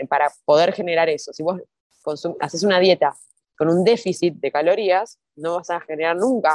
para 0.07 0.31
poder 0.45 0.73
generar 0.73 1.09
eso. 1.09 1.33
Si 1.33 1.43
vos 1.43 1.59
haces 2.39 2.63
una 2.63 2.79
dieta 2.79 3.15
con 3.63 3.77
un 3.77 3.83
déficit 3.85 4.35
de 4.35 4.51
calorías, 4.51 5.19
no 5.37 5.55
vas 5.55 5.69
a 5.69 5.79
generar 5.79 6.17
nunca 6.17 6.53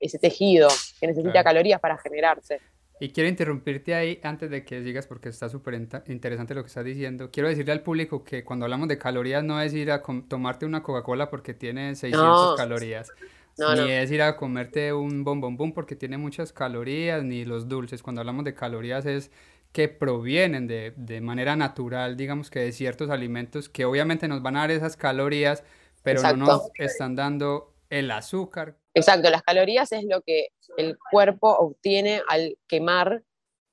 ese 0.00 0.18
tejido 0.18 0.68
que 0.98 1.06
necesita 1.06 1.44
calorías 1.44 1.80
para 1.80 1.98
generarse. 1.98 2.60
Y 2.98 3.10
quiero 3.10 3.28
interrumpirte 3.28 3.94
ahí 3.94 4.20
antes 4.22 4.48
de 4.48 4.64
que 4.64 4.82
sigas 4.82 5.06
porque 5.06 5.28
está 5.28 5.50
súper 5.50 5.74
interesante 6.06 6.54
lo 6.54 6.62
que 6.62 6.68
estás 6.68 6.84
diciendo. 6.84 7.30
Quiero 7.30 7.50
decirle 7.50 7.72
al 7.72 7.82
público 7.82 8.24
que 8.24 8.42
cuando 8.42 8.64
hablamos 8.64 8.88
de 8.88 8.96
calorías 8.96 9.44
no 9.44 9.60
es 9.60 9.74
ir 9.74 9.90
a 9.90 10.02
tomarte 10.02 10.64
una 10.64 10.82
Coca-Cola 10.82 11.28
porque 11.28 11.52
tiene 11.52 11.94
600 11.94 12.56
calorías. 12.56 13.10
ni 13.58 13.90
es 13.90 14.10
ir 14.10 14.22
a 14.22 14.34
comerte 14.36 14.94
un 14.94 15.24
bombombón 15.24 15.74
porque 15.74 15.94
tiene 15.94 16.16
muchas 16.16 16.54
calorías, 16.54 17.22
ni 17.22 17.44
los 17.44 17.68
dulces. 17.68 18.02
Cuando 18.02 18.22
hablamos 18.22 18.46
de 18.46 18.54
calorías 18.54 19.04
es 19.04 19.30
que 19.72 19.88
provienen 19.90 20.66
de, 20.66 20.94
de 20.96 21.20
manera 21.20 21.54
natural, 21.54 22.16
digamos 22.16 22.48
que 22.48 22.60
de 22.60 22.72
ciertos 22.72 23.10
alimentos 23.10 23.68
que 23.68 23.84
obviamente 23.84 24.26
nos 24.26 24.40
van 24.40 24.56
a 24.56 24.60
dar 24.60 24.70
esas 24.70 24.96
calorías, 24.96 25.64
pero 26.06 26.22
no 26.22 26.46
nos 26.46 26.70
están 26.78 27.16
dando 27.16 27.74
el 27.90 28.12
azúcar. 28.12 28.76
Exacto, 28.94 29.28
las 29.28 29.42
calorías 29.42 29.90
es 29.90 30.04
lo 30.04 30.22
que 30.22 30.50
el 30.76 30.96
cuerpo 31.10 31.50
obtiene 31.50 32.22
al 32.28 32.56
quemar 32.68 33.24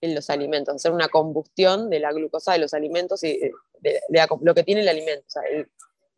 en 0.02 0.16
los 0.16 0.32
alimentos, 0.32 0.74
hacer 0.74 0.92
una 0.92 1.10
combustión 1.10 1.92
de 1.92 2.00
la 2.00 2.12
glucosa 2.12 2.54
de 2.54 2.58
los 2.58 2.74
alimentos 2.74 3.24
y 3.24 3.40
de, 3.82 4.02
lo 4.42 4.56
que 4.56 4.64
tiene 4.64 4.82
el 4.82 4.90
alimento. 4.90 5.26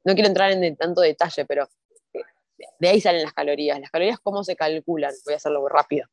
no 0.05 0.13
quiero 0.13 0.29
entrar 0.29 0.51
en 0.51 0.75
tanto 0.77 1.01
detalle, 1.01 1.43
pero 1.43 1.67
de 2.79 2.87
ahí 2.87 3.01
salen 3.01 3.21
las 3.21 3.33
calorías. 3.33 3.77
Las 3.81 3.91
calorías, 3.91 4.17
¿cómo 4.19 4.45
se 4.45 4.55
calculan? 4.55 5.13
Voy 5.25 5.33
a 5.33 5.37
hacerlo 5.37 5.59
muy 5.59 5.69
rápido. 5.69 6.07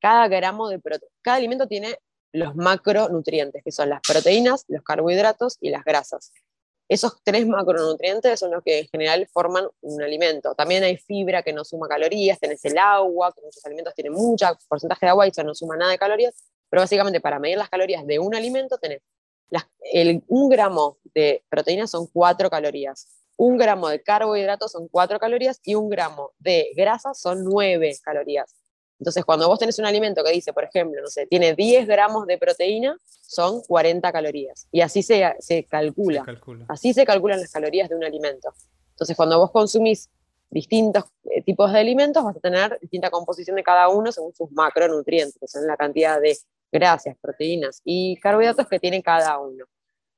Cada 0.00 0.26
gramo 0.26 0.68
de 0.68 0.80
proteína, 0.80 1.14
cada 1.22 1.36
alimento 1.36 1.68
tiene 1.68 1.96
los 2.32 2.56
macronutrientes, 2.56 3.62
que 3.62 3.70
son 3.70 3.88
las 3.88 4.00
proteínas, 4.00 4.64
los 4.66 4.82
carbohidratos 4.82 5.58
y 5.60 5.70
las 5.70 5.84
grasas. 5.84 6.32
Esos 6.88 7.20
tres 7.24 7.46
macronutrientes 7.46 8.38
son 8.38 8.52
los 8.52 8.62
que 8.62 8.80
en 8.80 8.88
general 8.88 9.28
forman 9.32 9.66
un 9.80 10.02
alimento. 10.02 10.54
También 10.54 10.84
hay 10.84 10.96
fibra 10.96 11.42
que 11.42 11.52
no 11.52 11.64
suma 11.64 11.88
calorías, 11.88 12.38
tenés 12.38 12.64
el 12.64 12.78
agua, 12.78 13.32
que 13.32 13.42
muchos 13.42 13.64
alimentos 13.66 13.94
tienen 13.94 14.12
mucho 14.12 14.46
porcentaje 14.68 15.06
de 15.06 15.10
agua 15.10 15.26
y 15.26 15.30
eso 15.30 15.42
no 15.42 15.54
suma 15.54 15.76
nada 15.76 15.90
de 15.90 15.98
calorías, 15.98 16.34
pero 16.70 16.82
básicamente 16.82 17.20
para 17.20 17.38
medir 17.38 17.58
las 17.58 17.68
calorías 17.68 18.06
de 18.06 18.18
un 18.18 18.34
alimento 18.34 18.78
tenés 18.78 19.02
el, 19.92 20.22
un 20.28 20.48
gramo 20.48 20.98
de 21.14 21.44
proteína 21.48 21.86
son 21.86 22.06
cuatro 22.06 22.50
calorías, 22.50 23.08
un 23.36 23.56
gramo 23.56 23.88
de 23.88 24.02
carbohidratos 24.02 24.72
son 24.72 24.88
cuatro 24.88 25.18
calorías 25.18 25.60
y 25.62 25.74
un 25.74 25.88
gramo 25.88 26.32
de 26.38 26.72
grasa 26.74 27.14
son 27.14 27.44
nueve 27.44 27.96
calorías. 28.02 28.54
Entonces, 28.98 29.24
cuando 29.24 29.48
vos 29.48 29.58
tenés 29.58 29.78
un 29.78 29.86
alimento 29.86 30.24
que 30.24 30.32
dice, 30.32 30.52
por 30.52 30.64
ejemplo, 30.64 31.00
no 31.02 31.08
sé, 31.08 31.26
tiene 31.26 31.54
10 31.54 31.86
gramos 31.86 32.26
de 32.26 32.38
proteína, 32.38 32.98
son 33.20 33.60
40 33.62 34.10
calorías. 34.10 34.68
Y 34.72 34.80
así 34.80 35.02
se, 35.02 35.34
se, 35.38 35.64
calcula. 35.64 36.24
Así 36.68 36.94
se 36.94 37.04
calculan 37.04 37.40
las 37.40 37.52
calorías 37.52 37.88
de 37.88 37.96
un 37.96 38.04
alimento. 38.04 38.52
Entonces, 38.90 39.16
cuando 39.16 39.38
vos 39.38 39.50
consumís 39.50 40.08
distintos 40.50 41.04
eh, 41.24 41.42
tipos 41.42 41.72
de 41.72 41.80
alimentos, 41.80 42.24
vas 42.24 42.36
a 42.36 42.40
tener 42.40 42.78
distinta 42.80 43.10
composición 43.10 43.56
de 43.56 43.62
cada 43.62 43.88
uno 43.88 44.10
según 44.12 44.34
sus 44.34 44.50
macronutrientes, 44.52 45.36
que 45.38 45.48
son 45.48 45.66
la 45.66 45.76
cantidad 45.76 46.20
de 46.20 46.38
grasas, 46.72 47.16
proteínas 47.20 47.82
y 47.84 48.16
carbohidratos 48.20 48.66
que 48.68 48.78
tiene 48.78 49.02
cada 49.02 49.38
uno. 49.38 49.66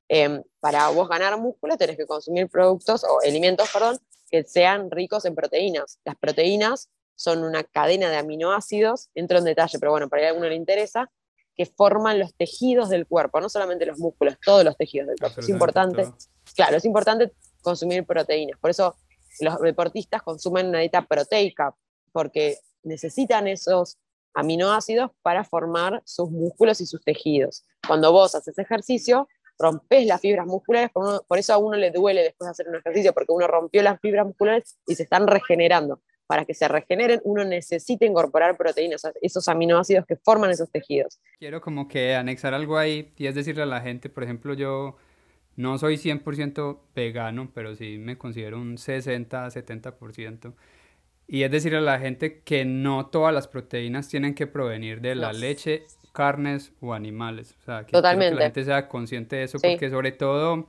Em, 0.07 0.41
para 0.59 0.89
vos 0.89 1.07
ganar 1.07 1.37
músculo 1.39 1.77
tenés 1.77 1.97
que 1.97 2.05
consumir 2.05 2.49
productos 2.49 3.03
o 3.03 3.19
alimentos, 3.21 3.69
perdón, 3.71 3.99
que 4.31 4.43
sean 4.43 4.89
ricos 4.89 5.25
en 5.25 5.35
proteínas. 5.35 5.99
Las 6.05 6.15
proteínas 6.15 6.89
son 7.19 7.43
una 7.43 7.65
cadena 7.65 8.09
de 8.09 8.15
aminoácidos, 8.15 9.09
entro 9.13 9.39
en 9.39 9.43
detalle, 9.43 9.77
pero 9.77 9.91
bueno, 9.91 10.07
para 10.07 10.25
a 10.25 10.29
alguno 10.29 10.47
le 10.47 10.55
interesa, 10.55 11.11
que 11.53 11.65
forman 11.65 12.17
los 12.17 12.33
tejidos 12.33 12.87
del 12.87 13.05
cuerpo, 13.05 13.41
no 13.41 13.49
solamente 13.49 13.85
los 13.85 13.99
músculos, 13.99 14.37
todos 14.41 14.63
los 14.63 14.77
tejidos 14.77 15.09
del 15.09 15.17
cuerpo. 15.19 15.41
Es 15.41 15.49
importante, 15.49 16.13
claro, 16.55 16.77
es 16.77 16.85
importante 16.85 17.33
consumir 17.61 18.05
proteínas. 18.05 18.57
Por 18.61 18.69
eso 18.69 18.95
los 19.41 19.59
deportistas 19.59 20.21
consumen 20.21 20.67
una 20.67 20.79
dieta 20.79 21.05
proteica, 21.05 21.75
porque 22.13 22.59
necesitan 22.83 23.49
esos 23.49 23.97
aminoácidos 24.33 25.11
para 25.21 25.43
formar 25.43 26.01
sus 26.05 26.31
músculos 26.31 26.79
y 26.79 26.85
sus 26.85 27.03
tejidos. 27.03 27.65
Cuando 27.85 28.13
vos 28.13 28.33
haces 28.33 28.57
ejercicio, 28.57 29.27
rompes 29.57 30.05
las 30.05 30.21
fibras 30.21 30.47
musculares, 30.47 30.89
por, 30.91 31.25
por, 31.25 31.37
eso 31.37 31.51
a 31.51 31.57
uno 31.57 31.75
le 31.75 31.91
duele 31.91 32.23
después 32.23 32.47
de 32.47 32.51
hacer 32.51 32.69
un 32.69 32.75
ejercicio, 32.75 33.13
porque 33.13 33.33
uno 33.33 33.45
rompió 33.45 33.83
las 33.83 33.99
fibras 33.99 34.25
musculares 34.25 34.77
y 34.87 34.95
se 34.95 35.03
están 35.03 35.27
regenerando 35.27 36.01
para 36.29 36.45
que 36.45 36.53
se 36.53 36.67
regeneren, 36.67 37.21
uno 37.23 37.43
necesita 37.43 38.05
incorporar 38.05 38.55
proteínas, 38.55 39.01
esos 39.19 39.47
aminoácidos 39.47 40.05
que 40.05 40.15
forman 40.15 40.51
esos 40.51 40.69
tejidos. 40.69 41.19
Quiero 41.39 41.59
como 41.59 41.87
que 41.87 42.13
anexar 42.13 42.53
algo 42.53 42.77
ahí 42.77 43.11
y 43.17 43.25
es 43.25 43.33
decirle 43.33 43.63
a 43.63 43.65
la 43.65 43.81
gente, 43.81 44.09
por 44.09 44.23
ejemplo, 44.23 44.53
yo 44.53 44.95
no 45.55 45.79
soy 45.79 45.97
100% 45.97 46.81
vegano, 46.93 47.49
pero 47.55 47.75
sí 47.75 47.97
me 47.97 48.19
considero 48.19 48.59
un 48.59 48.77
60-70%. 48.77 50.53
Y 51.27 51.41
es 51.41 51.49
decirle 51.49 51.79
a 51.79 51.81
la 51.81 51.97
gente 51.97 52.41
que 52.41 52.63
no 52.63 53.07
todas 53.07 53.33
las 53.33 53.47
proteínas 53.47 54.07
tienen 54.07 54.35
que 54.35 54.45
provenir 54.45 55.01
de 55.01 55.15
la 55.15 55.33
leche, 55.33 55.87
carnes 56.13 56.73
o 56.79 56.93
animales. 56.93 57.55
O 57.59 57.65
sea, 57.65 57.87
que, 57.87 57.91
Totalmente. 57.91 58.35
que 58.35 58.39
la 58.39 58.45
gente 58.45 58.65
sea 58.65 58.87
consciente 58.87 59.37
de 59.37 59.43
eso, 59.45 59.57
porque 59.57 59.89
sobre 59.89 60.11
todo 60.11 60.67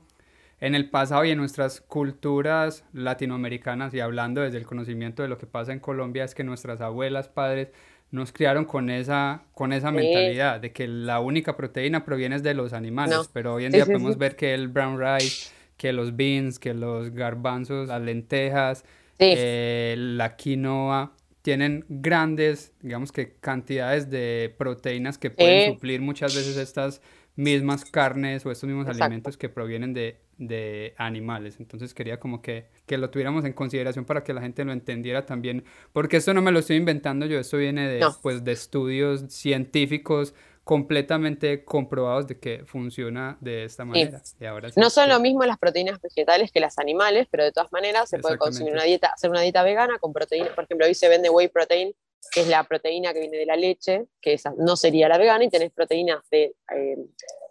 en 0.61 0.75
el 0.75 0.91
pasado 0.91 1.25
y 1.25 1.31
en 1.31 1.39
nuestras 1.39 1.81
culturas 1.81 2.85
latinoamericanas 2.93 3.95
y 3.95 4.01
hablando 4.01 4.43
desde 4.43 4.59
el 4.59 4.67
conocimiento 4.67 5.23
de 5.23 5.29
lo 5.29 5.39
que 5.39 5.47
pasa 5.47 5.73
en 5.73 5.81
Colombia 5.81 6.25
es 6.25 6.35
que 6.35 6.45
nuestras 6.45 6.81
abuelas, 6.81 7.29
padres 7.29 7.69
nos 8.11 8.33
criaron 8.33 8.65
con 8.65 8.91
esa, 8.91 9.45
con 9.55 9.73
esa 9.73 9.91
mentalidad 9.91 10.61
de 10.61 10.73
que 10.73 10.87
la 10.87 11.21
única 11.21 11.57
proteína 11.57 12.05
proviene 12.05 12.41
de 12.41 12.55
los 12.55 12.73
animales, 12.73 13.31
pero 13.33 13.55
hoy 13.55 13.65
en 13.65 13.73
día 13.73 13.87
podemos 13.87 14.19
ver 14.19 14.37
que 14.37 14.53
el 14.53 14.69
brown 14.69 15.01
rice, 15.01 15.51
que 15.77 15.93
los 15.93 16.17
beans, 16.17 16.59
que 16.59 16.75
los 16.75 17.11
garbanzos, 17.11 17.89
las 17.89 18.03
lentejas, 18.03 18.85
eh, 19.19 19.95
la 19.97 20.37
quinoa, 20.37 21.13
tienen 21.43 21.85
grandes, 21.89 22.73
digamos 22.83 23.13
que 23.13 23.37
cantidades 23.41 24.11
de 24.11 24.55
proteínas 24.59 25.17
que 25.17 25.31
pueden 25.31 25.75
suplir 25.75 26.01
muchas 26.01 26.35
veces 26.35 26.57
estas 26.57 27.01
mismas 27.37 27.85
carnes 27.85 28.45
o 28.45 28.51
estos 28.51 28.69
mismos 28.69 28.89
alimentos 28.89 29.37
que 29.37 29.49
provienen 29.49 29.95
de, 29.95 30.19
de 30.41 30.95
animales. 30.97 31.57
Entonces 31.61 31.95
quería 31.95 32.19
como 32.19 32.41
que, 32.41 32.67
que, 32.87 32.99
lo 32.99 33.11
tuviéramos 33.11 33.45
en 33.45 33.53
consideración 33.53 34.07
para 34.07 34.25
que 34.25 34.33
la 34.33 34.41
gente 34.41 34.65
lo 34.65 34.73
entendiera 34.73 35.27
también, 35.27 35.65
porque 35.93 36.17
esto 36.17 36.35
no 36.35 36.41
me 36.43 36.51
lo 36.51 36.59
estoy 36.59 36.77
inventando 36.77 37.27
yo, 37.27 37.39
esto 37.39 37.59
viene 37.59 37.87
de, 37.89 38.07
pues, 38.23 38.43
de 38.43 38.53
estudios 38.53 39.25
científicos 39.29 40.35
completamente 40.65 41.65
comprobados 41.65 42.27
de 42.27 42.39
que 42.39 42.65
funciona 42.65 43.37
de 43.41 43.65
esta 43.65 43.85
manera. 43.85 44.23
Y 44.41 44.45
ahora 44.47 44.71
no 44.77 44.89
son 44.89 45.09
lo 45.09 45.21
mismo 45.21 45.45
las 45.45 45.59
proteínas 45.59 46.01
vegetales 46.01 46.51
que 46.53 46.61
las 46.61 46.79
animales, 46.79 47.27
pero 47.31 47.45
de 47.45 47.53
todas 47.53 47.71
maneras 47.73 48.09
se 48.09 48.19
puede 48.19 48.39
consumir 48.39 48.73
una 48.73 48.85
dieta, 48.85 49.09
hacer 49.09 49.31
una 49.31 49.41
dieta 49.43 49.63
vegana 49.63 49.99
con 49.99 50.13
proteínas, 50.13 50.51
por 50.51 50.65
ejemplo, 50.65 50.87
hoy 50.87 50.95
se 50.95 51.09
vende 51.09 51.29
whey 51.29 51.49
protein, 51.49 51.93
que 52.33 52.43
es 52.43 52.49
la 52.49 52.65
proteína 52.65 53.13
que 53.13 53.21
viene 53.21 53.37
de 53.37 53.47
la 53.47 53.57
leche, 53.57 54.07
que 54.21 54.35
esa 54.35 54.55
no 54.57 54.77
sería 54.77 55.09
la 55.09 55.19
vegana, 55.19 55.45
y 55.45 55.51
tenés 55.51 55.73
proteínas 55.73 56.21
de, 56.31 56.55
eh, 56.75 56.97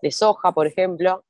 de 0.01 0.11
soja, 0.11 0.53
por 0.53 0.65
ejemplo, 0.65 1.25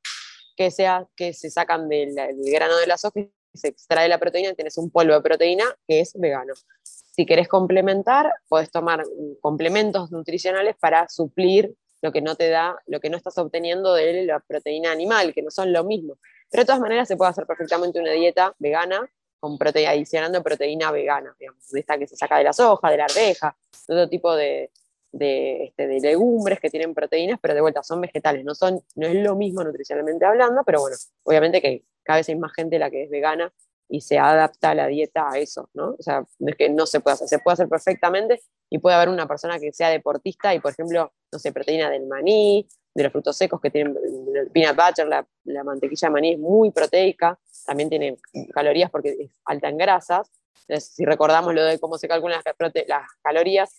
que, 0.60 0.72
sea, 0.72 1.08
que 1.16 1.32
se 1.32 1.50
sacan 1.50 1.88
del, 1.88 2.14
grano 2.52 2.76
de 2.76 2.86
la 2.86 2.98
soja 2.98 3.22
y 3.22 3.32
se 3.54 3.70
extrae 3.70 4.10
la 4.10 4.18
proteína 4.18 4.50
y 4.50 4.56
tenés 4.56 4.78
un 4.78 4.92
polvo 4.92 5.14
de 5.14 5.22
proteína 5.22 5.64
que 5.88 6.02
es 6.02 6.12
vegano. 6.16 6.54
Si 6.84 7.26
querés 7.26 7.48
complementar, 7.48 8.30
podés 8.50 8.70
tomar 8.70 9.06
complementos 9.40 10.12
nutricionales 10.12 10.76
para 10.78 11.08
suplir 11.08 11.74
lo 12.02 12.12
que 12.12 12.22
no 12.22 12.36
te 12.36 12.50
da, 12.50 12.78
lo 12.88 13.00
que 13.00 13.10
no 13.10 13.16
estás 13.16 13.38
obteniendo 13.38 13.94
de 13.94 14.26
la 14.26 14.42
proteína 14.42 14.92
animal, 14.92 15.34
que 15.34 15.42
no 15.42 15.50
son 15.50 15.72
lo 15.72 15.86
mismo. 15.86 16.18
Pero 16.52 16.64
de 16.64 16.66
todas 16.66 16.82
maneras 16.82 17.08
se 17.08 17.16
puede 17.16 17.32
hacer 17.32 17.46
perfectamente 17.46 18.02
una 18.02 18.12
dieta 18.12 18.54
vegana 18.60 19.10
con 19.40 19.58
proteína, 19.58 19.92
adicionando 19.92 20.44
proteína 20.44 20.92
vegana, 20.92 21.34
digamos, 21.40 21.70
de 21.70 21.80
esta 21.80 21.98
que 21.98 22.06
se 22.06 22.18
saca 22.18 22.38
de 22.38 22.44
la 22.44 22.52
soja, 22.52 22.92
de 22.92 22.98
la 22.98 23.06
arveja, 23.06 23.56
de 23.88 23.96
todo 23.96 24.10
tipo 24.10 24.36
de, 24.36 24.72
de, 25.12 25.66
este, 25.66 25.88
de, 25.88 26.00
legumbres 26.00 26.60
que 26.60 26.70
tienen 26.70 26.94
proteínas, 26.94 27.40
pero 27.42 27.54
de 27.54 27.62
vuelta 27.62 27.84
son 27.84 28.02
vegetales, 28.02 28.46
no, 28.46 28.56
son, 28.56 28.82
no 28.96 29.08
es 29.08 29.16
lo 29.16 29.36
mismo 29.36 29.64
nutricionalmente 29.64 30.26
hablando, 30.26 30.64
pero 30.66 30.82
bueno, 30.82 30.96
obviamente 31.24 31.62
que 31.62 31.84
cada 32.04 32.18
vez 32.18 32.30
hay 32.30 32.36
más 32.36 32.54
gente 32.54 32.80
la 32.80 32.90
que 32.90 33.04
es 33.04 33.10
vegana 33.10 33.52
y 33.88 34.02
se 34.02 34.20
adapta 34.20 34.76
la 34.76 34.88
dieta 34.88 35.32
a 35.32 35.40
eso, 35.40 35.70
¿no? 35.74 35.96
O 35.98 36.02
sea, 36.02 36.24
es 36.40 36.56
que 36.56 36.70
no 36.70 36.86
se 36.86 37.00
pueda 37.00 37.16
hacer, 37.16 37.28
se 37.28 37.40
puede 37.40 37.54
hacer 37.54 37.68
perfectamente 37.68 38.40
y 38.70 38.78
puede 38.78 38.96
haber 38.96 39.10
una 39.10 39.28
persona 39.28 39.60
que 39.60 39.74
sea 39.74 39.90
deportista 39.90 40.54
y, 40.54 40.60
por 40.60 40.72
ejemplo, 40.72 41.12
no 41.32 41.40
sé, 41.40 41.52
proteína 41.52 41.90
del 41.90 42.06
maní, 42.06 42.68
de 42.94 43.04
los 43.04 43.12
frutos 43.12 43.36
secos 43.36 43.60
que 43.60 43.72
tienen 43.72 43.96
el 44.36 44.52
peanut 44.52 44.76
butter, 44.76 45.08
la, 45.08 45.28
la 45.46 45.64
mantequilla 45.64 46.08
de 46.08 46.12
maní 46.12 46.34
es 46.34 46.40
muy 46.40 46.70
proteica, 46.72 47.40
también 47.66 47.90
tiene 47.90 48.18
calorías 48.54 48.92
porque 48.92 49.16
es 49.20 49.32
alta 49.46 49.70
en 49.70 49.78
grasas. 49.78 50.32
Entonces, 50.68 50.94
si 50.94 51.04
recordamos 51.04 51.54
lo 51.56 51.64
de 51.64 51.80
cómo 51.80 51.98
se 51.98 52.08
calculan 52.08 52.42
las, 52.46 52.74
las 52.88 53.08
calorías, 53.24 53.76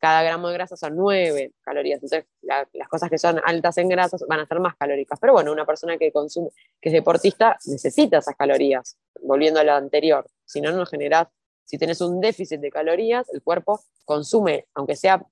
cada 0.00 0.22
gramo 0.22 0.48
de 0.48 0.54
grasa 0.54 0.76
son 0.76 0.96
9 0.96 1.52
calorías. 1.60 2.02
Entonces, 2.02 2.24
las 2.42 2.88
cosas 2.88 3.10
que 3.10 3.18
son 3.18 3.40
altas 3.44 3.76
en 3.78 3.88
grasas 3.88 4.24
van 4.26 4.40
a 4.40 4.46
ser 4.46 4.58
más 4.58 4.74
calóricas. 4.76 5.18
Pero 5.20 5.34
bueno, 5.34 5.52
una 5.52 5.66
persona 5.66 5.98
que 5.98 6.10
consume, 6.10 6.50
que 6.80 6.88
es 6.88 6.92
deportista, 6.94 7.58
necesita 7.66 8.18
esas 8.18 8.34
calorías, 8.34 8.96
volviendo 9.22 9.60
a 9.60 9.64
lo 9.64 9.72
anterior. 9.74 10.26
Si 10.46 10.60
no, 10.60 10.72
no 10.72 10.86
generas, 10.86 11.28
si 11.64 11.76
tienes 11.76 12.00
un 12.00 12.20
déficit 12.20 12.60
de 12.60 12.70
calorías, 12.70 13.28
el 13.32 13.42
cuerpo 13.42 13.80
consume, 14.06 14.66
aunque, 14.74 14.96
sea, 14.96 15.24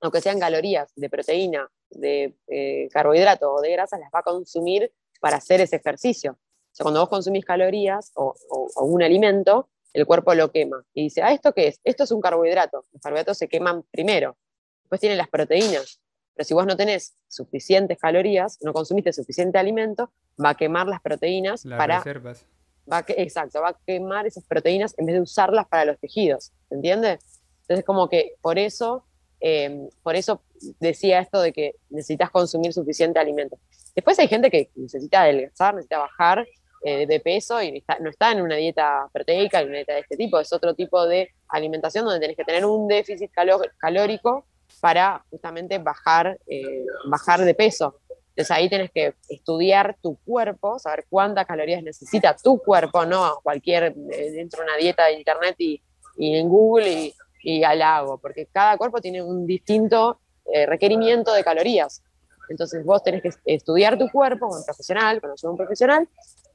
aunque 0.00 0.20
sean 0.20 0.38
calorías 0.38 0.92
de 0.94 1.10
proteína, 1.10 1.68
de 1.90 2.36
eh, 2.46 2.88
carbohidratos 2.92 3.48
o 3.52 3.60
de 3.60 3.72
grasas, 3.72 3.98
las 3.98 4.10
va 4.14 4.20
a 4.20 4.22
consumir 4.22 4.92
para 5.20 5.38
hacer 5.38 5.60
ese 5.60 5.76
ejercicio. 5.76 6.32
O 6.32 6.76
sea, 6.76 6.84
cuando 6.84 7.00
vos 7.00 7.08
consumís 7.08 7.44
calorías 7.44 8.12
o 8.14 8.34
un 8.80 9.02
alimento, 9.02 9.68
el 9.94 10.06
cuerpo 10.06 10.34
lo 10.34 10.50
quema. 10.50 10.84
Y 10.92 11.04
dice, 11.04 11.22
¿ah, 11.22 11.32
esto 11.32 11.54
qué 11.54 11.68
es? 11.68 11.80
Esto 11.84 12.04
es 12.04 12.10
un 12.10 12.20
carbohidrato. 12.20 12.84
Los 12.92 13.00
carbohidratos 13.00 13.38
se 13.38 13.48
queman 13.48 13.84
primero. 13.90 14.36
Después 14.82 15.00
tienen 15.00 15.16
las 15.16 15.28
proteínas. 15.28 16.00
Pero 16.34 16.44
si 16.44 16.52
vos 16.52 16.66
no 16.66 16.76
tenés 16.76 17.14
suficientes 17.28 17.98
calorías, 17.98 18.58
no 18.60 18.72
consumiste 18.72 19.12
suficiente 19.12 19.56
alimento, 19.56 20.12
va 20.42 20.50
a 20.50 20.54
quemar 20.56 20.88
las 20.88 21.00
proteínas 21.00 21.64
las 21.64 21.78
para... 21.78 21.98
reservas. 21.98 22.44
Va 22.92 22.98
a, 22.98 23.04
exacto, 23.08 23.62
va 23.62 23.70
a 23.70 23.78
quemar 23.86 24.26
esas 24.26 24.44
proteínas 24.44 24.94
en 24.98 25.06
vez 25.06 25.14
de 25.14 25.20
usarlas 25.22 25.66
para 25.68 25.84
los 25.84 25.98
tejidos. 25.98 26.52
¿Entiendes? 26.70 27.20
Entonces, 27.62 27.84
como 27.84 28.08
que 28.08 28.34
por 28.42 28.58
eso, 28.58 29.06
eh, 29.40 29.88
por 30.02 30.16
eso 30.16 30.42
decía 30.80 31.20
esto 31.20 31.40
de 31.40 31.52
que 31.52 31.76
necesitas 31.88 32.30
consumir 32.30 32.72
suficiente 32.72 33.20
alimento. 33.20 33.58
Después 33.94 34.18
hay 34.18 34.26
gente 34.26 34.50
que 34.50 34.70
necesita 34.74 35.22
adelgazar, 35.22 35.74
necesita 35.74 35.98
bajar, 35.98 36.46
eh, 36.86 37.06
de 37.06 37.18
peso 37.18 37.62
y 37.62 37.82
no 38.00 38.10
está 38.10 38.32
en 38.32 38.42
una 38.42 38.56
dieta 38.56 39.08
proteica, 39.10 39.62
en 39.62 39.68
una 39.68 39.76
dieta 39.76 39.94
de 39.94 40.00
este 40.00 40.18
tipo, 40.18 40.38
es 40.38 40.52
otro 40.52 40.74
tipo 40.74 41.06
de 41.06 41.30
alimentación 41.48 42.04
donde 42.04 42.20
tenés 42.20 42.36
que 42.36 42.44
tener 42.44 42.66
un 42.66 42.86
déficit 42.86 43.30
calórico 43.78 44.44
para 44.82 45.24
justamente 45.30 45.78
bajar, 45.78 46.38
eh, 46.46 46.84
bajar 47.06 47.40
de 47.40 47.54
peso. 47.54 48.00
Entonces 48.28 48.50
ahí 48.50 48.68
tenés 48.68 48.90
que 48.90 49.14
estudiar 49.30 49.96
tu 50.02 50.18
cuerpo, 50.26 50.78
saber 50.78 51.06
cuántas 51.08 51.46
calorías 51.46 51.82
necesita 51.82 52.36
tu 52.36 52.58
cuerpo, 52.58 53.06
no 53.06 53.40
cualquier, 53.42 53.84
eh, 54.12 54.30
dentro 54.32 54.60
de 54.60 54.64
una 54.64 54.76
dieta 54.76 55.06
de 55.06 55.14
internet 55.14 55.54
y, 55.56 55.80
en 56.18 56.50
Google 56.50 56.92
y, 56.92 57.14
y, 57.42 57.64
al 57.64 57.80
hago, 57.80 58.18
porque 58.18 58.44
cada 58.52 58.76
cuerpo 58.76 59.00
tiene 59.00 59.22
un 59.22 59.46
distinto 59.46 60.20
requerimiento 60.66 61.32
de 61.32 61.42
calorías. 61.42 62.02
Entonces 62.50 62.84
vos 62.84 63.02
tenés 63.02 63.22
que 63.22 63.30
estudiar 63.46 63.96
tu 63.96 64.10
cuerpo 64.10 64.50
con 64.50 64.58
un 64.58 64.64
profesional, 64.66 65.18
conocer 65.22 65.48
un 65.48 65.56
profesional, 65.56 66.06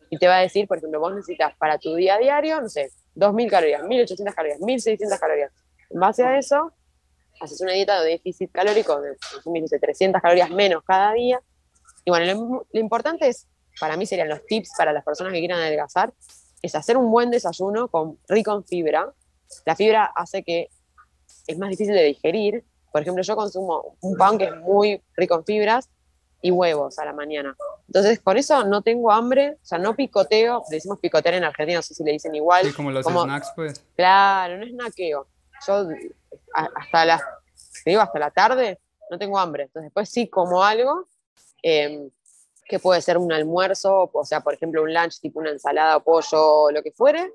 y 0.09 0.17
te 0.17 0.27
va 0.27 0.37
a 0.37 0.41
decir, 0.41 0.67
por 0.67 0.77
ejemplo, 0.77 0.99
vos 0.99 1.13
necesitas 1.13 1.55
para 1.57 1.77
tu 1.77 1.95
día 1.95 2.15
a 2.15 2.17
diario, 2.17 2.61
no 2.61 2.69
sé, 2.69 2.91
2.000 3.15 3.49
calorías, 3.49 3.81
1.800 3.83 4.33
calorías, 4.33 4.59
1.600 4.59 5.19
calorías. 5.19 5.51
En 5.89 5.99
base 5.99 6.23
a 6.23 6.37
eso, 6.37 6.73
haces 7.39 7.61
una 7.61 7.73
dieta 7.73 8.01
de 8.01 8.11
déficit 8.11 8.51
calórico 8.51 8.99
de 9.01 9.79
300 9.79 10.21
calorías 10.21 10.49
menos 10.49 10.83
cada 10.83 11.13
día. 11.13 11.41
Y 12.05 12.11
bueno, 12.11 12.65
lo, 12.71 12.79
importante 12.79 13.27
es, 13.27 13.47
para 13.79 13.97
mí 13.97 14.05
serían 14.05 14.29
los 14.29 14.45
tips 14.45 14.71
para 14.77 14.93
las 14.93 15.03
personas 15.03 15.31
que 15.33 15.39
quieran 15.39 15.59
adelgazar, 15.59 16.13
es 16.61 16.75
hacer 16.75 16.97
un 16.97 17.11
buen 17.11 17.29
desayuno 17.29 17.87
con, 17.87 18.19
rico 18.27 18.53
en 18.53 18.63
fibra. 18.65 19.13
La 19.65 19.75
fibra 19.75 20.05
hace 20.15 20.43
que 20.43 20.69
es 21.47 21.57
más 21.57 21.69
difícil 21.69 21.93
de 21.93 22.03
digerir. 22.03 22.65
Por 22.91 23.01
ejemplo, 23.01 23.23
yo 23.23 23.35
consumo 23.35 23.95
un 24.01 24.17
pan 24.17 24.37
que 24.37 24.45
es 24.45 24.55
muy 24.57 25.01
rico 25.15 25.35
en 25.35 25.45
fibras 25.45 25.89
y 26.41 26.51
huevos 26.51 26.97
a 26.99 27.05
la 27.05 27.13
mañana. 27.13 27.55
Entonces, 27.87 28.19
con 28.19 28.37
eso 28.37 28.63
no 28.63 28.81
tengo 28.81 29.11
hambre, 29.11 29.57
o 29.61 29.65
sea, 29.65 29.77
no 29.77 29.95
picoteo, 29.95 30.63
le 30.69 30.77
decimos 30.77 30.99
picotear 30.99 31.35
en 31.35 31.43
Argentina, 31.43 31.79
no 31.79 31.83
sé 31.83 31.93
si 31.93 32.03
le 32.03 32.13
dicen 32.13 32.33
igual. 32.35 32.65
Sí, 32.65 32.73
como 32.73 32.91
los 32.91 33.05
snacks, 33.05 33.51
pues. 33.55 33.83
Claro, 33.95 34.57
no 34.57 34.65
es 34.65 34.73
naqueo. 34.73 35.27
Yo 35.67 35.87
hasta 36.53 37.05
la, 37.05 37.21
digo, 37.85 38.01
hasta 38.01 38.19
la 38.19 38.31
tarde 38.31 38.79
no 39.09 39.17
tengo 39.17 39.37
hambre. 39.37 39.63
Entonces, 39.63 39.87
después 39.87 40.09
sí 40.09 40.27
como 40.27 40.63
algo, 40.63 41.07
em, 41.61 42.09
que 42.65 42.79
puede 42.79 43.01
ser 43.01 43.17
un 43.17 43.33
almuerzo, 43.33 44.09
o 44.13 44.25
sea, 44.25 44.41
por 44.41 44.53
ejemplo, 44.53 44.83
un 44.83 44.93
lunch 44.93 45.19
tipo 45.19 45.39
una 45.39 45.49
ensalada 45.49 45.97
o 45.97 46.03
pollo 46.03 46.63
o 46.63 46.71
lo 46.71 46.83
que 46.83 46.91
fuere, 46.91 47.33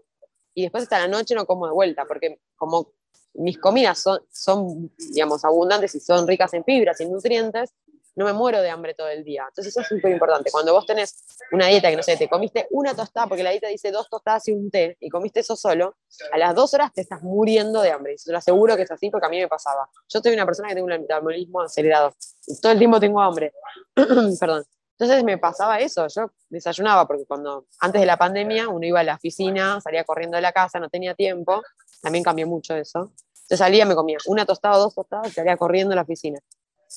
y 0.55 0.63
después 0.63 0.85
hasta 0.85 1.01
la 1.01 1.09
noche 1.09 1.35
no 1.35 1.45
como 1.45 1.67
de 1.67 1.73
vuelta, 1.73 2.05
porque 2.07 2.39
como 2.57 2.93
mis 3.35 3.59
comidas 3.59 3.99
son, 3.99 4.21
son 4.31 4.93
digamos, 4.97 5.45
abundantes 5.45 5.95
y 5.97 6.01
son 6.01 6.27
ricas 6.29 6.55
en 6.55 6.65
fibras 6.65 7.01
y 7.01 7.07
nutrientes, 7.07 7.75
no 8.17 8.25
me 8.25 8.33
muero 8.33 8.61
de 8.61 8.71
hambre 8.71 8.95
todo 8.95 9.09
el 9.09 9.25
día. 9.25 9.45
Entonces 9.49 9.73
eso 9.73 9.81
es 9.81 9.89
súper 9.89 10.13
importante. 10.13 10.51
Cuando 10.51 10.73
vos 10.73 10.87
tenés 10.87 11.25
una 11.51 11.67
dieta 11.67 11.91
que, 11.91 11.97
no 11.97 12.03
sé, 12.03 12.17
te 12.17 12.29
comiste 12.29 12.67
una 12.71 12.95
tostada, 12.95 13.27
porque 13.27 13.43
la 13.43 13.51
dieta 13.51 13.69
dice 13.69 13.91
dos 13.91 14.09
tostadas 14.09 14.47
y 14.49 14.53
un 14.53 14.71
té, 14.71 14.97
y 15.01 15.09
comiste 15.09 15.41
eso 15.41 15.57
solo, 15.57 15.97
a 16.33 16.39
las 16.39 16.55
dos 16.55 16.73
horas 16.75 16.93
te 16.93 17.01
estás 17.01 17.23
muriendo 17.23 17.81
de 17.83 17.91
hambre. 17.91 18.15
Y 18.15 18.17
te 18.17 18.31
lo 18.31 18.39
aseguro 18.39 18.77
que 18.77 18.83
es 18.83 18.91
así 18.91 19.11
porque 19.11 19.27
a 19.27 19.31
mí 19.31 19.39
me 19.39 19.49
pasaba. 19.49 19.89
Yo 20.09 20.21
soy 20.21 20.33
una 20.33 20.47
persona 20.47 20.69
que 20.69 20.75
tengo 20.75 20.87
un 20.87 21.01
metabolismo 21.01 21.63
acelerado. 21.63 22.15
Y 22.47 22.61
todo 22.61 22.73
el 22.73 22.79
tiempo 22.79 23.01
tengo 23.01 23.21
hambre. 23.21 23.53
Perdón. 23.95 24.65
Entonces 24.97 25.25
me 25.25 25.39
pasaba 25.39 25.81
eso, 25.81 26.07
yo 26.07 26.31
desayunaba 26.49 27.05
porque 27.09 27.27
cuando 27.27 27.67
antes 27.81 28.01
de 28.01 28.07
la 28.07 28.17
pandemia 28.17 28.69
uno 28.69 28.87
iba 28.87 29.01
a 29.01 29.03
la 29.03 29.17
oficina, 29.17 29.81
salía 29.81 30.05
corriendo 30.05 30.37
de 30.37 30.43
la 30.43 30.53
casa, 30.53 30.79
no 30.79 30.89
tenía 30.89 31.17
tiempo, 31.17 31.65
también 32.01 32.23
cambió 32.23 32.47
mucho 32.47 32.77
eso. 32.77 33.11
Entonces 33.35 33.59
salía, 33.59 33.87
me 33.87 33.97
comía 33.97 34.19
una 34.27 34.47
tostada 34.47 34.77
dos 34.77 34.95
tostadas 34.95 35.27
y 35.27 35.33
salía 35.33 35.57
corriendo 35.57 35.95
a 35.95 35.97
la 35.97 36.03
oficina 36.03 36.39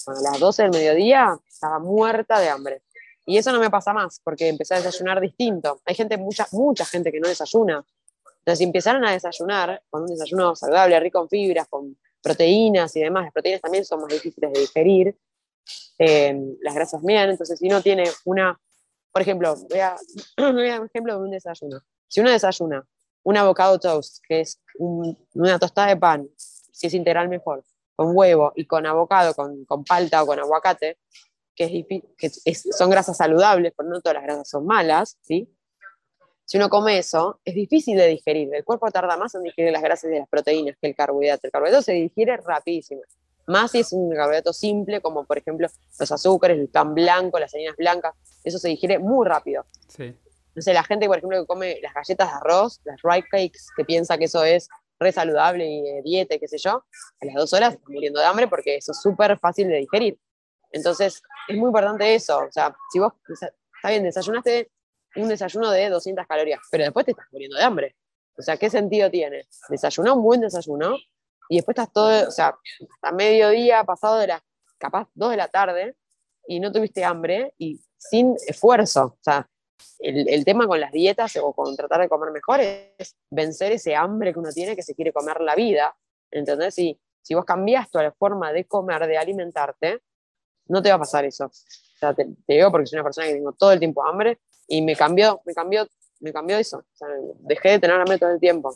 a 0.08 0.14
las 0.22 0.40
12 0.40 0.64
del 0.64 0.72
mediodía 0.72 1.38
estaba 1.48 1.80
muerta 1.80 2.40
de 2.40 2.50
hambre. 2.50 2.84
Y 3.26 3.38
eso 3.38 3.52
no 3.52 3.60
me 3.60 3.70
pasa 3.70 3.94
más, 3.94 4.22
porque 4.24 4.48
empecé 4.48 4.76
a 4.76 4.78
desayunar 4.78 5.20
distinto. 5.20 5.82
Hay 5.86 5.96
gente, 5.96 6.18
mucha, 6.18 6.48
mucha 6.52 6.86
gente 6.86 7.12
que 7.12 7.20
no 7.20 7.28
desayuna. 7.28 7.84
Entonces, 8.40 8.66
empezaron 8.66 9.06
a 9.06 9.12
desayunar 9.12 9.84
con 9.90 10.04
un 10.04 10.08
desayuno 10.08 10.56
saludable, 10.56 11.00
rico 11.00 11.22
en 11.22 11.28
fibras, 11.28 11.68
con 11.68 11.98
proteínas 12.22 12.96
y 12.96 13.02
demás, 13.02 13.24
las 13.24 13.34
proteínas 13.34 13.62
también 13.62 13.86
son 13.86 14.02
más 14.02 14.10
difíciles 14.10 14.52
de 14.52 14.60
digerir, 14.60 15.18
eh, 15.98 16.36
las 16.62 16.76
grasas 16.76 17.02
bien, 17.02 17.30
entonces 17.30 17.58
si 17.58 17.68
uno 17.68 17.82
tiene 17.82 18.04
una, 18.26 18.60
por 19.12 19.22
ejemplo, 19.22 19.56
voy 19.70 19.80
a, 19.80 19.96
voy 20.38 20.68
a 20.68 20.72
dar 20.72 20.82
un 20.82 20.88
ejemplo 20.88 21.18
de 21.18 21.24
un 21.24 21.32
desayuno. 21.32 21.82
Si 22.08 22.20
uno 22.20 22.30
desayuna 22.30 22.86
un 23.24 23.38
avocado 23.38 23.78
toast, 23.80 24.20
que 24.28 24.42
es 24.42 24.62
una 24.78 25.60
tostada 25.60 25.88
de 25.88 25.98
pan, 25.98 26.30
si 26.38 26.88
es 26.88 26.94
integral 26.94 27.28
mejor, 27.28 27.64
con 27.98 28.16
huevo 28.16 28.54
y 28.56 28.66
con 28.66 28.86
avocado, 28.86 29.34
con, 29.34 29.66
con 29.66 29.84
palta 29.84 30.24
o 30.24 30.28
con 30.28 30.40
aguacate, 30.40 31.00
que, 31.56 31.86
es, 32.20 32.44
que 32.46 32.56
son 32.56 32.92
grasas 32.92 33.18
saludables, 33.18 33.74
pero 33.76 33.90
no 33.90 34.00
todas 34.00 34.14
las 34.14 34.24
grasas 34.24 34.48
son 34.48 34.68
malas, 34.68 35.18
¿sí? 35.22 35.52
Si 36.46 36.58
uno 36.58 36.70
come 36.70 37.00
eso, 37.00 37.42
es 37.44 37.56
difícil 37.56 37.98
de 37.98 38.08
digerir. 38.08 38.54
El 38.54 38.64
cuerpo 38.64 38.90
tarda 38.92 39.18
más 39.18 39.34
en 39.36 39.44
digerir 39.44 39.74
las 39.74 39.82
grasas 39.82 40.12
y 40.12 40.18
las 40.18 40.30
proteínas 40.30 40.78
que 40.80 40.88
el 40.88 40.96
carbohidrato. 40.96 41.48
El 41.48 41.52
carbohidrato 41.52 41.82
se 41.82 41.94
digiere 41.94 42.38
rapidísimo. 42.38 43.02
Más 43.48 43.72
si 43.72 43.80
es 43.80 43.92
un 43.92 44.14
carbohidrato 44.14 44.54
simple, 44.54 45.02
como 45.02 45.26
por 45.26 45.40
ejemplo 45.40 45.68
los 46.00 46.12
azúcares, 46.12 46.58
el 46.60 46.70
pan 46.70 46.94
blanco, 46.94 47.40
las 47.40 47.54
harinas 47.54 47.76
blancas, 47.76 48.14
eso 48.44 48.60
se 48.60 48.70
digiere 48.70 49.00
muy 49.00 49.28
rápido. 49.28 49.66
Sí. 49.88 50.16
No 50.56 50.62
sé, 50.62 50.74
la 50.74 50.84
gente, 50.84 51.08
por 51.08 51.18
ejemplo, 51.18 51.42
que 51.42 51.48
come 51.48 51.80
las 51.82 51.94
galletas 51.94 52.30
de 52.30 52.38
arroz, 52.38 52.80
las 52.86 53.02
rice 53.02 53.28
cakes, 53.30 53.60
que 53.76 53.84
piensa 53.84 54.18
que 54.18 54.26
eso 54.26 54.44
es 54.46 54.70
re 55.00 55.12
saludable 55.12 55.66
y 55.66 55.82
de 55.82 56.02
dieta, 56.04 56.38
qué 56.38 56.48
sé 56.48 56.58
yo, 56.58 56.84
a 57.22 57.26
las 57.26 57.36
dos 57.36 57.54
horas 57.54 57.74
están 57.76 57.94
muriendo 57.94 58.20
de 58.20 58.26
hambre 58.26 58.48
porque 58.48 58.78
eso 58.78 58.92
es 58.92 59.02
súper 59.02 59.38
fácil 59.40 59.68
de 59.68 59.78
digerir. 59.78 60.20
Entonces, 60.72 61.22
es 61.48 61.58
muy 61.58 61.68
importante 61.68 62.16
eso. 62.16 62.40
O 62.40 62.52
sea, 62.52 62.76
si 62.92 63.00
vos, 63.00 63.14
está 63.28 63.90
bien, 63.90 64.04
desayunaste 64.04 64.72
un 65.16 65.30
desayuno 65.30 65.72
de 65.72 65.90
200 65.90 66.28
calorías, 66.28 66.60
pero 66.70 66.84
después 66.84 67.06
te 67.06 67.12
estás 67.12 67.28
muriendo 67.32 67.58
de 67.58 67.64
hambre. 67.64 67.96
O 68.38 68.42
sea, 68.42 68.58
¿qué 68.58 68.70
sentido 68.70 69.10
tiene? 69.10 69.48
Desayunar 69.70 70.14
un 70.14 70.24
buen 70.24 70.42
desayuno 70.42 70.96
y 71.50 71.58
después 71.58 71.76
estás 71.78 71.92
todo, 71.92 72.28
o 72.28 72.32
sea, 72.32 72.56
hasta 72.92 73.12
mediodía, 73.12 73.84
pasado 73.84 74.18
de 74.18 74.28
las, 74.28 74.42
capaz, 74.78 75.08
2 75.16 75.32
de 75.32 75.38
la 75.38 75.48
tarde, 75.48 75.96
y 76.48 76.60
no 76.60 76.72
tuviste 76.72 77.04
hambre 77.04 77.54
y 77.58 77.80
sin 77.98 78.36
esfuerzo. 78.48 79.04
O 79.06 79.20
sea, 79.22 79.50
el, 80.00 80.46
tema 80.46 80.68
con 80.68 80.80
las 80.80 80.92
dietas 80.92 81.36
o 81.38 81.54
con 81.54 81.76
tratar 81.76 82.02
de 82.02 82.10
comer 82.10 82.32
mejor 82.32 82.62
es 82.62 83.16
vencer 83.30 83.72
ese 83.72 83.96
hambre 83.96 84.34
que 84.34 84.40
uno 84.40 84.52
tiene 84.52 84.76
que 84.76 84.84
se 84.84 84.96
quiere 84.96 85.12
comer 85.12 85.42
la 85.42 85.56
vida. 85.56 85.96
¿Entendés? 86.32 86.76
Si, 86.76 87.00
si 87.22 87.34
vos 87.34 87.46
cambias 87.46 87.90
tu 87.90 88.00
forma 88.18 88.52
de 88.52 88.66
comer, 88.66 89.08
de 89.08 89.18
alimentarte, 89.18 90.02
no 90.68 90.82
te 90.82 90.90
va 90.90 90.96
a 90.96 91.00
pasar 91.00 91.26
eso. 91.26 91.46
O 91.46 92.00
sea, 92.00 92.14
te, 92.14 92.26
te 92.46 92.54
digo 92.54 92.72
porque 92.72 92.88
soy 92.88 92.98
una 92.98 93.04
persona 93.06 93.28
que 93.28 93.34
tengo 93.34 93.54
todo 93.54 93.72
el 93.72 93.80
tiempo 93.80 94.06
hambre 94.06 94.40
y 94.68 94.82
me 94.82 94.96
cambió, 94.96 95.42
me 95.46 95.54
cambió, 95.54 95.88
me 96.20 96.34
cambió 96.34 96.58
eso. 96.58 96.78
O 96.78 96.96
sea, 96.96 97.08
dejé 97.40 97.70
de 97.70 97.80
tener 97.80 98.00
hambre 98.00 98.18
todo 98.18 98.32
el 98.32 98.40
tiempo. 98.40 98.76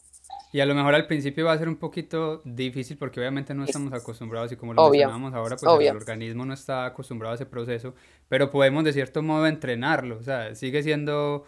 Y 0.54 0.60
a 0.60 0.66
lo 0.66 0.76
mejor 0.76 0.94
al 0.96 1.08
principio 1.08 1.46
va 1.46 1.54
a 1.54 1.58
ser 1.58 1.70
un 1.70 1.78
poquito 1.78 2.42
difícil 2.44 2.98
porque 2.98 3.20
obviamente 3.20 3.54
no 3.54 3.64
estamos 3.64 3.94
acostumbrados 3.94 4.52
y 4.52 4.58
como 4.58 4.74
lo 4.74 4.90
mencionamos 4.90 5.34
ahora, 5.34 5.56
pues 5.56 5.88
el 5.88 5.96
organismo 5.96 6.46
no 6.46 6.54
está 6.54 6.86
acostumbrado 6.86 7.32
a 7.32 7.36
ese 7.36 7.46
proceso, 7.46 7.96
pero 8.28 8.52
podemos 8.52 8.84
de 8.84 8.92
cierto 8.92 9.22
modo 9.22 9.48
entrenarlo, 9.48 10.18
o 10.18 10.24
sea, 10.24 10.54
sigue 10.56 10.84
siendo, 10.84 11.46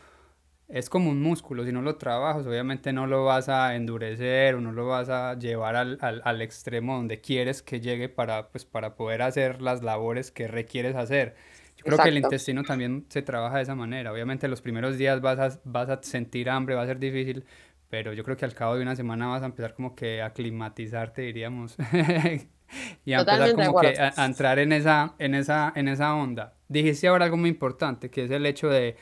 es 0.70 0.90
como 0.90 1.10
un 1.10 1.22
músculo, 1.22 1.66
si 1.66 1.74
no 1.74 1.82
lo 1.82 1.98
trabajas 1.98 2.48
obviamente 2.48 2.94
no 2.94 3.06
lo 3.06 3.26
vas 3.26 3.50
a 3.50 3.76
endurecer 3.76 4.56
o 4.56 4.62
no 4.62 4.72
lo 4.72 4.88
vas 4.88 5.10
a 5.10 5.38
llevar 5.38 5.76
al, 5.76 5.98
al, 6.00 6.22
al 6.24 6.42
extremo 6.42 6.96
donde 6.96 7.20
quieres 7.20 7.62
que 7.62 7.82
llegue 7.82 8.08
para, 8.08 8.50
pues, 8.52 8.64
para 8.64 8.96
poder 8.96 9.22
hacer 9.22 9.62
las 9.62 9.84
labores 9.84 10.32
que 10.32 10.48
requieres 10.48 10.96
hacer. 10.96 11.36
Creo 11.84 11.98
que 11.98 12.10
el 12.10 12.18
intestino 12.18 12.64
también 12.64 13.06
se 13.10 13.22
trabaja 13.22 13.58
de 13.58 13.64
esa 13.64 13.76
manera. 13.76 14.12
Obviamente 14.12 14.48
los 14.48 14.62
primeros 14.62 14.98
días 14.98 15.22
vas 15.22 15.40
a, 15.40 15.60
vas 15.64 15.90
a 15.90 16.02
sentir 16.02 16.50
hambre, 16.50 16.76
va 16.76 16.84
a 16.84 16.88
ser 16.88 17.00
difícil, 17.00 17.46
pero 17.90 18.14
yo 18.14 18.24
creo 18.24 18.38
que 18.38 18.46
al 18.46 18.54
cabo 18.54 18.76
de 18.76 18.82
una 18.82 18.96
semana 18.96 19.28
vas 19.28 19.44
a 19.44 19.46
empezar 19.46 19.74
como 19.74 19.96
que 19.96 20.22
a 20.22 20.34
climatizarte, 20.34 21.22
diríamos, 21.22 21.76
y 23.06 23.14
a 23.14 23.20
empezar 23.20 23.54
como 23.56 23.80
que 23.82 23.96
a, 24.00 24.26
entrar 24.26 24.60
en 24.60 24.72
esa, 24.74 25.16
en, 25.20 25.36
esa, 25.36 25.74
en 25.76 25.88
esa 25.88 26.16
onda. 26.16 26.56
Dijiste 26.68 27.08
ahora 27.08 27.26
algo 27.26 27.38
muy 27.38 27.50
importante, 27.50 28.10
que 28.10 28.24
es 28.24 28.32
el 28.32 28.46
hecho 28.46 28.70
de, 28.70 28.96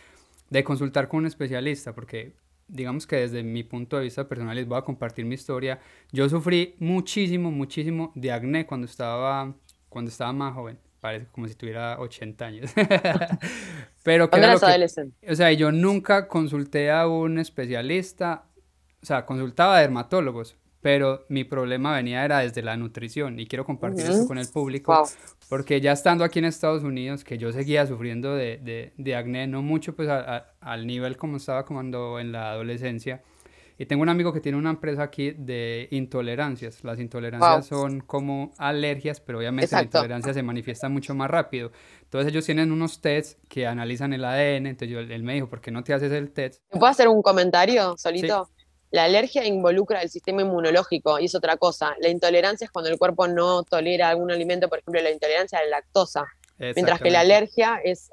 de 0.50 0.64
consultar 0.64 1.08
con 1.08 1.20
un 1.20 1.26
especialista, 1.28 1.94
porque 1.96 2.34
digamos 2.72 3.06
que 3.06 3.18
desde 3.18 3.44
mi 3.44 3.64
punto 3.64 3.98
de 3.98 4.04
vista 4.04 4.28
personal 4.28 4.56
les 4.56 4.68
voy 4.68 4.78
a 4.78 4.82
compartir 4.82 5.26
mi 5.26 5.36
historia. 5.36 5.80
Yo 6.12 6.28
sufrí 6.30 6.76
muchísimo, 6.80 7.52
muchísimo 7.52 8.12
de 8.16 8.32
acné 8.32 8.66
cuando 8.66 8.86
estaba, 8.86 9.54
cuando 9.90 10.10
estaba 10.10 10.34
más 10.34 10.54
joven. 10.54 10.80
Parece 11.02 11.28
como 11.32 11.48
si 11.48 11.56
tuviera 11.56 12.00
80 12.00 12.46
años. 12.46 12.72
Pero 14.04 14.30
que, 14.30 14.38
era 14.38 14.54
lo 14.54 14.60
que 14.60 15.12
o 15.30 15.36
sea, 15.36 15.52
yo 15.52 15.72
nunca 15.72 16.28
consulté 16.28 16.90
a 16.90 17.08
un 17.08 17.38
especialista 17.38 18.46
o 19.02 19.06
sea, 19.06 19.26
consultaba 19.26 19.78
a 19.78 19.82
dermatólogos, 19.82 20.56
pero 20.80 21.26
mi 21.30 21.44
problema 21.44 21.96
venía 21.96 22.24
era 22.24 22.40
desde 22.40 22.62
la 22.62 22.78
nutrición 22.78 23.40
y 23.40 23.46
quiero 23.46 23.66
compartir 23.66 24.06
esto 24.06 24.28
con 24.28 24.38
el 24.38 24.48
público 24.48 25.04
porque 25.48 25.80
ya 25.80 25.92
estando 25.92 26.24
aquí 26.24 26.40
en 26.40 26.46
Estados 26.46 26.84
Unidos 26.84 27.24
que 27.24 27.38
yo 27.38 27.52
seguía 27.52 27.86
sufriendo 27.86 28.36
de, 28.36 28.58
de, 28.58 28.94
de 28.98 29.16
acné 29.16 29.46
no 29.46 29.62
mucho 29.62 29.96
pues 29.96 30.10
al 30.10 30.88
nivel 30.88 31.18
como 31.18 31.38
estaba 31.38 31.66
cuando 31.68 32.20
en 32.20 32.32
la 32.32 32.52
adolescencia 32.52 33.22
y 33.82 33.88
tengo 33.88 34.04
un 34.04 34.10
amigo 34.10 34.32
que 34.32 34.42
tiene 34.42 34.60
una 34.60 34.70
empresa 34.70 35.02
aquí 35.02 35.32
de 35.32 35.88
intolerancias 35.90 36.84
las 36.84 37.00
intolerancias 37.00 37.66
son 37.66 38.02
como 38.02 38.52
alergias 38.60 39.20
pero 39.20 39.40
obviamente 39.40 39.76
la 39.76 39.82
intolerancia 39.82 40.34
se 40.36 40.44
manifiesta 40.44 40.88
mucho 40.88 41.16
más 41.16 41.32
rápido 41.32 41.72
entonces 42.04 42.32
ellos 42.32 42.46
tienen 42.46 42.72
unos 42.72 43.02
tests 43.02 43.40
que 43.50 43.66
analizan 43.66 44.14
el 44.14 44.24
ADN 44.24 44.68
entonces 44.68 44.90
yo, 44.90 45.00
él 45.00 45.24
me 45.24 45.34
dijo 45.34 45.50
¿por 45.50 45.62
qué 45.62 45.72
no 45.72 45.84
te 45.84 45.96
haces 45.96 46.12
el 46.12 46.32
test? 46.32 46.62
¿Puedo 46.70 46.86
hacer 46.86 47.08
un 47.08 47.24
comentario 47.24 47.96
solito? 47.98 48.50
La 48.92 49.06
alergia 49.06 49.48
involucra 49.48 50.02
el 50.02 50.10
sistema 50.10 50.42
inmunológico 50.42 51.18
y 51.18 51.26
es 51.26 51.34
otra 51.34 51.56
cosa. 51.56 51.96
La 52.02 52.10
intolerancia 52.10 52.66
es 52.66 52.72
cuando 52.72 52.92
el 52.92 52.98
cuerpo 52.98 53.26
no 53.26 53.64
tolera 53.64 54.10
algún 54.10 54.32
alimento, 54.32 54.68
por 54.68 54.80
ejemplo, 54.80 55.02
la 55.02 55.12
intolerancia 55.12 55.60
a 55.60 55.64
la 55.64 55.78
lactosa. 55.78 56.26
Mientras 56.76 57.02
que 57.02 57.10
la 57.10 57.22
alergia 57.22 57.82
es, 57.84 58.12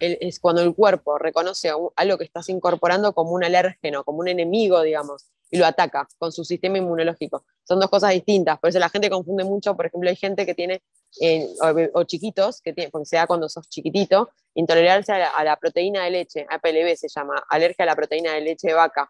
es 0.00 0.40
cuando 0.40 0.62
el 0.62 0.74
cuerpo 0.74 1.18
reconoce 1.18 1.70
algo 1.96 2.18
que 2.18 2.24
estás 2.24 2.48
incorporando 2.48 3.12
como 3.12 3.32
un 3.32 3.44
alérgeno, 3.44 4.04
como 4.04 4.18
un 4.18 4.28
enemigo, 4.28 4.82
digamos, 4.82 5.26
y 5.50 5.58
lo 5.58 5.66
ataca 5.66 6.06
con 6.18 6.30
su 6.30 6.44
sistema 6.44 6.78
inmunológico. 6.78 7.44
Son 7.64 7.80
dos 7.80 7.88
cosas 7.88 8.12
distintas, 8.12 8.58
por 8.58 8.70
eso 8.70 8.78
la 8.78 8.90
gente 8.90 9.08
confunde 9.08 9.44
mucho, 9.44 9.74
por 9.74 9.86
ejemplo, 9.86 10.10
hay 10.10 10.16
gente 10.16 10.44
que 10.44 10.54
tiene, 10.54 10.82
eh, 11.20 11.48
o, 11.94 12.04
chiquitos, 12.04 12.60
que 12.60 12.72
tiene, 12.72 12.90
porque 12.90 13.06
se 13.06 13.16
da 13.16 13.26
cuando 13.26 13.48
sos 13.48 13.68
chiquitito, 13.68 14.30
intolerancia 14.54 15.16
a 15.16 15.18
la, 15.18 15.28
a 15.28 15.44
la 15.44 15.56
proteína 15.56 16.04
de 16.04 16.10
leche, 16.10 16.46
APLB 16.50 16.94
se 16.96 17.08
llama, 17.08 17.42
alergia 17.48 17.84
a 17.84 17.86
la 17.86 17.96
proteína 17.96 18.34
de 18.34 18.42
leche 18.42 18.68
de 18.68 18.74
vaca 18.74 19.08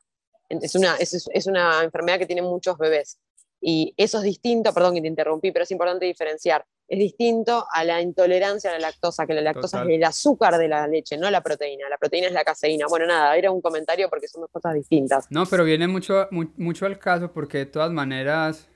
es 0.49 0.75
una, 0.75 0.97
es, 0.97 1.29
es 1.33 1.47
una 1.47 1.83
enfermedad 1.83 2.19
que 2.19 2.27
tienen 2.27 2.45
muchos 2.45 2.79
bebés. 2.79 3.19
Y 3.61 3.93
eso 3.97 4.19
es 4.19 4.25
distinto, 4.25 4.73
perdón 4.73 4.95
que 4.95 5.01
te 5.01 5.09
interrumpí, 5.09 5.51
pero 5.51 5.65
es 5.65 5.71
importante 5.71 6.07
diferenciar. 6.07 6.65
Es 6.89 6.99
distinto 6.99 7.67
a 7.71 7.85
la 7.85 8.01
intolerancia 8.01 8.71
a 8.71 8.73
la 8.75 8.81
lactosa, 8.81 9.27
que 9.27 9.35
la 9.35 9.43
lactosa 9.43 9.83
es 9.83 9.89
el 9.91 10.05
azúcar 10.05 10.57
de 10.57 10.69
la 10.69 10.89
leche, 10.89 11.19
no 11.19 11.31
la 11.31 11.43
proteína. 11.43 11.89
La 11.91 11.99
proteína 11.99 12.29
es 12.29 12.33
la 12.33 12.45
caseína. 12.45 12.87
Bueno, 12.89 13.07
nada, 13.07 13.37
era 13.37 13.51
un 13.51 13.61
comentario 13.61 14.09
porque 14.09 14.27
son 14.27 14.41
dos 14.41 14.51
cosas 14.51 14.75
distintas. 14.75 15.27
No, 15.31 15.45
pero 15.45 15.65
viene 15.65 15.87
mucho, 15.87 16.29
mucho 16.31 16.87
al 16.87 16.99
caso 16.99 17.31
porque 17.31 17.59
de 17.59 17.67
todas 17.67 17.93
maneras 17.93 18.69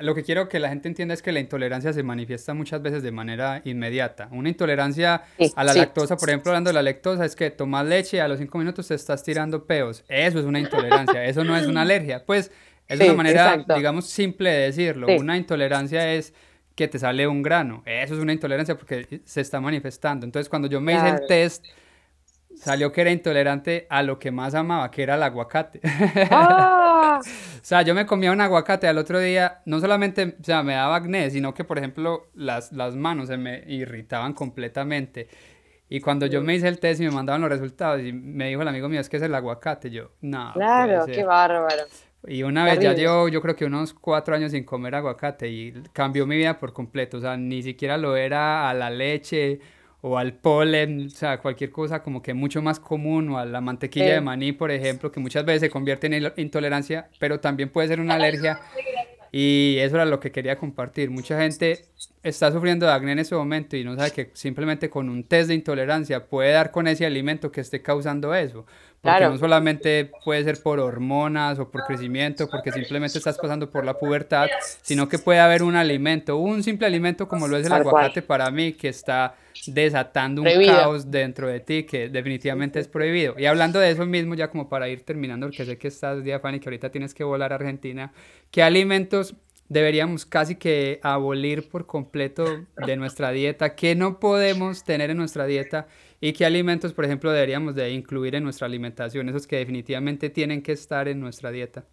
lo 0.00 0.14
que 0.14 0.22
quiero 0.22 0.48
que 0.48 0.60
la 0.60 0.68
gente 0.68 0.88
entienda 0.88 1.12
es 1.12 1.22
que 1.22 1.32
la 1.32 1.40
intolerancia 1.40 1.92
se 1.92 2.02
manifiesta 2.02 2.54
muchas 2.54 2.80
veces 2.80 3.02
de 3.02 3.10
manera 3.10 3.62
inmediata. 3.64 4.28
Una 4.32 4.48
intolerancia 4.48 5.24
a 5.56 5.64
la 5.64 5.74
lactosa, 5.74 6.16
por 6.16 6.28
ejemplo, 6.28 6.52
hablando 6.52 6.68
de 6.68 6.74
la 6.74 6.82
lactosa, 6.82 7.24
es 7.24 7.34
que 7.34 7.50
tomas 7.50 7.84
leche 7.84 8.18
y 8.18 8.20
a 8.20 8.28
los 8.28 8.38
cinco 8.38 8.58
minutos 8.58 8.88
te 8.88 8.94
estás 8.94 9.22
tirando 9.22 9.66
peos. 9.66 10.04
Eso 10.08 10.38
es 10.38 10.44
una 10.44 10.60
intolerancia, 10.60 11.24
eso 11.24 11.42
no 11.42 11.56
es 11.56 11.66
una 11.66 11.82
alergia. 11.82 12.24
Pues 12.24 12.52
es 12.86 13.00
una 13.00 13.14
manera, 13.14 13.64
digamos, 13.74 14.06
simple 14.06 14.50
de 14.50 14.58
decirlo. 14.66 15.08
Una 15.18 15.36
intolerancia 15.36 16.14
es 16.14 16.32
que 16.78 16.86
te 16.86 16.96
sale 17.00 17.26
un 17.26 17.42
grano. 17.42 17.82
Eso 17.84 18.14
es 18.14 18.20
una 18.20 18.32
intolerancia 18.32 18.78
porque 18.78 19.20
se 19.24 19.40
está 19.40 19.60
manifestando. 19.60 20.24
Entonces, 20.24 20.48
cuando 20.48 20.68
yo 20.68 20.80
me 20.80 20.94
hice 20.94 21.08
el 21.08 21.26
test 21.26 21.66
salió 22.54 22.92
que 22.92 23.00
era 23.00 23.10
intolerante 23.10 23.88
a 23.90 24.04
lo 24.04 24.20
que 24.20 24.30
más 24.30 24.54
amaba, 24.54 24.88
que 24.88 25.02
era 25.02 25.16
el 25.16 25.24
aguacate. 25.24 25.80
¡Ah! 26.30 27.18
o 27.20 27.64
sea, 27.64 27.82
yo 27.82 27.96
me 27.96 28.06
comía 28.06 28.30
un 28.30 28.40
aguacate 28.40 28.86
al 28.86 28.96
otro 28.96 29.18
día, 29.18 29.60
no 29.64 29.80
solamente, 29.80 30.36
o 30.40 30.44
sea, 30.44 30.62
me 30.62 30.74
daba 30.74 30.94
acné, 30.94 31.30
sino 31.30 31.52
que, 31.52 31.64
por 31.64 31.78
ejemplo, 31.78 32.28
las, 32.34 32.70
las 32.70 32.94
manos 32.94 33.26
se 33.26 33.36
me 33.36 33.64
irritaban 33.66 34.32
completamente. 34.32 35.28
Y 35.88 36.00
cuando 36.00 36.26
yo 36.26 36.42
me 36.42 36.54
hice 36.54 36.68
el 36.68 36.78
test 36.78 37.00
y 37.00 37.06
me 37.06 37.10
mandaban 37.10 37.40
los 37.40 37.50
resultados, 37.50 38.02
y 38.02 38.12
me 38.12 38.50
dijo 38.50 38.62
el 38.62 38.68
amigo 38.68 38.88
mío, 38.88 39.00
es 39.00 39.08
que 39.08 39.16
es 39.16 39.22
el 39.24 39.34
aguacate, 39.34 39.90
yo, 39.90 40.12
no. 40.20 40.52
Claro, 40.52 41.06
qué 41.06 41.24
bárbaro. 41.24 41.82
Y 42.26 42.42
una 42.42 42.64
vez 42.64 42.80
ya 42.80 42.94
llevo, 42.94 43.28
yo 43.28 43.40
creo 43.40 43.54
que 43.54 43.64
unos 43.64 43.94
cuatro 43.94 44.34
años 44.34 44.50
sin 44.50 44.64
comer 44.64 44.94
aguacate 44.96 45.48
y 45.48 45.72
cambió 45.92 46.26
mi 46.26 46.36
vida 46.36 46.58
por 46.58 46.72
completo. 46.72 47.18
O 47.18 47.20
sea, 47.20 47.36
ni 47.36 47.62
siquiera 47.62 47.96
lo 47.96 48.16
era 48.16 48.68
a 48.68 48.74
la 48.74 48.90
leche 48.90 49.60
o 50.00 50.18
al 50.18 50.34
polen, 50.34 51.06
o 51.06 51.10
sea, 51.10 51.38
cualquier 51.38 51.70
cosa 51.70 52.02
como 52.02 52.22
que 52.22 52.32
mucho 52.32 52.62
más 52.62 52.78
común, 52.78 53.30
o 53.30 53.38
a 53.38 53.44
la 53.44 53.60
mantequilla 53.60 54.14
de 54.14 54.20
maní, 54.20 54.52
por 54.52 54.70
ejemplo, 54.70 55.10
que 55.10 55.18
muchas 55.18 55.44
veces 55.44 55.62
se 55.62 55.70
convierte 55.70 56.06
en 56.06 56.32
intolerancia, 56.36 57.08
pero 57.18 57.40
también 57.40 57.68
puede 57.70 57.88
ser 57.88 58.00
una 58.00 58.14
alergia. 58.14 58.60
Y 59.32 59.76
eso 59.80 59.96
era 59.96 60.04
lo 60.04 60.20
que 60.20 60.30
quería 60.30 60.56
compartir. 60.56 61.10
Mucha 61.10 61.38
gente 61.40 61.84
está 62.22 62.50
sufriendo 62.52 62.86
de 62.86 62.92
acné 62.92 63.12
en 63.12 63.18
ese 63.18 63.34
momento 63.34 63.76
y 63.76 63.84
no 63.84 63.94
sabe 63.96 64.10
que 64.12 64.30
simplemente 64.32 64.88
con 64.88 65.08
un 65.08 65.24
test 65.24 65.48
de 65.48 65.54
intolerancia 65.54 66.26
puede 66.26 66.52
dar 66.52 66.70
con 66.70 66.86
ese 66.86 67.04
alimento 67.04 67.52
que 67.52 67.60
esté 67.60 67.82
causando 67.82 68.34
eso. 68.34 68.66
Porque 69.00 69.24
no 69.24 69.38
solamente 69.38 70.10
puede 70.24 70.42
ser 70.42 70.60
por 70.60 70.80
hormonas 70.80 71.58
o 71.58 71.70
por 71.70 71.84
crecimiento, 71.84 72.48
porque 72.48 72.72
simplemente 72.72 73.18
estás 73.18 73.38
pasando 73.38 73.70
por 73.70 73.84
la 73.84 73.94
pubertad, 73.94 74.48
sino 74.82 75.08
que 75.08 75.18
puede 75.18 75.38
haber 75.38 75.62
un 75.62 75.76
alimento, 75.76 76.36
un 76.36 76.62
simple 76.64 76.86
alimento 76.86 77.28
como 77.28 77.46
lo 77.46 77.56
es 77.56 77.66
el 77.66 77.72
aguacate 77.72 78.22
para 78.22 78.50
mí, 78.50 78.72
que 78.72 78.88
está 78.88 79.36
desatando 79.66 80.42
un 80.42 80.66
caos 80.66 81.10
dentro 81.10 81.48
de 81.48 81.60
ti 81.60 81.84
que 81.84 82.08
definitivamente 82.08 82.80
es 82.80 82.88
prohibido. 82.88 83.34
Y 83.38 83.46
hablando 83.46 83.78
de 83.78 83.90
eso 83.90 84.04
mismo, 84.04 84.34
ya 84.34 84.50
como 84.50 84.68
para 84.68 84.88
ir 84.88 85.04
terminando, 85.04 85.46
porque 85.46 85.64
sé 85.64 85.78
que 85.78 85.88
estás, 85.88 86.24
día 86.24 86.40
Fanny, 86.40 86.58
que 86.58 86.68
ahorita 86.68 86.90
tienes 86.90 87.14
que 87.14 87.24
volar 87.24 87.52
a 87.52 87.56
Argentina, 87.56 88.12
¿qué 88.50 88.62
alimentos 88.62 89.34
deberíamos 89.68 90.24
casi 90.24 90.56
que 90.56 90.98
abolir 91.02 91.68
por 91.68 91.86
completo 91.86 92.66
de 92.84 92.96
nuestra 92.96 93.30
dieta? 93.30 93.74
¿Qué 93.74 93.94
no 93.94 94.18
podemos 94.18 94.84
tener 94.84 95.10
en 95.10 95.18
nuestra 95.18 95.46
dieta? 95.46 95.86
¿Y 96.20 96.32
qué 96.32 96.44
alimentos, 96.44 96.92
por 96.92 97.04
ejemplo, 97.04 97.30
deberíamos 97.30 97.76
de 97.76 97.90
incluir 97.90 98.34
en 98.34 98.42
nuestra 98.42 98.66
alimentación? 98.66 99.28
Esos 99.28 99.46
que 99.46 99.56
definitivamente 99.56 100.30
tienen 100.30 100.62
que 100.62 100.72
estar 100.72 101.06
en 101.06 101.20
nuestra 101.20 101.52
dieta. 101.52 101.84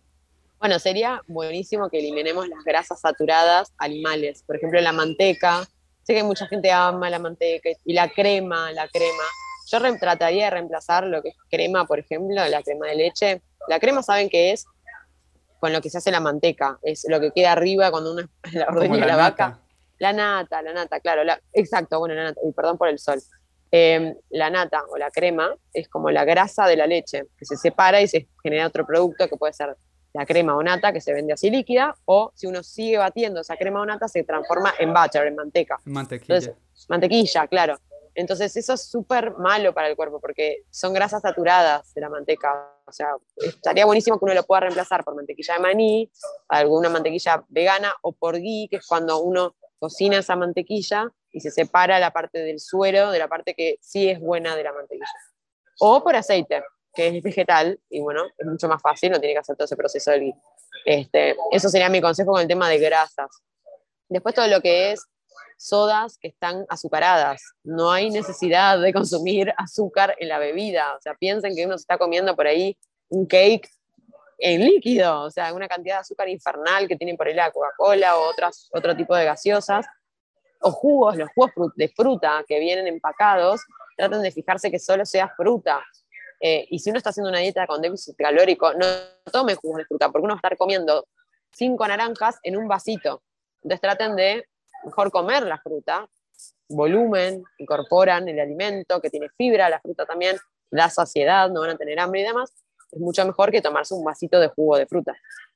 Bueno, 0.59 0.79
sería 0.79 1.21
buenísimo 1.27 1.89
que 1.89 1.99
eliminemos 1.99 2.47
las 2.47 2.63
grasas 2.63 3.01
saturadas 3.01 3.71
animales. 3.77 4.43
Por 4.47 4.55
ejemplo, 4.55 4.81
la 4.81 4.93
manteca. 4.93 5.63
Sé 6.01 6.15
que 6.15 6.23
mucha 6.23 6.47
gente 6.47 6.71
ama 6.71 7.09
la 7.11 7.19
manteca 7.19 7.69
y 7.85 7.93
la 7.93 8.09
crema, 8.09 8.71
la 8.71 8.87
crema. 8.87 9.23
Yo 9.67 9.79
trataría 9.99 10.45
de 10.45 10.51
reemplazar 10.51 11.05
lo 11.05 11.21
que 11.21 11.29
es 11.29 11.35
crema, 11.49 11.85
por 11.85 11.99
ejemplo, 11.99 12.47
la 12.47 12.63
crema 12.63 12.87
de 12.87 12.95
leche. 12.95 13.41
La 13.67 13.79
crema, 13.79 14.01
¿saben 14.01 14.29
qué 14.29 14.53
es? 14.53 14.65
Con 15.59 15.71
lo 15.71 15.81
que 15.81 15.91
se 15.91 15.99
hace 15.99 16.09
la 16.09 16.19
manteca. 16.19 16.79
Es 16.81 17.05
lo 17.07 17.19
que 17.19 17.31
queda 17.31 17.51
arriba 17.51 17.91
cuando 17.91 18.13
uno 18.13 18.27
la 18.53 18.65
ordeña 18.65 19.05
la, 19.05 19.15
vaca. 19.15 19.59
La 19.99 20.13
nata, 20.13 20.63
la 20.63 20.73
nata, 20.73 20.99
claro. 20.99 21.21
exacto, 21.53 21.99
bueno, 21.99 22.15
la 22.15 22.23
nata. 22.23 22.41
Y 22.43 22.51
perdón 22.53 22.79
por 22.79 22.89
el 22.89 22.97
sol. 22.97 23.21
Em, 23.77 24.15
la 24.29 24.49
nata 24.49 24.85
o 24.89 24.95
la 24.95 25.11
crema 25.11 25.53
es 25.73 25.89
como 25.89 26.09
la 26.09 26.23
grasa 26.23 26.65
de 26.65 26.77
la 26.77 26.87
leche, 26.87 27.25
que 27.37 27.43
se 27.43 27.57
separa 27.57 28.01
y 28.01 28.07
se 28.07 28.29
genera 28.41 28.67
otro 28.67 28.85
producto 28.85 29.27
que 29.27 29.35
puede 29.35 29.51
ser 29.51 29.75
la 30.13 30.25
crema 30.25 30.55
o 30.55 30.63
nata 30.63 30.93
que 30.93 31.01
se 31.01 31.11
vende 31.11 31.33
así 31.33 31.49
líquida, 31.49 31.93
o 32.05 32.31
si 32.35 32.47
uno 32.47 32.63
sigue 32.63 32.97
batiendo 32.97 33.41
esa 33.41 33.57
crema 33.57 33.81
o 33.81 33.85
nata, 33.85 34.07
se 34.07 34.23
transforma 34.23 34.73
en 34.79 34.93
butter, 34.93 35.27
en 35.27 35.35
manteca. 35.35 35.77
Mantequilla. 35.83 36.55
mantequilla, 36.87 37.47
claro. 37.47 37.77
Entonces 38.13 38.55
eso 38.55 38.75
es 38.75 38.89
súper 38.89 39.33
malo 39.39 39.73
para 39.73 39.89
el 39.89 39.97
cuerpo 39.97 40.21
porque 40.21 40.63
son 40.69 40.93
grasas 40.93 41.21
saturadas 41.21 41.93
de 41.93 41.99
la 41.99 42.07
manteca. 42.07 42.71
O 42.85 42.93
sea, 42.93 43.09
estaría 43.35 43.85
buenísimo 43.85 44.17
que 44.17 44.23
uno 44.23 44.33
lo 44.33 44.43
pueda 44.43 44.61
reemplazar 44.61 45.03
por 45.03 45.15
mantequilla 45.15 45.55
de 45.55 45.59
maní, 45.59 46.09
alguna 46.47 46.87
mantequilla 46.87 47.43
vegana 47.49 47.93
o 48.03 48.13
por 48.13 48.39
ghee, 48.39 48.69
que 48.69 48.77
es 48.77 48.87
cuando 48.87 49.21
uno 49.21 49.53
cocina 49.79 50.19
esa 50.19 50.37
mantequilla 50.37 51.11
y 51.35 51.41
se 51.41 51.51
separa 51.51 51.99
la 51.99 52.11
parte 52.11 52.39
del 52.39 52.61
suero 52.61 53.11
de 53.11 53.19
la 53.19 53.27
parte 53.27 53.53
que 53.55 53.77
sí 53.81 54.09
es 54.09 54.21
buena 54.21 54.55
de 54.55 54.63
la 54.63 54.71
mantequilla. 54.71 55.05
O 55.81 56.01
por 56.01 56.15
aceite, 56.15 56.63
que 56.93 57.07
es 57.09 57.21
vegetal, 57.21 57.77
y 57.89 57.99
bueno, 57.99 58.23
es 58.37 58.47
mucho 58.47 58.69
más 58.69 58.81
fácil, 58.81 59.11
no 59.11 59.19
tiene 59.19 59.33
que 59.33 59.39
hacer 59.39 59.57
todo 59.57 59.65
ese 59.65 59.75
proceso 59.75 60.11
del. 60.11 60.33
Este, 60.85 61.35
eso 61.51 61.67
sería 61.67 61.89
mi 61.89 61.99
consejo 61.99 62.31
con 62.31 62.41
el 62.41 62.47
tema 62.47 62.69
de 62.69 62.79
grasas. 62.79 63.29
Después 64.07 64.33
todo 64.33 64.47
lo 64.47 64.61
que 64.61 64.93
es 64.93 65.05
sodas 65.57 66.17
que 66.17 66.29
están 66.29 66.65
azucaradas. 66.69 67.41
No 67.65 67.91
hay 67.91 68.09
necesidad 68.11 68.79
de 68.79 68.93
consumir 68.93 69.53
azúcar 69.57 70.15
en 70.19 70.29
la 70.29 70.39
bebida. 70.39 70.95
O 70.95 71.01
sea, 71.01 71.15
piensen 71.15 71.53
que 71.53 71.65
uno 71.65 71.77
se 71.77 71.81
está 71.81 71.97
comiendo 71.97 72.33
por 72.33 72.47
ahí 72.47 72.77
un 73.09 73.25
cake 73.25 73.69
en 74.37 74.63
líquido, 74.63 75.23
o 75.23 75.31
sea, 75.31 75.53
una 75.53 75.67
cantidad 75.67 75.95
de 75.95 76.01
azúcar 76.01 76.29
infernal 76.29 76.87
que 76.87 76.95
tienen 76.95 77.17
por 77.17 77.27
ahí 77.27 77.33
la 77.33 77.51
Coca-Cola 77.51 78.17
o 78.17 78.29
otras, 78.29 78.69
otro 78.71 78.95
tipo 78.95 79.13
de 79.17 79.25
gaseosas 79.25 79.85
o 80.65 80.71
jugos, 80.71 81.15
los 81.15 81.29
jugos 81.35 81.51
de 81.75 81.87
fruta 81.89 82.43
que 82.47 82.59
vienen 82.59 82.87
empacados, 82.87 83.61
traten 83.95 84.23
de 84.23 84.31
fijarse 84.31 84.71
que 84.71 84.79
solo 84.79 85.05
sea 85.05 85.29
fruta. 85.29 85.85
Eh, 86.41 86.65
y 86.71 86.79
si 86.79 86.89
uno 86.89 86.97
está 86.97 87.11
haciendo 87.11 87.29
una 87.29 87.37
dieta 87.37 87.67
con 87.67 87.81
déficit 87.83 88.15
calórico, 88.17 88.73
no 88.73 88.85
tome 89.31 89.53
jugos 89.53 89.77
de 89.77 89.85
fruta, 89.85 90.09
porque 90.09 90.25
uno 90.25 90.33
va 90.33 90.37
a 90.37 90.41
estar 90.47 90.57
comiendo 90.57 91.07
cinco 91.51 91.87
naranjas 91.87 92.39
en 92.41 92.57
un 92.57 92.67
vasito. 92.67 93.21
Entonces 93.61 93.79
traten 93.79 94.15
de 94.15 94.47
mejor 94.83 95.11
comer 95.11 95.43
la 95.43 95.59
fruta, 95.59 96.09
volumen, 96.67 97.43
incorporan 97.59 98.27
el 98.27 98.39
alimento 98.39 98.99
que 98.99 99.11
tiene 99.11 99.29
fibra, 99.37 99.69
la 99.69 99.79
fruta 99.79 100.07
también 100.07 100.35
da 100.71 100.89
saciedad, 100.89 101.51
no 101.51 101.61
van 101.61 101.71
a 101.71 101.77
tener 101.77 101.99
hambre 101.99 102.21
y 102.21 102.23
demás. 102.23 102.51
Es 102.91 102.99
mucho 102.99 103.23
mejor 103.23 103.51
que 103.51 103.61
tomarse 103.61 103.93
un 103.93 104.03
vasito 104.03 104.39
de 104.39 104.47
jugo 104.47 104.77
de 104.77 104.87
fruta. 104.87 105.13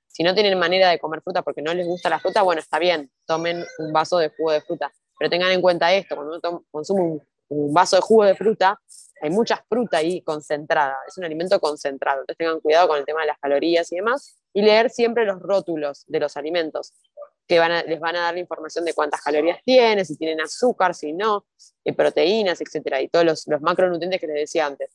Si 0.10 0.24
no 0.24 0.34
tienen 0.34 0.57
manera 0.57 0.89
de 0.89 0.99
comer 0.99 1.22
fruta 1.22 1.43
porque 1.43 1.62
no 1.62 1.74
les 1.74 1.88
gusta 1.88 2.10
la 2.10 2.20
fruta, 2.20 2.41
bueno, 2.41 2.60
está 2.60 2.80
bien, 2.80 3.10
tomen 3.26 3.64
un 3.78 3.93
vaso 3.93 4.18
de 4.18 4.30
jugo 4.30 4.51
de 4.51 4.62
fruta. 4.62 4.91
Pero 5.18 5.30
tengan 5.30 5.51
en 5.51 5.62
cuenta 5.62 5.93
esto, 5.93 6.16
cuando 6.16 6.39
uno 6.43 6.66
consume 6.72 7.22
un, 7.49 7.74
vaso 7.74 7.95
de 7.95 8.01
jugo 8.01 8.26
de 8.26 8.36
fruta, 8.36 8.80
hay 9.22 9.30
mucha 9.30 9.64
fruta 9.68 9.97
ahí 9.97 10.22
concentrada, 10.22 10.97
es 11.07 11.18
un 11.18 11.26
alimento 11.26 11.60
concentrado, 11.60 12.22
entonces 12.22 12.38
tengan 12.38 12.60
cuidado 12.60 12.88
con 12.88 12.97
el 12.97 13.05
tema 13.05 13.22
de 13.22 13.28
las 13.28 13.38
calorías 13.39 13.91
y 13.91 13.97
demás, 13.97 14.38
y 14.53 14.62
leer 14.62 14.89
siempre 14.89 15.26
los 15.26 15.39
rótulos 15.39 16.05
de 16.07 16.20
los 16.20 16.38
alimentos, 16.38 16.93
que 17.47 17.60
les 17.88 17.99
van 17.99 18.16
a 18.16 18.22
dar 18.22 18.34
la 18.34 18.39
información 18.39 18.86
de 18.86 18.93
cuántas 18.93 19.22
calorías 19.22 19.60
tiene, 19.64 20.05
si 20.05 20.16
tienen 20.16 20.41
azúcar, 20.41 20.93
si 20.93 21.14
no, 21.14 21.45
eh, 21.84 21.93
proteínas, 21.93 22.62
etcétera, 22.62 23.01
y 23.01 23.10
todos 23.10 23.26
los, 23.26 23.47
macronutrientes 23.62 24.22
que 24.22 24.28
les 24.28 24.36
decía 24.36 24.68
antes. 24.68 24.91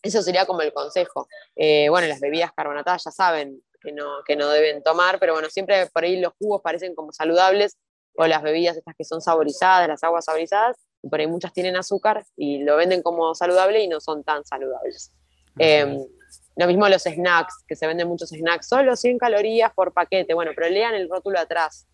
Eso 0.00 0.22
sería 0.22 0.46
como 0.46 0.62
el 0.62 0.72
consejo. 0.72 1.28
Eh, 1.56 1.88
bueno, 1.88 2.06
las 2.06 2.20
bebidas 2.20 2.52
carbonatadas 2.52 3.04
ya 3.04 3.10
saben 3.10 3.62
que 3.82 3.92
no, 3.92 4.22
que 4.26 4.36
no 4.36 4.48
deben 4.48 4.82
tomar, 4.82 5.18
pero 5.18 5.32
bueno, 5.32 5.48
siempre 5.50 5.86
por 5.86 6.04
ahí 6.04 6.20
los 6.20 6.32
jugos 6.38 6.60
parecen 6.62 6.94
como 6.94 7.12
saludables 7.12 7.76
o 8.16 8.26
las 8.26 8.42
bebidas 8.42 8.76
estas 8.76 8.94
que 8.96 9.04
son 9.04 9.20
saborizadas, 9.20 9.88
las 9.88 10.02
aguas 10.04 10.24
saborizadas, 10.26 10.76
y 11.02 11.08
por 11.08 11.20
ahí 11.20 11.26
muchas 11.26 11.52
tienen 11.52 11.76
azúcar 11.76 12.24
y 12.36 12.62
lo 12.62 12.76
venden 12.76 13.02
como 13.02 13.34
saludable 13.34 13.80
y 13.82 13.88
no 13.88 14.00
son 14.00 14.22
tan 14.22 14.44
saludables. 14.44 15.12
Em, 15.58 15.98
lo 16.56 16.66
mismo 16.66 16.88
los 16.88 17.02
snacks, 17.02 17.64
que 17.66 17.76
se 17.76 17.86
venden 17.86 18.08
muchos 18.08 18.28
snacks, 18.30 18.68
solo 18.68 18.94
100 18.94 19.18
calorías 19.18 19.72
por 19.74 19.92
paquete, 19.92 20.34
bueno, 20.34 20.52
pero 20.54 20.68
lean 20.68 20.94
el 20.94 21.08
rótulo 21.08 21.38
atrás, 21.38 21.86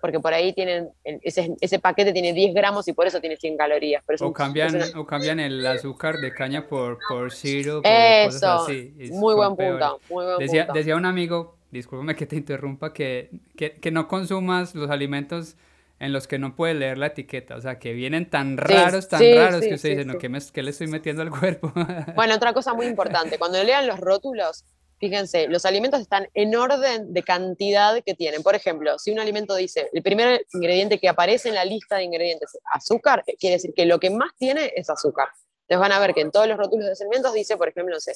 porque 0.00 0.20
por 0.20 0.32
ahí 0.32 0.52
tienen, 0.52 0.90
ese, 1.04 1.54
ese, 1.60 1.78
paquete 1.78 2.12
tiene 2.12 2.32
10 2.32 2.54
gramos 2.54 2.86
y 2.88 2.92
por 2.92 3.06
eso 3.06 3.20
tiene 3.20 3.36
100 3.36 3.56
calorías. 3.56 4.02
o, 4.20 4.32
cambian, 4.32 4.76
o 4.96 5.06
cambian 5.06 5.40
el 5.40 5.66
azúcar 5.66 6.18
de 6.18 6.32
caña 6.32 6.66
por, 6.66 6.98
por 7.08 7.32
syrup. 7.32 7.84
Eso, 7.84 8.52
así. 8.64 8.94
muy 9.12 9.34
buen 9.34 9.56
punto. 9.56 10.00
Muy 10.10 10.24
buen 10.24 10.38
decía, 10.38 10.66
punto. 10.66 10.78
decía 10.78 10.96
un 10.96 11.06
amigo 11.06 11.58
discúlpame 11.70 12.16
que 12.16 12.26
te 12.26 12.36
interrumpa, 12.36 12.92
que, 12.92 13.30
que, 13.56 13.90
no 13.90 14.08
consumas 14.08 14.74
los 14.74 14.90
alimentos 14.90 15.56
en 16.00 16.12
los 16.12 16.26
que 16.28 16.38
no 16.38 16.54
puedes 16.54 16.76
leer 16.76 16.96
la 16.96 17.06
etiqueta, 17.06 17.56
o 17.56 17.60
sea, 17.60 17.78
que 17.78 17.92
vienen 17.92 18.30
tan 18.30 18.56
raros, 18.56 19.08
tan 19.08 19.20
raros 19.20 19.60
que 19.62 19.74
usted 19.74 19.90
dice, 19.90 20.04
no, 20.04 20.16
¿qué, 20.18 20.28
me, 20.28 20.38
¿qué, 20.52 20.62
le 20.62 20.70
estoy 20.70 20.86
metiendo 20.86 21.22
al 21.22 21.30
cuerpo? 21.30 21.72
bueno, 22.14 22.34
otra 22.34 22.52
cosa 22.52 22.72
muy 22.74 22.86
importante, 22.86 23.38
cuando 23.38 23.62
lean 23.62 23.86
los 23.86 23.98
rótulos, 23.98 24.64
fíjense, 24.98 25.48
los 25.48 25.64
alimentos 25.64 26.00
están 26.00 26.28
en 26.34 26.54
orden 26.54 27.12
de 27.12 27.22
cantidad 27.22 28.02
que 28.04 28.14
tienen. 28.14 28.42
Por 28.42 28.54
ejemplo, 28.54 28.98
si 28.98 29.10
un 29.10 29.20
alimento 29.20 29.54
dice, 29.54 29.88
el 29.92 30.02
primer 30.02 30.44
ingrediente 30.52 30.98
que 30.98 31.08
aparece 31.08 31.48
en 31.48 31.54
la 31.54 31.64
lista 31.64 31.96
de 31.96 32.04
ingredientes 32.04 32.54
es 32.54 32.60
azúcar, 32.72 33.24
quiere 33.38 33.56
decir 33.56 33.72
que 33.74 33.86
lo 33.86 33.98
que 33.98 34.10
más 34.10 34.32
tiene 34.36 34.72
es 34.74 34.90
azúcar. 34.90 35.28
Entonces 35.68 35.80
van 35.80 35.92
a 35.92 36.00
ver 36.00 36.14
que 36.14 36.22
en 36.22 36.30
todos 36.30 36.48
los 36.48 36.56
rótulos 36.56 36.86
de 36.86 37.04
alimentos 37.04 37.32
dice, 37.32 37.56
por 37.56 37.68
ejemplo, 37.68 37.94
no 37.94 38.00
sé, 38.00 38.14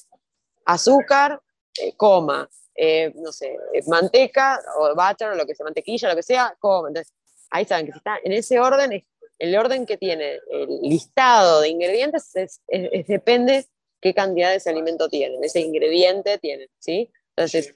azúcar, 0.64 1.40
eh, 1.80 1.94
coma, 1.96 2.48
eh, 2.74 3.12
no 3.16 3.32
sé, 3.32 3.58
eh, 3.72 3.82
manteca 3.86 4.58
o 4.78 4.94
butter 4.94 5.36
lo 5.36 5.46
que 5.46 5.54
sea, 5.54 5.64
mantequilla, 5.64 6.08
lo 6.08 6.16
que 6.16 6.22
sea, 6.22 6.56
como. 6.58 6.88
Entonces, 6.88 7.12
ahí 7.50 7.64
saben 7.64 7.86
que 7.86 7.92
si 7.92 7.98
está 7.98 8.18
en 8.22 8.32
ese 8.32 8.58
orden, 8.58 9.04
el 9.38 9.56
orden 9.56 9.86
que 9.86 9.96
tiene 9.96 10.38
el 10.50 10.80
listado 10.82 11.60
de 11.60 11.68
ingredientes 11.68 12.34
es, 12.34 12.60
depende 13.06 13.66
qué 14.02 14.12
cantidad 14.12 14.50
de 14.50 14.56
ese 14.56 14.68
alimento 14.68 15.08
tienen, 15.08 15.42
ese 15.42 15.60
ingrediente 15.60 16.36
tienen, 16.38 16.68
¿sí? 16.78 17.10
Entonces, 17.36 17.74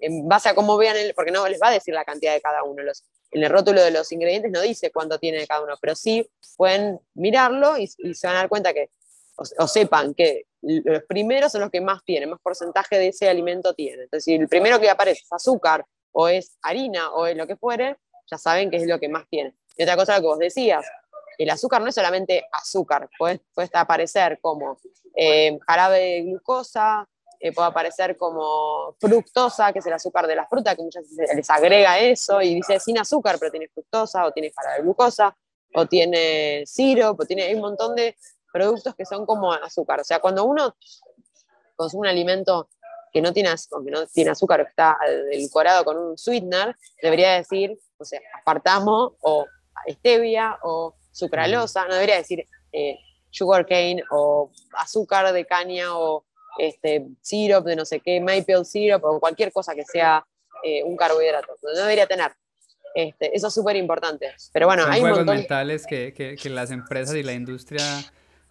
en 0.00 0.28
base 0.28 0.50
a 0.50 0.54
cómo 0.54 0.76
vean, 0.76 0.96
el, 0.96 1.14
porque 1.14 1.32
no 1.32 1.48
les 1.48 1.60
va 1.60 1.68
a 1.68 1.72
decir 1.72 1.94
la 1.94 2.04
cantidad 2.04 2.34
de 2.34 2.40
cada 2.40 2.62
uno, 2.62 2.82
los, 2.82 3.04
en 3.32 3.42
el 3.42 3.50
rótulo 3.50 3.82
de 3.82 3.90
los 3.90 4.12
ingredientes 4.12 4.52
no 4.52 4.60
dice 4.60 4.92
cuánto 4.92 5.18
tiene 5.18 5.46
cada 5.46 5.62
uno, 5.62 5.74
pero 5.80 5.96
sí 5.96 6.28
pueden 6.56 7.00
mirarlo 7.14 7.78
y, 7.78 7.86
se 7.88 8.26
van 8.26 8.36
a 8.36 8.40
dar 8.40 8.48
cuenta 8.48 8.74
que, 8.74 8.90
o 9.58 9.66
sepan 9.66 10.12
que 10.12 10.44
los 10.60 11.02
primeros 11.04 11.52
son 11.52 11.62
los 11.62 11.70
que 11.70 11.80
más 11.80 12.04
tienen, 12.04 12.28
más 12.28 12.40
porcentaje 12.42 12.98
de 12.98 13.08
ese 13.08 13.28
alimento 13.28 13.72
tienen. 13.72 14.02
Entonces, 14.02 14.24
si 14.24 14.34
el 14.34 14.48
primero 14.48 14.78
que 14.78 14.90
aparece 14.90 15.22
es 15.22 15.32
azúcar 15.32 15.86
o 16.12 16.28
es 16.28 16.58
harina 16.60 17.12
o 17.12 17.26
es 17.26 17.36
lo 17.36 17.46
que 17.46 17.56
fuere, 17.56 17.96
ya 18.30 18.36
saben 18.36 18.70
que 18.70 18.76
es 18.76 18.86
lo 18.86 19.00
que 19.00 19.08
más 19.08 19.26
tiene. 19.30 19.54
Y 19.76 19.84
otra 19.84 19.96
cosa, 19.96 20.16
lo 20.16 20.20
que 20.20 20.26
vos 20.26 20.38
decías, 20.38 20.84
el 21.44 21.50
azúcar 21.50 21.80
no 21.80 21.88
es 21.88 21.94
solamente 21.94 22.46
azúcar, 22.52 23.08
puede, 23.18 23.40
puede 23.54 23.70
aparecer 23.72 24.38
como 24.42 24.78
eh, 25.16 25.58
jarabe 25.66 25.98
de 25.98 26.22
glucosa, 26.22 27.08
eh, 27.38 27.52
puede 27.52 27.68
aparecer 27.68 28.18
como 28.18 28.94
fructosa, 29.00 29.72
que 29.72 29.78
es 29.78 29.86
el 29.86 29.94
azúcar 29.94 30.26
de 30.26 30.34
la 30.36 30.46
fruta, 30.46 30.76
que 30.76 30.82
muchas 30.82 31.04
veces 31.04 31.34
les 31.34 31.48
agrega 31.48 31.98
eso 31.98 32.42
y 32.42 32.56
dice 32.56 32.78
sin 32.78 32.98
azúcar, 32.98 33.36
pero 33.38 33.50
tiene 33.50 33.68
fructosa, 33.68 34.26
o 34.26 34.32
tiene 34.32 34.52
jarabe 34.54 34.76
de 34.76 34.82
glucosa, 34.82 35.34
o 35.74 35.86
tiene 35.86 36.64
sirope, 36.66 37.22
o 37.22 37.26
tiene 37.26 37.44
hay 37.44 37.54
un 37.54 37.62
montón 37.62 37.94
de 37.94 38.16
productos 38.52 38.94
que 38.94 39.06
son 39.06 39.24
como 39.24 39.50
azúcar. 39.54 40.00
O 40.00 40.04
sea, 40.04 40.20
cuando 40.20 40.44
uno 40.44 40.76
consume 41.76 42.00
un 42.00 42.06
alimento 42.08 42.68
que 43.10 43.22
no 43.22 43.32
tiene, 43.32 43.48
que 44.14 44.28
azúcar 44.28 44.60
o 44.60 44.64
está 44.64 44.98
edulcorado 45.32 45.84
con 45.86 45.96
un 45.96 46.18
sweetener, 46.18 46.76
debería 47.00 47.32
decir, 47.32 47.78
o 47.96 48.04
sea, 48.04 48.20
apartamo 48.42 49.16
o 49.22 49.46
stevia 49.88 50.58
o 50.62 50.94
sucralosa, 51.12 51.86
no 51.86 51.94
debería 51.94 52.16
decir 52.16 52.46
eh, 52.72 52.98
sugar 53.30 53.66
cane 53.66 54.02
o 54.10 54.50
azúcar 54.72 55.32
de 55.32 55.44
caña 55.44 55.96
o 55.96 56.24
este, 56.58 57.06
syrup 57.20 57.64
de 57.64 57.76
no 57.76 57.84
sé 57.84 58.00
qué, 58.00 58.20
maple 58.20 58.64
syrup 58.64 59.04
o 59.04 59.20
cualquier 59.20 59.52
cosa 59.52 59.74
que 59.74 59.84
sea 59.84 60.24
eh, 60.62 60.82
un 60.84 60.96
carbohidrato. 60.96 61.56
No 61.62 61.72
debería 61.72 62.06
tener. 62.06 62.32
Este, 62.94 63.34
eso 63.36 63.48
es 63.48 63.54
súper 63.54 63.76
importante. 63.76 64.32
Pero 64.52 64.66
bueno, 64.66 64.82
Son 64.82 64.92
hay 64.92 65.00
juegos 65.00 65.24
mentales 65.24 65.86
que, 65.86 66.12
que, 66.12 66.36
que, 66.36 66.50
las 66.50 66.70
empresas 66.70 67.14
y 67.14 67.22
la 67.22 67.32
industria 67.32 67.84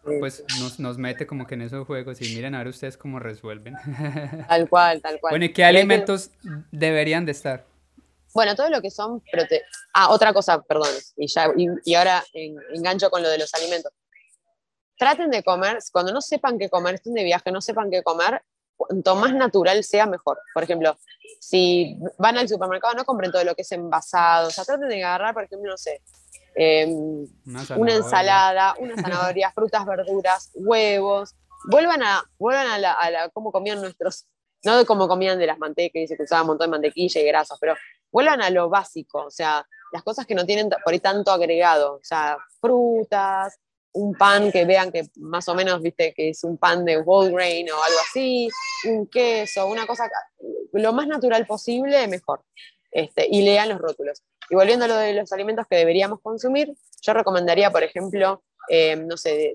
pues 0.01 0.43
nos, 0.59 0.79
nos, 0.79 0.97
mete 0.97 1.27
como 1.27 1.45
que 1.45 1.55
en 1.55 1.61
esos 1.61 1.85
juegos 1.85 2.21
y 2.21 2.33
miren 2.33 2.55
a 2.55 2.59
ver 2.59 2.67
ustedes 2.67 2.97
cómo 2.97 3.19
resuelven. 3.19 3.75
Tal 4.47 4.69
cual, 4.69 5.01
tal 5.01 5.19
cual. 5.21 5.31
Bueno, 5.31 5.45
¿y 5.45 5.53
qué 5.53 5.65
alimentos 5.65 6.31
deberían 6.71 7.25
de 7.25 7.33
estar? 7.33 7.65
Bueno, 8.33 8.55
todo 8.55 8.69
lo 8.69 8.81
que 8.81 8.91
son 8.91 9.21
prote... 9.31 9.63
Ah, 9.93 10.11
otra 10.11 10.33
cosa, 10.33 10.61
perdón, 10.61 10.89
y, 11.15 11.27
ya, 11.27 11.51
y, 11.55 11.93
ahora 11.95 12.23
engancho 12.33 13.09
con 13.09 13.23
lo 13.23 13.29
de 13.29 13.37
los 13.37 13.53
alimentos. 13.53 13.91
Traten 14.97 15.31
de 15.31 15.43
comer, 15.43 15.79
cuando 15.91 16.11
no 16.11 16.21
sepan 16.21 16.57
qué 16.57 16.69
comer, 16.69 16.95
estén 16.95 17.13
de 17.13 17.23
viaje, 17.23 17.51
no 17.51 17.61
sepan 17.61 17.89
qué 17.89 18.03
comer, 18.03 18.41
cuanto 18.79 19.15
más 19.15 19.33
natural 19.33 19.83
sea, 19.83 20.05
mejor. 20.05 20.39
Por 20.53 20.63
ejemplo, 20.63 20.97
si 21.39 21.97
van 22.17 22.37
al 22.37 22.47
supermercado, 22.47 22.93
no 22.93 23.05
compren 23.05 23.31
todo 23.31 23.43
lo 23.43 23.55
que 23.55 23.63
es 23.63 23.71
envasado. 23.71 24.47
O 24.47 24.51
sea, 24.51 24.63
traten 24.63 24.89
de 24.89 25.03
agarrar, 25.03 25.33
por 25.33 25.43
ejemplo, 25.43 25.71
no 25.71 25.77
sé, 25.77 26.01
em, 26.55 27.27
una, 27.77 27.93
ensalada, 27.93 28.75
una 28.79 28.95
zanahoria, 29.01 29.51
frutas, 29.51 29.85
verduras, 29.85 30.51
huevos. 30.53 31.35
Vuelvan 31.65 32.03
a, 32.03 32.23
vuelvan 32.37 32.67
a 32.67 32.77
la, 32.77 33.23
a 33.23 33.29
cómo 33.29 33.51
comían 33.51 33.81
nuestros, 33.81 34.27
no 34.63 34.77
de 34.77 34.85
cómo 34.85 35.07
comían 35.07 35.39
de 35.39 35.47
las 35.47 35.57
mantecas, 35.57 36.09
que 36.15 36.23
usaban 36.23 36.43
un 36.43 36.47
montón 36.47 36.67
de 36.67 36.77
mantequilla 36.77 37.21
y 37.21 37.25
grasas, 37.25 37.57
pero 37.59 37.75
vuelvan 38.11 38.41
a 38.41 38.49
lo 38.49 38.69
básico, 38.69 39.25
o 39.25 39.31
sea, 39.31 39.65
las 39.91 40.03
cosas 40.03 40.25
que 40.25 40.35
no 40.35 40.45
tienen 40.45 40.69
por 40.69 40.93
ahí 40.93 40.99
tanto 40.99 41.31
agregado, 41.31 41.95
o 41.95 42.03
sea, 42.03 42.37
frutas, 42.59 43.57
un 43.91 44.13
pan 44.13 44.51
que 44.51 44.65
vean 44.65 44.91
que 44.91 45.09
más 45.15 45.47
o 45.47 45.55
menos, 45.55 45.81
viste, 45.81 46.13
que 46.13 46.29
es 46.29 46.43
un 46.43 46.57
pan 46.57 46.85
de 46.85 46.97
whole 46.97 47.31
grain 47.31 47.69
o 47.71 47.83
algo 47.83 47.99
así, 48.07 48.49
un 48.85 49.07
queso, 49.07 49.67
una 49.67 49.87
cosa, 49.87 50.09
lo 50.73 50.93
más 50.93 51.07
natural 51.07 51.45
posible, 51.47 52.07
mejor. 52.07 52.43
Este, 52.91 53.27
y 53.29 53.43
lean 53.43 53.69
los 53.69 53.79
rótulos. 53.79 54.23
Y 54.49 54.55
volviendo 54.55 54.85
a 54.85 54.87
lo 54.87 54.95
de 54.95 55.13
los 55.13 55.31
alimentos 55.31 55.65
que 55.69 55.75
deberíamos 55.75 56.21
consumir, 56.21 56.73
yo 57.01 57.13
recomendaría, 57.13 57.71
por 57.71 57.83
ejemplo, 57.83 58.43
eh, 58.67 58.95
no 58.95 59.15
sé, 59.15 59.53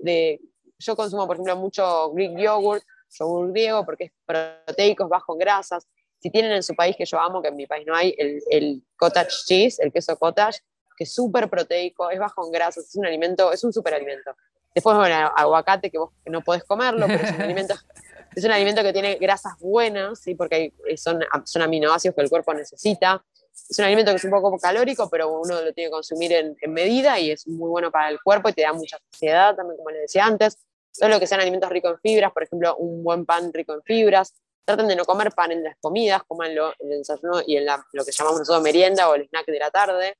yo 0.79 0.95
consumo, 0.95 1.27
por 1.27 1.35
ejemplo, 1.35 1.55
mucho 1.57 2.11
Greek 2.11 2.37
yogurt, 2.37 2.83
yogur 3.17 3.51
griego, 3.51 3.85
porque 3.85 4.05
es 4.05 4.11
proteico, 4.25 5.07
bajo 5.07 5.33
en 5.33 5.39
grasas. 5.39 5.87
Si 6.25 6.31
tienen 6.31 6.53
en 6.53 6.63
su 6.63 6.73
país, 6.73 6.95
que 6.97 7.05
yo 7.05 7.19
amo, 7.19 7.39
que 7.39 7.49
en 7.49 7.55
mi 7.55 7.67
país 7.67 7.85
no 7.85 7.95
hay, 7.95 8.15
el, 8.17 8.41
el 8.49 8.81
cottage 8.97 9.29
cheese, 9.45 9.79
el 9.79 9.91
queso 9.91 10.17
cottage, 10.17 10.57
que 10.97 11.03
es 11.03 11.13
súper 11.13 11.47
proteico, 11.51 12.09
es 12.09 12.17
bajo 12.17 12.43
en 12.43 12.51
grasas, 12.51 12.85
es 12.85 12.95
un 12.95 13.05
alimento, 13.05 13.51
es 13.51 13.63
un 13.63 13.71
superalimento. 13.71 14.35
Después, 14.73 14.97
bueno, 14.97 15.31
aguacate, 15.35 15.91
que 15.91 15.99
vos 15.99 16.09
no 16.25 16.41
podés 16.41 16.63
comerlo, 16.63 17.05
pero 17.05 17.23
es 17.23 17.31
un 17.31 17.41
alimento, 17.43 17.75
es 18.35 18.43
un 18.43 18.49
alimento 18.49 18.81
que 18.81 18.91
tiene 18.91 19.17
grasas 19.17 19.53
buenas, 19.59 20.17
¿sí? 20.17 20.33
porque 20.33 20.73
son, 20.97 21.19
son 21.43 21.61
aminoácidos 21.61 22.15
que 22.15 22.23
el 22.23 22.29
cuerpo 22.31 22.55
necesita. 22.55 23.23
Es 23.69 23.77
un 23.77 23.85
alimento 23.85 24.09
que 24.09 24.17
es 24.17 24.23
un 24.23 24.31
poco 24.31 24.57
calórico, 24.57 25.07
pero 25.11 25.31
uno 25.31 25.61
lo 25.61 25.73
tiene 25.73 25.89
que 25.89 25.91
consumir 25.91 26.33
en, 26.33 26.57
en 26.59 26.73
medida 26.73 27.19
y 27.19 27.29
es 27.29 27.47
muy 27.47 27.69
bueno 27.69 27.91
para 27.91 28.09
el 28.09 28.19
cuerpo 28.19 28.49
y 28.49 28.53
te 28.53 28.63
da 28.63 28.73
mucha 28.73 28.97
saciedad 29.11 29.55
también, 29.55 29.77
como 29.77 29.91
les 29.91 30.01
decía 30.01 30.25
antes. 30.25 30.57
Todo 30.97 31.09
lo 31.09 31.19
que 31.19 31.27
sean 31.27 31.41
alimentos 31.41 31.69
ricos 31.69 31.91
en 31.91 31.99
fibras, 31.99 32.31
por 32.33 32.41
ejemplo, 32.41 32.75
un 32.77 33.03
buen 33.03 33.27
pan 33.27 33.53
rico 33.53 33.75
en 33.75 33.83
fibras. 33.83 34.33
Traten 34.65 34.87
de 34.87 34.95
no 34.95 35.05
comer 35.05 35.31
pan 35.31 35.51
en 35.51 35.63
las 35.63 35.77
comidas, 35.77 36.23
comanlo 36.27 36.73
en 36.79 36.91
el 36.91 36.97
desayuno 36.99 37.41
y 37.45 37.57
en 37.57 37.65
lo 37.65 38.03
que 38.03 38.11
llamamos 38.11 38.39
nosotros 38.39 38.63
merienda 38.63 39.07
o 39.09 39.15
el 39.15 39.27
snack 39.27 39.45
de 39.45 39.59
la 39.59 39.71
tarde 39.71 40.17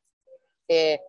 eh, 0.68 1.00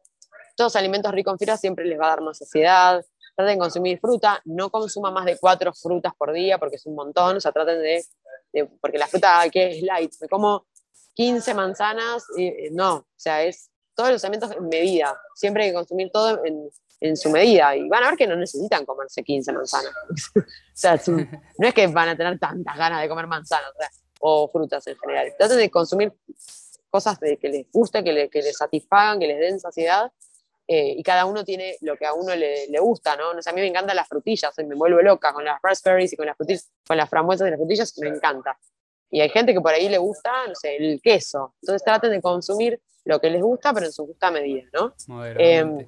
todos 0.57 0.77
alimentos 0.77 1.13
ricos 1.13 1.35
en 1.35 1.39
fibra 1.39 1.57
siempre 1.57 1.85
les 1.85 1.99
va 2.01 2.07
a 2.07 2.11
dar 2.11 2.21
más 2.23 2.39
saciedad. 2.39 3.05
Traten 3.35 3.55
de 3.55 3.59
consumir 3.59 4.01
fruta, 4.01 4.41
no 4.47 4.71
consuma 4.71 5.11
más 5.11 5.27
de 5.27 5.39
cuatro 5.39 5.73
frutas 5.75 6.15
por 6.17 6.33
día 6.33 6.59
porque 6.59 6.77
es 6.77 6.87
un 6.87 6.95
montón, 6.95 7.37
o 7.37 7.41
sea, 7.41 7.53
traten 7.53 7.83
de, 7.83 8.05
porque 8.81 8.97
la 8.97 9.07
fruta 9.07 9.45
que 9.51 9.73
es 9.73 9.83
light, 9.83 10.13
me 10.21 10.29
como 10.29 10.67
15 11.15 11.53
manzanas, 11.53 12.25
y, 12.37 12.47
eh, 12.47 12.71
no, 12.73 12.95
o 12.97 13.07
sea, 13.15 13.43
es 13.43 13.71
todos 13.95 14.11
los 14.11 14.25
alimentos 14.25 14.53
en 14.53 14.69
medida, 14.69 15.19
siempre 15.35 15.65
hay 15.65 15.71
que 15.71 15.75
consumir 15.75 16.11
todo 16.11 16.43
en, 16.45 16.71
en 17.01 17.17
su 17.17 17.31
medida 17.31 17.77
y 17.77 17.89
van 17.89 18.05
a 18.05 18.09
ver 18.09 18.17
que 18.17 18.27
no 18.27 18.37
necesitan 18.37 18.85
comerse 18.85 19.23
15 19.23 19.53
manzanas. 19.53 19.93
o 20.37 20.43
sea, 20.73 21.01
no 21.59 21.69
es 21.69 21.75
que 21.75 21.87
van 21.89 22.09
a 22.11 22.17
tener 22.17 22.39
tantas 22.39 22.77
ganas 22.77 23.03
de 23.03 23.09
comer 23.09 23.27
manzanas 23.27 23.73
o 24.21 24.49
frutas 24.49 24.87
en 24.87 24.97
general. 24.99 25.35
Traten 25.39 25.59
de 25.59 25.71
consumir 25.71 26.13
cosas 26.91 27.21
de, 27.21 27.37
que 27.37 27.49
les 27.49 27.71
guste, 27.71 28.03
que, 28.03 28.13
le, 28.13 28.31
que 28.31 28.41
les 28.41 28.57
satisfagan, 28.57 29.21
que 29.21 29.27
les 29.27 29.39
den 29.39 29.61
saciedad. 29.61 30.11
Eh, 30.69 30.95
y 30.97 31.03
cada 31.05 31.27
uno 31.27 31.45
tiene 31.45 31.77
lo 31.83 31.97
que 31.97 32.07
a 32.07 32.13
uno 32.13 32.35
le, 32.35 32.67
le 32.67 32.81
gusta, 32.81 33.15
¿no? 33.15 33.31
a 33.31 33.53
mí 33.53 33.61
me 33.61 33.69
encantan 33.69 33.95
las 33.95 34.09
frutillas, 34.09 34.53
me 34.67 34.75
vuelvo 34.75 35.01
loca 35.01 35.33
con 35.33 35.45
las 35.45 35.61
raspberries 35.63 36.13
y 36.13 36.17
con 36.17 36.27
las 36.27 36.37
frutillas, 36.37 36.73
con 36.85 36.97
las 36.97 37.09
frambuesas 37.09 37.47
y 37.47 37.51
las 37.51 37.61
frutillas, 37.61 37.97
me 37.99 38.09
encanta. 38.09 38.59
Y 39.09 39.21
hay 39.21 39.29
gente 39.29 39.55
que 39.55 39.61
por 39.61 39.73
ahí 39.73 39.89
le 39.89 39.99
gusta, 39.99 40.33
no 40.49 40.57
sé, 40.57 40.75
el 40.75 41.01
queso. 41.01 41.55
Entonces 41.63 41.85
traten 41.85 42.11
de 42.11 42.21
consumir 42.21 42.81
lo 43.05 43.21
que 43.21 43.31
les 43.31 43.41
gusta, 43.41 43.73
pero 43.73 43.87
en 43.87 43.93
su 43.93 44.07
justa 44.07 44.33
medida, 44.33 44.65
¿no? 44.73 44.93
Eh, 45.39 45.87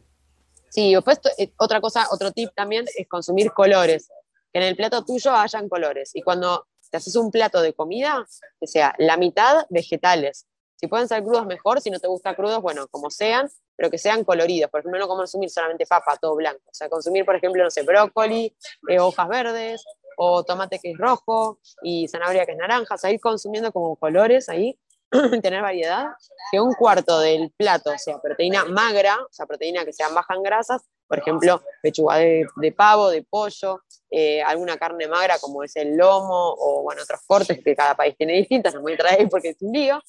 sí, 0.70 0.94
después 0.94 1.20
eh, 1.38 1.52
otra 1.58 1.80
cosa, 1.80 2.06
otro 2.10 2.32
tip 2.32 2.50
también 2.54 2.86
es 2.96 3.08
consumir 3.08 3.52
colores. 3.52 4.08
Que 4.52 4.60
en 4.60 4.64
el 4.64 4.76
plato 4.76 5.04
tuyo 5.04 5.34
hayan 5.34 5.68
colores. 5.68 6.10
Y 6.14 6.22
cuando 6.22 6.66
te 6.90 6.96
haces 6.96 7.16
un 7.16 7.30
plato 7.30 7.60
de 7.60 7.74
comida, 7.74 8.26
que 8.58 8.66
sea 8.66 8.94
la 8.98 9.16
mitad 9.16 9.66
vegetales, 9.68 10.46
si 10.80 10.86
pueden 10.86 11.08
ser 11.08 11.24
crudos, 11.24 11.44
mejor. 11.44 11.80
Si 11.80 11.90
no 11.90 11.98
te 11.98 12.06
gusta 12.06 12.36
crudos, 12.36 12.62
bueno, 12.62 12.86
como 12.88 13.10
sean, 13.10 13.50
pero 13.76 13.90
que 13.90 13.98
sean 13.98 14.24
coloridos. 14.24 14.70
Por 14.70 14.80
ejemplo, 14.80 15.00
no 15.00 15.08
consumir 15.08 15.50
solamente 15.50 15.86
papa, 15.86 16.16
todo 16.16 16.36
blanco. 16.36 16.62
O 16.66 16.74
sea, 16.74 16.88
consumir, 16.88 17.24
por 17.24 17.34
ejemplo, 17.34 17.64
no 17.64 17.70
sé, 17.70 17.82
brócoli, 17.82 18.54
eh, 18.88 19.00
hojas 19.00 19.28
verdes, 19.28 19.84
o 20.16 20.44
tomate 20.44 20.78
que 20.78 20.92
es 20.92 20.98
rojo, 20.98 21.58
y 21.82 22.06
zanahoria 22.06 22.46
que 22.46 22.52
es 22.52 22.58
naranja. 22.58 22.94
O 22.94 22.98
sea, 22.98 23.10
ir 23.10 23.20
consumiendo 23.20 23.72
como 23.72 23.96
colores 23.96 24.48
ahí, 24.48 24.78
tener 25.42 25.62
variedad. 25.62 26.08
Que 26.50 26.60
un 26.60 26.74
cuarto 26.74 27.20
del 27.20 27.52
plato 27.56 27.92
sea 27.98 28.18
proteína 28.20 28.64
magra, 28.64 29.16
o 29.16 29.32
sea, 29.32 29.46
proteína 29.46 29.84
que 29.84 29.92
sean 29.92 30.14
bajas 30.14 30.36
en 30.36 30.42
grasas, 30.42 30.82
por 31.06 31.18
ejemplo, 31.18 31.62
pechuga 31.82 32.16
de, 32.16 32.74
pavo, 32.76 33.10
de 33.10 33.22
pollo, 33.22 33.82
eh, 34.10 34.42
alguna 34.42 34.76
carne 34.76 35.08
magra 35.08 35.38
como 35.38 35.62
es 35.62 35.74
el 35.76 35.96
lomo 35.96 36.54
o 36.58 36.82
bueno, 36.82 37.02
otros 37.02 37.20
cortes 37.26 37.62
que 37.64 37.74
cada 37.74 37.94
país 37.94 38.14
tiene 38.16 38.34
distintas, 38.34 38.74
no 38.74 38.82
voy 38.82 38.94
a 38.94 38.98
traer 38.98 39.28
porque 39.28 39.50
es 39.50 39.62
un 39.62 39.72
lío, 39.72 40.02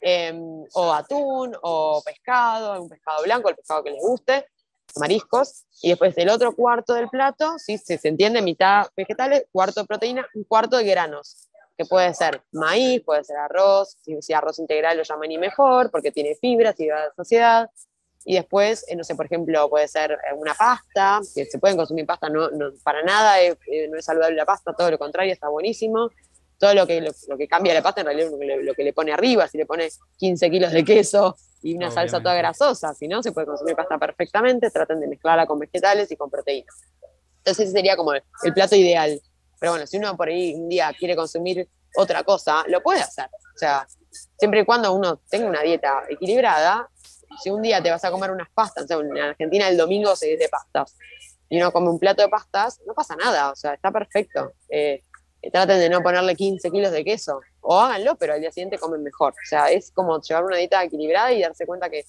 Em, 0.00 0.64
o 0.74 0.92
atún, 0.92 1.56
o 1.62 2.02
pescado, 2.04 2.80
un 2.82 2.88
pescado 2.88 3.22
blanco, 3.24 3.48
el 3.48 3.56
pescado 3.56 3.82
que 3.82 3.90
les 3.90 4.00
guste, 4.00 4.46
mariscos, 4.96 5.64
y 5.82 5.88
después 5.88 6.14
del 6.14 6.28
otro 6.28 6.54
cuarto 6.54 6.94
del 6.94 7.08
plato, 7.08 7.58
si 7.58 7.78
se 7.78 7.98
entiende, 8.06 8.42
mitad 8.42 8.86
vegetales, 8.96 9.46
cuarto 9.50 9.80
de 9.80 9.86
proteína, 9.86 10.26
un 10.34 10.44
cuarto 10.44 10.76
de 10.76 10.84
granos, 10.84 11.48
que 11.76 11.84
puede 11.84 12.14
ser 12.14 12.42
maíz, 12.52 13.02
puede 13.04 13.24
ser 13.24 13.36
arroz, 13.36 13.96
si, 14.02 14.32
arroz 14.32 14.58
integral 14.58 14.96
lo 14.96 15.02
llaman 15.02 15.30
y 15.30 15.38
mejor, 15.38 15.90
porque 15.90 16.10
tiene 16.10 16.34
fibras 16.34 16.78
y 16.80 16.88
da 16.88 17.12
saciedad, 17.16 17.70
y 18.24 18.34
después, 18.34 18.84
eh, 18.88 18.96
no 18.96 19.04
sé, 19.04 19.14
por 19.14 19.26
ejemplo, 19.26 19.68
puede 19.68 19.86
ser 19.86 20.12
eh, 20.12 20.34
una 20.34 20.54
pasta, 20.54 21.20
que 21.34 21.44
se 21.44 21.58
pueden 21.58 21.76
consumir 21.76 22.06
pasta, 22.06 22.28
no, 22.28 22.48
para 22.82 23.02
nada 23.02 23.40
eh, 23.42 23.56
no 23.90 23.98
es 23.98 24.04
saludable 24.04 24.36
la 24.36 24.46
pasta, 24.46 24.72
todo 24.72 24.90
lo 24.90 24.98
contrario, 24.98 25.32
está 25.32 25.48
buenísimo 25.48 26.10
todo 26.58 26.74
lo 26.74 26.86
que, 26.86 27.00
lo, 27.00 27.36
que 27.36 27.48
cambia 27.48 27.74
la 27.74 27.82
pasta 27.82 28.00
en 28.00 28.06
realidad 28.06 28.28
es 28.28 28.64
lo 28.64 28.74
que, 28.74 28.84
le, 28.84 28.92
pone 28.92 29.12
arriba, 29.12 29.46
si 29.46 29.58
le 29.58 29.66
pone 29.66 29.88
15 30.16 30.50
kilos 30.50 30.72
de 30.72 30.84
queso 30.84 31.36
y 31.62 31.74
una 31.74 31.90
salsa 31.90 32.20
toda 32.20 32.34
grasosa, 32.34 32.94
si 32.94 33.08
no, 33.08 33.22
se 33.22 33.32
puede 33.32 33.46
consumir 33.46 33.76
pasta 33.76 33.98
perfectamente, 33.98 34.70
traten 34.70 35.00
de 35.00 35.08
mezclarla 35.08 35.46
con 35.46 35.58
vegetales 35.58 36.10
y 36.10 36.16
con 36.16 36.30
proteínas. 36.30 36.74
Entonces 37.38 37.66
ese 37.66 37.72
sería 37.72 37.96
como 37.96 38.14
el, 38.14 38.22
plato 38.54 38.74
ideal. 38.74 39.20
Pero 39.58 39.72
bueno, 39.72 39.86
si 39.86 39.96
uno 39.96 40.16
por 40.16 40.28
ahí 40.28 40.54
un 40.54 40.68
día 40.68 40.92
quiere 40.98 41.16
consumir 41.16 41.68
otra 41.96 42.22
cosa, 42.24 42.64
lo 42.68 42.82
puede 42.82 43.00
hacer. 43.00 43.26
O 43.54 43.58
sea, 43.58 43.86
siempre 44.38 44.60
y 44.60 44.64
cuando 44.64 44.92
uno 44.92 45.20
tenga 45.28 45.46
una 45.46 45.62
dieta 45.62 46.04
equilibrada, 46.08 46.88
si 47.42 47.50
un 47.50 47.62
día 47.62 47.82
te 47.82 47.90
vas 47.90 48.04
a 48.04 48.10
comer 48.10 48.30
unas 48.30 48.48
pastas, 48.50 48.84
o 48.84 48.86
sea, 48.86 48.98
en 48.98 49.18
Argentina 49.18 49.68
el 49.68 49.76
domingo 49.76 50.14
se 50.16 50.26
dice 50.26 50.48
pastas, 50.48 50.96
y 51.48 51.58
uno 51.58 51.72
come 51.72 51.90
un 51.90 51.98
plato 51.98 52.22
de 52.22 52.28
pastas, 52.28 52.80
no 52.86 52.94
pasa 52.94 53.16
nada, 53.16 53.50
o 53.50 53.56
sea, 53.56 53.74
está 53.74 53.90
perfecto. 53.90 54.52
Eh, 54.68 55.02
traten 55.52 55.78
de 55.78 55.88
no 55.88 56.02
ponerle 56.02 56.34
15 56.34 56.70
kilos 56.70 56.92
de 56.92 57.04
queso, 57.04 57.40
o 57.60 57.78
háganlo, 57.78 58.16
pero 58.16 58.34
al 58.34 58.40
día 58.40 58.50
siguiente 58.50 58.78
comen 58.78 59.02
mejor. 59.02 59.32
O 59.32 59.48
sea, 59.48 59.70
es 59.70 59.90
como 59.92 60.20
llevar 60.20 60.44
una 60.44 60.56
dieta 60.56 60.82
equilibrada 60.82 61.32
y 61.32 61.42
darse 61.42 61.66
cuenta 61.66 61.88
que 61.88 62.04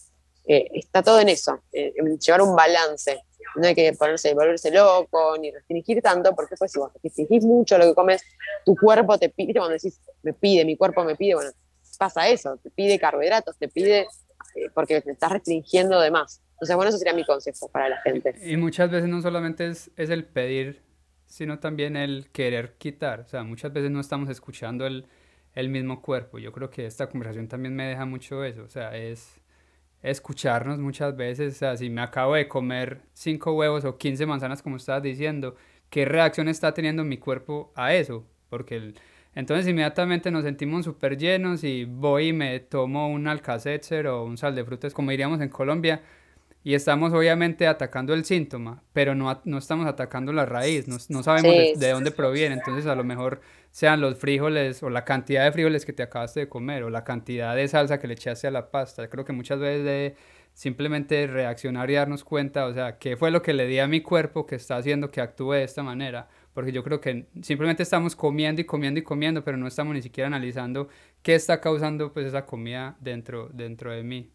eh, 0.47 0.69
está 0.73 1.03
todo 1.03 1.19
en 1.19 1.29
eso, 1.29 1.61
eh, 1.71 1.93
llevar 2.19 2.41
un 2.41 2.55
balance. 2.55 3.21
No 3.55 3.67
hay 3.67 3.75
que 3.75 3.93
ponerse, 3.93 4.33
volverse 4.33 4.71
loco, 4.71 5.35
ni 5.39 5.51
restringir 5.51 6.01
tanto, 6.01 6.35
porque 6.35 6.55
pues 6.57 6.71
si 6.71 6.79
vos 6.79 6.91
restringís 7.01 7.43
mucho 7.43 7.77
lo 7.77 7.85
que 7.85 7.95
comes, 7.95 8.21
tu 8.65 8.75
cuerpo 8.75 9.17
te 9.17 9.29
pide, 9.29 9.53
cuando 9.53 9.73
decís, 9.73 9.99
me 10.21 10.33
pide, 10.33 10.63
mi 10.65 10.77
cuerpo 10.77 11.03
me 11.03 11.15
pide, 11.15 11.35
bueno, 11.35 11.49
pasa 11.97 12.27
eso, 12.27 12.57
te 12.61 12.69
pide 12.69 12.99
carbohidratos, 12.99 13.57
te 13.57 13.67
pide, 13.67 14.01
eh, 14.55 14.69
porque 14.73 15.01
te 15.01 15.11
estás 15.11 15.31
restringiendo 15.31 15.99
de 15.99 16.11
más. 16.11 16.41
Entonces, 16.53 16.75
bueno, 16.75 16.89
eso 16.89 16.97
sería 16.97 17.13
mi 17.13 17.25
consejo 17.25 17.69
para 17.69 17.89
la 17.89 18.01
gente. 18.01 18.35
Y 18.43 18.57
muchas 18.57 18.91
veces 18.91 19.09
no 19.09 19.21
solamente 19.21 19.67
es, 19.67 19.91
es 19.95 20.09
el 20.09 20.25
pedir 20.25 20.87
sino 21.27 21.59
también 21.59 21.95
el 21.95 22.29
querer 22.31 22.75
quitar. 22.77 23.19
O 23.21 23.27
sea, 23.27 23.43
muchas 23.43 23.71
veces 23.71 23.91
no 23.91 23.99
estamos 23.99 24.29
escuchando 24.29 24.87
el, 24.87 25.05
el 25.53 25.69
mismo 25.69 26.01
cuerpo. 26.01 26.39
Yo 26.39 26.51
creo 26.51 26.69
que 26.69 26.85
esta 26.85 27.09
conversación 27.09 27.47
también 27.47 27.75
me 27.75 27.85
deja 27.85 28.05
mucho 28.05 28.43
eso. 28.43 28.63
O 28.63 28.69
sea, 28.69 28.95
es 28.95 29.39
escucharnos 30.01 30.79
muchas 30.79 31.15
veces. 31.15 31.55
O 31.55 31.57
sea, 31.57 31.77
si 31.77 31.89
me 31.89 32.01
acabo 32.01 32.35
de 32.35 32.47
comer 32.47 33.01
5 33.13 33.53
huevos 33.53 33.85
o 33.85 33.97
15 33.97 34.25
manzanas, 34.25 34.61
como 34.61 34.77
estabas 34.77 35.03
diciendo, 35.03 35.55
¿qué 35.89 36.05
reacción 36.05 36.47
está 36.47 36.73
teniendo 36.73 37.03
mi 37.03 37.17
cuerpo 37.17 37.71
a 37.75 37.93
eso? 37.93 38.25
Porque 38.49 38.93
entonces 39.35 39.67
inmediatamente 39.67 40.31
nos 40.31 40.43
sentimos 40.43 40.85
súper 40.85 41.17
llenos 41.17 41.63
y 41.63 41.85
voy 41.85 42.29
y 42.29 42.33
me 42.33 42.59
tomo 42.59 43.09
un 43.09 43.27
alcacetzer 43.27 44.07
o 44.07 44.23
un 44.23 44.37
sal 44.37 44.55
de 44.55 44.65
frutas, 44.65 44.93
como 44.93 45.11
diríamos 45.11 45.41
en 45.41 45.49
Colombia, 45.49 46.01
y 46.63 46.73
estamos 46.73 47.13
obviamente 47.13 47.67
atacando 47.67 48.13
el 48.13 48.25
síntoma, 48.25 48.83
pero 48.93 49.15
no, 49.15 49.39
no 49.45 49.57
estamos 49.57 49.85
atacando 49.85 50.33
la 50.33 50.45
raíz, 50.45 50.87
no, 50.87 50.97
no 51.09 51.23
sabemos 51.23 51.79
de, 51.79 51.91
dónde 51.91 52.11
proviene, 52.11 52.55
entonces 52.55 52.87
a 52.87 52.95
lo 52.95 53.03
mejor 53.03 53.41
sean 53.71 54.01
los 54.01 54.17
frijoles 54.17 54.81
o 54.83 54.89
la 54.89 55.05
cantidad 55.05 55.43
de 55.43 55.51
frijoles 55.51 55.85
que 55.85 55.93
te 55.93 56.03
acabaste 56.03 56.41
de 56.41 56.49
comer 56.49 56.83
o 56.83 56.89
la 56.89 57.03
cantidad 57.03 57.55
de 57.55 57.67
salsa 57.67 57.99
que 57.99 58.07
le 58.07 58.13
echaste 58.13 58.47
a 58.47 58.51
la 58.51 58.71
pasta. 58.71 59.09
Creo 59.09 59.25
que 59.25 59.33
muchas 59.33 59.59
veces 59.59 59.85
de 59.85 60.15
simplemente 60.57 61.27
reaccionar 61.27 61.87
y 61.91 61.93
darnos 61.93 62.23
cuenta, 62.23 62.65
o 62.65 62.73
sea, 62.73 62.97
qué 62.97 63.15
fue 63.15 63.29
lo 63.29 63.43
que 63.43 63.53
le 63.53 63.67
di 63.67 63.77
a 63.77 63.87
mi 63.87 64.01
cuerpo 64.01 64.47
que 64.47 64.55
está 64.55 64.77
haciendo 64.77 65.11
que 65.11 65.21
actúe 65.21 65.51
de 65.51 65.63
esta 65.63 65.83
manera, 65.83 66.27
porque 66.51 66.71
yo 66.71 66.83
creo 66.83 66.99
que 66.99 67.27
simplemente 67.43 67.83
estamos 67.83 68.15
comiendo 68.15 68.59
y 68.59 68.65
comiendo 68.65 68.99
y 68.99 69.03
comiendo, 69.03 69.43
pero 69.43 69.55
no 69.57 69.67
estamos 69.67 69.93
ni 69.93 70.01
siquiera 70.01 70.25
analizando 70.25 70.87
qué 71.21 71.35
está 71.35 71.61
causando 71.61 72.11
pues 72.11 72.25
esa 72.25 72.47
comida 72.47 72.97
dentro, 72.99 73.49
dentro 73.53 73.91
de 73.91 74.01
mí. 74.01 74.31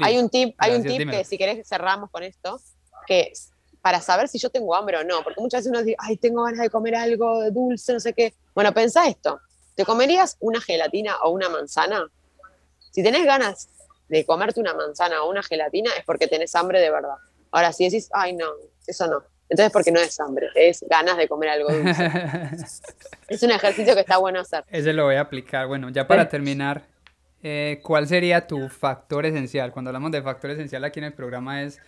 hay 0.00 0.16
un 0.16 0.30
tip, 0.30 0.54
hay 0.56 0.76
un 0.76 0.82
tip 0.82 1.10
que 1.10 1.24
si 1.24 1.36
querés 1.36 1.68
cerramos 1.68 2.10
con 2.10 2.22
esto, 2.22 2.58
que 3.06 3.28
es 3.32 3.52
para 3.86 4.00
saber 4.00 4.26
si 4.26 4.36
yo 4.40 4.50
tengo 4.50 4.74
hambre 4.74 4.96
o 4.96 5.04
no, 5.04 5.22
porque 5.22 5.40
muchas 5.40 5.60
veces 5.60 5.70
uno 5.70 5.80
dice, 5.80 5.94
ay, 6.00 6.16
tengo 6.16 6.42
ganas 6.42 6.58
de 6.58 6.70
comer 6.70 6.96
algo 6.96 7.48
dulce, 7.52 7.92
no 7.92 8.00
sé 8.00 8.14
qué. 8.14 8.34
Bueno, 8.52 8.74
pensá 8.74 9.06
esto, 9.06 9.38
¿te 9.76 9.84
comerías 9.84 10.36
una 10.40 10.60
gelatina 10.60 11.14
o 11.22 11.30
una 11.30 11.48
manzana? 11.48 12.04
Si 12.90 13.00
tenés 13.04 13.24
ganas 13.24 13.68
de 14.08 14.26
comerte 14.26 14.58
una 14.58 14.74
manzana 14.74 15.22
o 15.22 15.30
una 15.30 15.40
gelatina 15.40 15.92
es 15.96 16.04
porque 16.04 16.26
tenés 16.26 16.52
hambre 16.56 16.80
de 16.80 16.90
verdad. 16.90 17.14
Ahora, 17.52 17.72
si 17.72 17.84
decís, 17.84 18.10
ay, 18.12 18.32
no, 18.32 18.46
eso 18.88 19.06
no, 19.06 19.22
entonces 19.48 19.72
porque 19.72 19.92
no 19.92 20.00
es 20.00 20.18
hambre, 20.18 20.48
es 20.56 20.84
ganas 20.90 21.16
de 21.16 21.28
comer 21.28 21.50
algo 21.50 21.72
dulce. 21.72 22.10
es 23.28 23.40
un 23.44 23.52
ejercicio 23.52 23.94
que 23.94 24.00
está 24.00 24.16
bueno 24.16 24.40
hacer. 24.40 24.64
Ese 24.68 24.92
lo 24.94 25.04
voy 25.04 25.14
a 25.14 25.20
aplicar. 25.20 25.68
Bueno, 25.68 25.90
ya 25.90 26.08
para 26.08 26.28
terminar, 26.28 26.88
eh, 27.40 27.78
¿cuál 27.84 28.08
sería 28.08 28.48
tu 28.48 28.68
factor 28.68 29.26
esencial? 29.26 29.70
Cuando 29.70 29.90
hablamos 29.90 30.10
de 30.10 30.22
factor 30.22 30.50
esencial 30.50 30.82
aquí 30.82 30.98
en 30.98 31.04
el 31.04 31.12
programa 31.12 31.62
es 31.62 31.78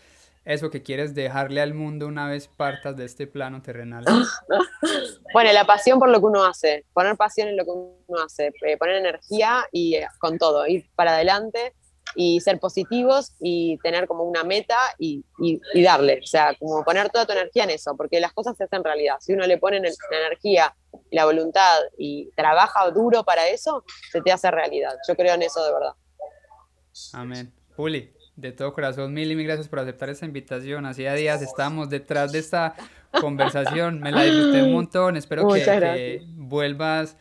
eso 0.49 0.71
que 0.71 0.83
quieres 0.83 1.15
dejarle 1.15 1.61
al 1.61 1.75
mundo 1.75 2.07
una 2.07 2.27
vez 2.27 2.49
partas 2.49 2.97
de 2.97 3.05
este 3.05 3.27
plano 3.27 3.61
terrenal? 3.61 4.05
bueno, 5.35 5.53
la 5.53 5.67
pasión 5.67 5.99
por 5.99 6.09
lo 6.09 6.21
que 6.21 6.25
uno 6.25 6.45
hace, 6.45 6.87
poner 6.95 7.17
pasión 7.17 7.49
en 7.49 7.57
lo 7.59 7.65
que 7.65 7.71
uno 7.71 8.23
hace, 8.25 8.51
eh, 8.67 8.79
poner 8.79 8.97
energía 8.97 9.65
y 9.71 9.97
eh, 9.97 10.09
con 10.19 10.39
todo, 10.39 10.67
ir 10.67 10.89
para 10.97 11.13
adelante 11.13 11.75
y 12.15 12.41
ser 12.41 12.59
positivos 12.59 13.35
y 13.39 13.77
tener 13.83 14.07
como 14.07 14.25
una 14.25 14.43
meta 14.43 14.79
y, 14.99 15.23
y, 15.39 15.83
darle, 15.83 16.21
o 16.23 16.27
sea, 16.27 16.55
como 16.59 16.83
poner 16.83 17.11
toda 17.11 17.27
tu 17.27 17.33
energía 17.33 17.65
en 17.65 17.71
eso, 17.71 17.95
porque 17.95 18.19
las 18.19 18.33
cosas 18.33 18.57
se 18.57 18.65
hacen 18.65 18.83
realidad. 18.83 19.17
Si 19.21 19.35
uno 19.35 19.47
le 19.47 19.59
pone 19.59 19.81
la 19.81 19.91
energía, 20.11 20.75
la 21.11 21.27
voluntad 21.27 21.81
y 21.99 22.31
trabaja 22.35 22.91
duro 22.91 23.23
para 23.23 23.49
eso, 23.49 23.85
se 24.11 24.23
te 24.23 24.33
hace 24.33 24.51
realidad. 24.51 24.95
Yo 25.07 25.15
creo 25.15 25.35
en 25.35 25.43
eso 25.43 25.63
de 25.63 25.73
verdad. 25.75 25.93
Amén. 27.13 27.53
Juli, 27.77 28.13
de 28.39 28.53
todo 28.53 28.73
corazón, 28.73 29.13
mil 29.13 29.31
y 29.31 29.37
mil 29.37 29.47
gracias 29.47 29.69
por 29.69 29.81
aceptar 29.81 30.09
esta 30.11 30.25
invitación. 30.25 30.87
Hacía 30.87 31.15
días 31.15 31.43
estábamos 31.43 31.91
detrás 31.91 32.33
de 32.33 32.39
esta 32.39 32.75
conversación, 33.21 34.01
me 34.01 34.13
la 34.13 34.23
disfruté 34.23 34.63
un 34.63 34.73
montón. 34.73 35.17
Espero 35.17 35.49
que, 35.49 36.23
vuelvas. 36.35 37.17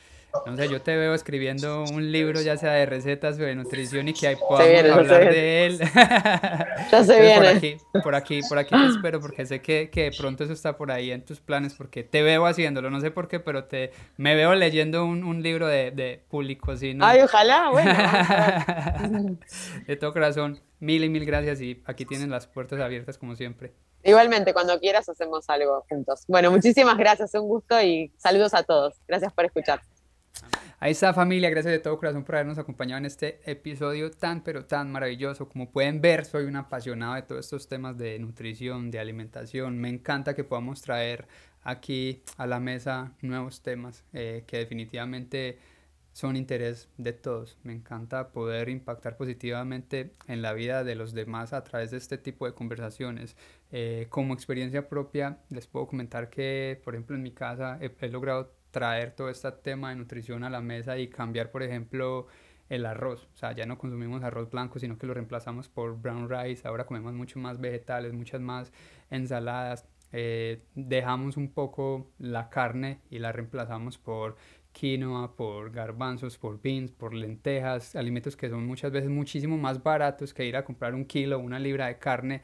No 0.46 0.56
sé, 0.56 0.70
yo 0.70 0.82
te 0.82 0.96
veo 0.96 1.14
escribiendo 1.14 1.84
un 1.84 2.12
libro, 2.12 2.42
ya 2.42 2.58
sea 2.58 2.72
de 2.74 2.86
recetas 2.86 3.38
o 3.38 3.44
de 3.44 3.56
nutrición, 3.56 4.08
y 4.08 4.14
que 4.14 4.28
ahí 4.28 4.36
podamos 4.36 4.92
hablar 4.92 5.34
de 5.34 5.66
él. 5.66 5.80
ya 6.92 7.04
se 7.04 7.20
viene. 7.20 7.38
Por 7.40 7.48
aquí, 7.48 7.78
por 8.04 8.16
aquí, 8.16 8.42
por 8.48 8.58
aquí 8.58 8.76
te 8.76 8.86
espero, 8.88 9.20
porque 9.20 9.46
sé 9.46 9.62
que, 9.62 9.90
que 9.90 10.12
pronto 10.18 10.44
eso 10.44 10.54
está 10.54 10.78
por 10.78 10.92
ahí 10.92 11.12
en 11.12 11.26
tus 11.26 11.40
planes, 11.40 11.74
porque 11.74 12.04
te 12.04 12.22
veo 12.22 12.46
haciéndolo, 12.46 12.90
no 12.90 13.02
sé 13.02 13.12
por 13.12 13.28
qué, 13.28 13.40
pero 13.40 13.66
te 13.66 13.92
me 14.18 14.36
veo 14.36 14.56
leyendo 14.56 15.06
un, 15.06 15.24
un 15.24 15.42
libro 15.42 15.68
de, 15.68 15.92
de 15.92 16.24
público, 16.30 16.76
¿sí? 16.78 16.94
¿no? 16.94 17.06
Ay, 17.06 17.22
ojalá, 17.22 17.70
bueno. 17.70 17.94
de 19.88 19.96
todo 19.96 20.14
corazón. 20.14 20.62
Mil 20.80 21.04
y 21.04 21.10
mil 21.10 21.26
gracias 21.26 21.60
y 21.60 21.82
aquí 21.86 22.06
tienen 22.06 22.30
las 22.30 22.46
puertas 22.46 22.80
abiertas 22.80 23.18
como 23.18 23.36
siempre. 23.36 23.74
Igualmente, 24.04 24.54
cuando 24.54 24.80
quieras 24.80 25.10
hacemos 25.10 25.50
algo 25.50 25.84
juntos. 25.90 26.24
Bueno, 26.28 26.52
muchísimas 26.52 26.98
gracias, 26.98 27.34
un 27.34 27.48
gusto 27.48 27.82
y 27.82 28.12
saludos 28.18 28.54
a 28.54 28.64
todos. 28.64 28.96
Gracias 29.08 29.34
por 29.34 29.46
escuchar. 29.46 29.82
Ahí 30.80 30.92
está 30.92 31.14
familia, 31.14 31.50
gracias 31.50 31.72
de 31.72 31.80
todo 31.80 31.98
corazón 31.98 32.24
por 32.24 32.36
habernos 32.36 32.60
acompañado 32.60 33.00
en 33.00 33.06
este 33.06 33.40
episodio 33.50 34.12
tan 34.12 34.44
pero 34.44 34.66
tan 34.66 34.92
maravilloso. 34.92 35.50
Como 35.50 35.72
pueden 35.72 36.02
ver, 36.02 36.26
soy 36.26 36.46
un 36.46 36.56
apasionado 36.56 37.16
de 37.16 37.24
todos 37.24 37.46
estos 37.46 37.68
temas 37.68 37.98
de 37.98 38.20
nutrición, 38.20 38.92
de 38.92 39.00
alimentación. 39.00 39.80
Me 39.80 39.90
encanta 39.90 40.36
que 40.36 40.44
podamos 40.44 40.82
traer 40.82 41.28
aquí 41.64 42.22
a 42.38 42.46
la 42.46 42.60
mesa 42.60 43.14
nuevos 43.22 43.62
temas 43.62 44.04
eh, 44.14 44.44
que 44.46 44.58
definitivamente 44.58 45.58
son 46.18 46.36
interés 46.36 46.90
de 46.98 47.14
todos. 47.14 47.60
Me 47.62 47.74
encanta 47.74 48.32
poder 48.32 48.70
impactar 48.70 49.18
positivamente 49.18 50.16
en 50.28 50.42
la 50.42 50.54
vida 50.54 50.84
de 50.84 50.96
los 50.96 51.14
demás 51.14 51.54
a 51.54 51.64
través 51.64 51.92
de 51.92 51.98
este 51.98 52.18
tipo 52.18 52.48
de 52.48 52.54
conversaciones. 52.54 53.36
Eh, 53.72 54.08
como 54.10 54.34
experiencia 54.34 54.90
propia, 54.90 55.38
les 55.50 55.68
puedo 55.68 55.86
comentar 55.86 56.32
que, 56.32 56.82
por 56.84 56.96
ejemplo, 56.96 57.16
en 57.16 57.22
mi 57.22 57.32
casa 57.32 57.78
he, 57.82 58.10
logrado 58.10 58.52
traer 58.72 59.12
todo 59.12 59.30
este 59.30 59.52
tema 59.52 59.90
de 59.90 59.96
nutrición 59.96 60.44
a 60.44 60.50
la 60.50 60.62
mesa 60.62 60.98
y 60.98 61.08
cambiar, 61.08 61.52
por 61.52 61.64
ejemplo, 61.64 62.28
el 62.70 62.86
arroz. 62.86 63.28
O 63.34 63.38
sea, 63.38 63.54
ya 63.54 63.66
no 63.66 63.78
consumimos 63.78 64.24
arroz 64.24 64.50
blanco, 64.50 64.80
sino 64.80 64.98
que 64.98 65.08
lo 65.08 65.14
reemplazamos 65.14 65.70
por 65.70 66.00
brown 66.00 66.30
rice. 66.30 66.68
Ahora 66.68 66.86
comemos 66.86 67.14
mucho 67.14 67.40
más 67.40 67.60
vegetales, 67.60 68.14
muchas 68.14 68.42
más 68.42 68.72
ensaladas. 69.10 69.86
Eh, 70.12 70.64
dejamos 70.76 71.38
un 71.38 71.52
poco 71.52 72.12
la 72.18 72.50
carne 72.50 73.02
y 73.10 73.20
la 73.20 73.32
reemplazamos 73.32 73.98
por 73.98 74.38
quinoa, 74.72 75.36
por 75.36 75.72
garbanzos, 75.72 76.38
por 76.38 76.62
beans, 76.62 76.92
por 76.92 77.14
lentejas, 77.14 77.96
alimentos 77.96 78.38
que 78.38 78.50
son 78.50 78.66
muchas 78.66 78.92
veces 78.92 79.10
muchísimo 79.10 79.58
más 79.58 79.82
baratos 79.82 80.34
que 80.34 80.46
ir 80.46 80.56
a 80.56 80.64
comprar 80.64 80.94
un 80.94 81.06
kilo, 81.06 81.40
una 81.40 81.60
libra 81.60 81.88
de 81.88 81.98
carne 81.98 82.42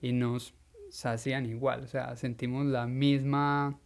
y 0.00 0.12
nos 0.12 0.54
sacian 0.90 1.46
igual, 1.46 1.84
o 1.84 1.86
sea, 1.86 2.14
sentimos 2.16 2.66
la 2.66 2.86
misma, 2.86 3.78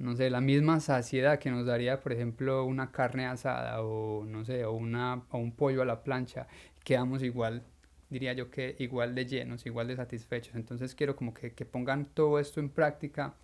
no 0.00 0.16
sé, 0.16 0.30
la 0.30 0.40
misma 0.40 0.80
saciedad 0.80 1.38
que 1.38 1.50
nos 1.50 1.66
daría, 1.66 2.00
por 2.00 2.12
ejemplo, 2.12 2.64
una 2.64 2.90
carne 2.90 3.26
asada 3.26 3.82
o, 3.82 4.24
no 4.24 4.46
sé, 4.46 4.64
o, 4.64 4.72
una, 4.72 5.22
o 5.30 5.38
un 5.38 5.52
pollo 5.52 5.82
a 5.82 5.84
la 5.84 6.02
plancha, 6.02 6.48
quedamos 6.82 7.22
igual, 7.22 7.62
diría 8.08 8.32
yo 8.32 8.50
que 8.50 8.76
igual 8.78 9.14
de 9.14 9.26
llenos, 9.26 9.66
igual 9.66 9.88
de 9.88 9.96
satisfechos, 9.96 10.54
entonces 10.54 10.94
quiero 10.94 11.16
como 11.16 11.34
que, 11.34 11.52
que 11.52 11.66
pongan 11.66 12.06
todo 12.06 12.38
esto 12.38 12.60
en 12.60 12.70
práctica 12.70 13.34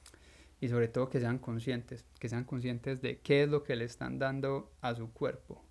y 0.58 0.68
sobre 0.68 0.88
todo 0.88 1.10
que 1.10 1.20
sean 1.20 1.38
conscientes, 1.38 2.06
que 2.18 2.30
sean 2.30 2.44
conscientes 2.44 3.02
de 3.02 3.18
qué 3.18 3.42
es 3.42 3.50
lo 3.50 3.62
que 3.62 3.76
le 3.76 3.84
están 3.84 4.18
dando 4.18 4.72
a 4.80 4.94
su 4.94 5.12
cuerpo, 5.12 5.62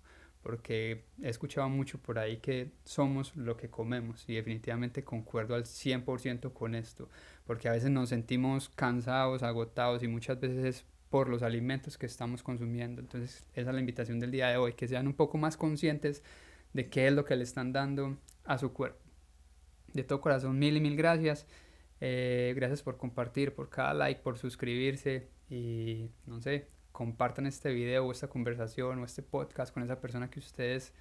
porque 0.46 1.02
he 1.20 1.28
escuchado 1.28 1.68
mucho 1.68 1.98
por 1.98 2.20
ahí 2.20 2.36
que 2.36 2.70
somos 2.84 3.34
lo 3.34 3.56
que 3.56 3.68
comemos 3.68 4.24
y 4.28 4.36
definitivamente 4.36 5.02
concuerdo 5.02 5.56
al 5.56 5.64
100% 5.64 6.52
con 6.52 6.76
esto, 6.76 7.08
porque 7.46 7.68
a 7.68 7.72
veces 7.72 7.90
nos 7.90 8.10
sentimos 8.10 8.68
cansados, 8.68 9.42
agotados 9.42 10.04
y 10.04 10.06
muchas 10.06 10.38
veces 10.38 10.64
es 10.64 10.84
por 11.10 11.28
los 11.28 11.42
alimentos 11.42 11.98
que 11.98 12.06
estamos 12.06 12.44
consumiendo. 12.44 13.00
Entonces 13.00 13.44
esa 13.54 13.70
es 13.70 13.74
la 13.74 13.80
invitación 13.80 14.20
del 14.20 14.30
día 14.30 14.46
de 14.46 14.56
hoy, 14.56 14.74
que 14.74 14.86
sean 14.86 15.08
un 15.08 15.14
poco 15.14 15.36
más 15.36 15.56
conscientes 15.56 16.22
de 16.74 16.88
qué 16.90 17.08
es 17.08 17.12
lo 17.12 17.24
que 17.24 17.34
le 17.34 17.42
están 17.42 17.72
dando 17.72 18.16
a 18.44 18.56
su 18.56 18.72
cuerpo. 18.72 19.00
De 19.94 20.04
todo 20.04 20.20
corazón, 20.20 20.60
mil 20.60 20.76
y 20.76 20.80
mil 20.80 20.96
gracias. 20.96 21.44
Eh, 22.00 22.52
gracias 22.54 22.84
por 22.84 22.98
compartir, 22.98 23.52
por 23.52 23.68
cada 23.68 23.94
like, 23.94 24.20
por 24.20 24.38
suscribirse 24.38 25.28
y 25.50 26.08
no 26.24 26.40
sé, 26.40 26.68
compartan 26.96 27.44
este 27.44 27.74
video 27.74 28.06
o 28.06 28.10
esta 28.10 28.26
conversación 28.26 29.00
o 29.00 29.04
este 29.04 29.22
podcast 29.22 29.70
con 29.74 29.82
esa 29.82 30.00
persona 30.00 30.30
que 30.30 30.38
ustedes 30.38 30.94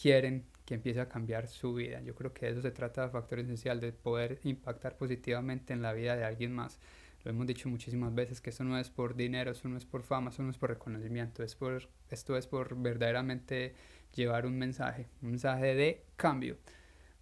quieren 0.00 0.44
que 0.64 0.74
empiece 0.74 1.00
a 1.00 1.08
cambiar 1.08 1.48
su 1.48 1.74
vida. 1.74 2.00
Yo 2.02 2.14
creo 2.14 2.32
que 2.32 2.48
eso 2.48 2.62
se 2.62 2.70
trata 2.70 3.02
de 3.02 3.08
factor 3.10 3.40
esencial, 3.40 3.80
de 3.80 3.92
poder 3.92 4.38
impactar 4.44 4.96
positivamente 4.96 5.72
en 5.72 5.82
la 5.82 5.92
vida 5.92 6.14
de 6.14 6.24
alguien 6.24 6.52
más. 6.52 6.78
Lo 7.24 7.32
hemos 7.32 7.48
dicho 7.48 7.68
muchísimas 7.68 8.14
veces 8.14 8.40
que 8.40 8.50
esto 8.50 8.62
no 8.62 8.78
es 8.78 8.90
por 8.90 9.16
dinero, 9.16 9.50
eso 9.50 9.68
no 9.68 9.76
es 9.76 9.84
por 9.84 10.04
fama, 10.04 10.30
eso 10.30 10.44
no 10.44 10.50
es 10.50 10.56
por 10.56 10.70
reconocimiento, 10.70 11.42
es 11.42 11.56
por, 11.56 11.88
esto 12.10 12.36
es 12.36 12.46
por 12.46 12.80
verdaderamente 12.80 13.74
llevar 14.14 14.46
un 14.46 14.56
mensaje, 14.56 15.08
un 15.20 15.30
mensaje 15.30 15.74
de 15.74 16.04
cambio. 16.14 16.58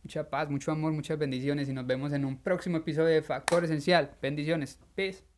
Mucha 0.03 0.29
paz, 0.29 0.51
mucho 0.51 0.71
amor, 0.71 0.93
muchas 0.93 1.19
bendiciones 1.19 1.67
y 1.71 1.73
nos 1.73 1.87
vemos 1.87 2.13
en 2.13 2.27
un 2.27 2.37
próximo 2.43 2.77
episodio 2.77 3.15
de 3.15 3.23
Factor 3.23 3.65
Esencial. 3.65 4.11
Bendiciones. 4.21 4.79
Peace. 4.95 5.36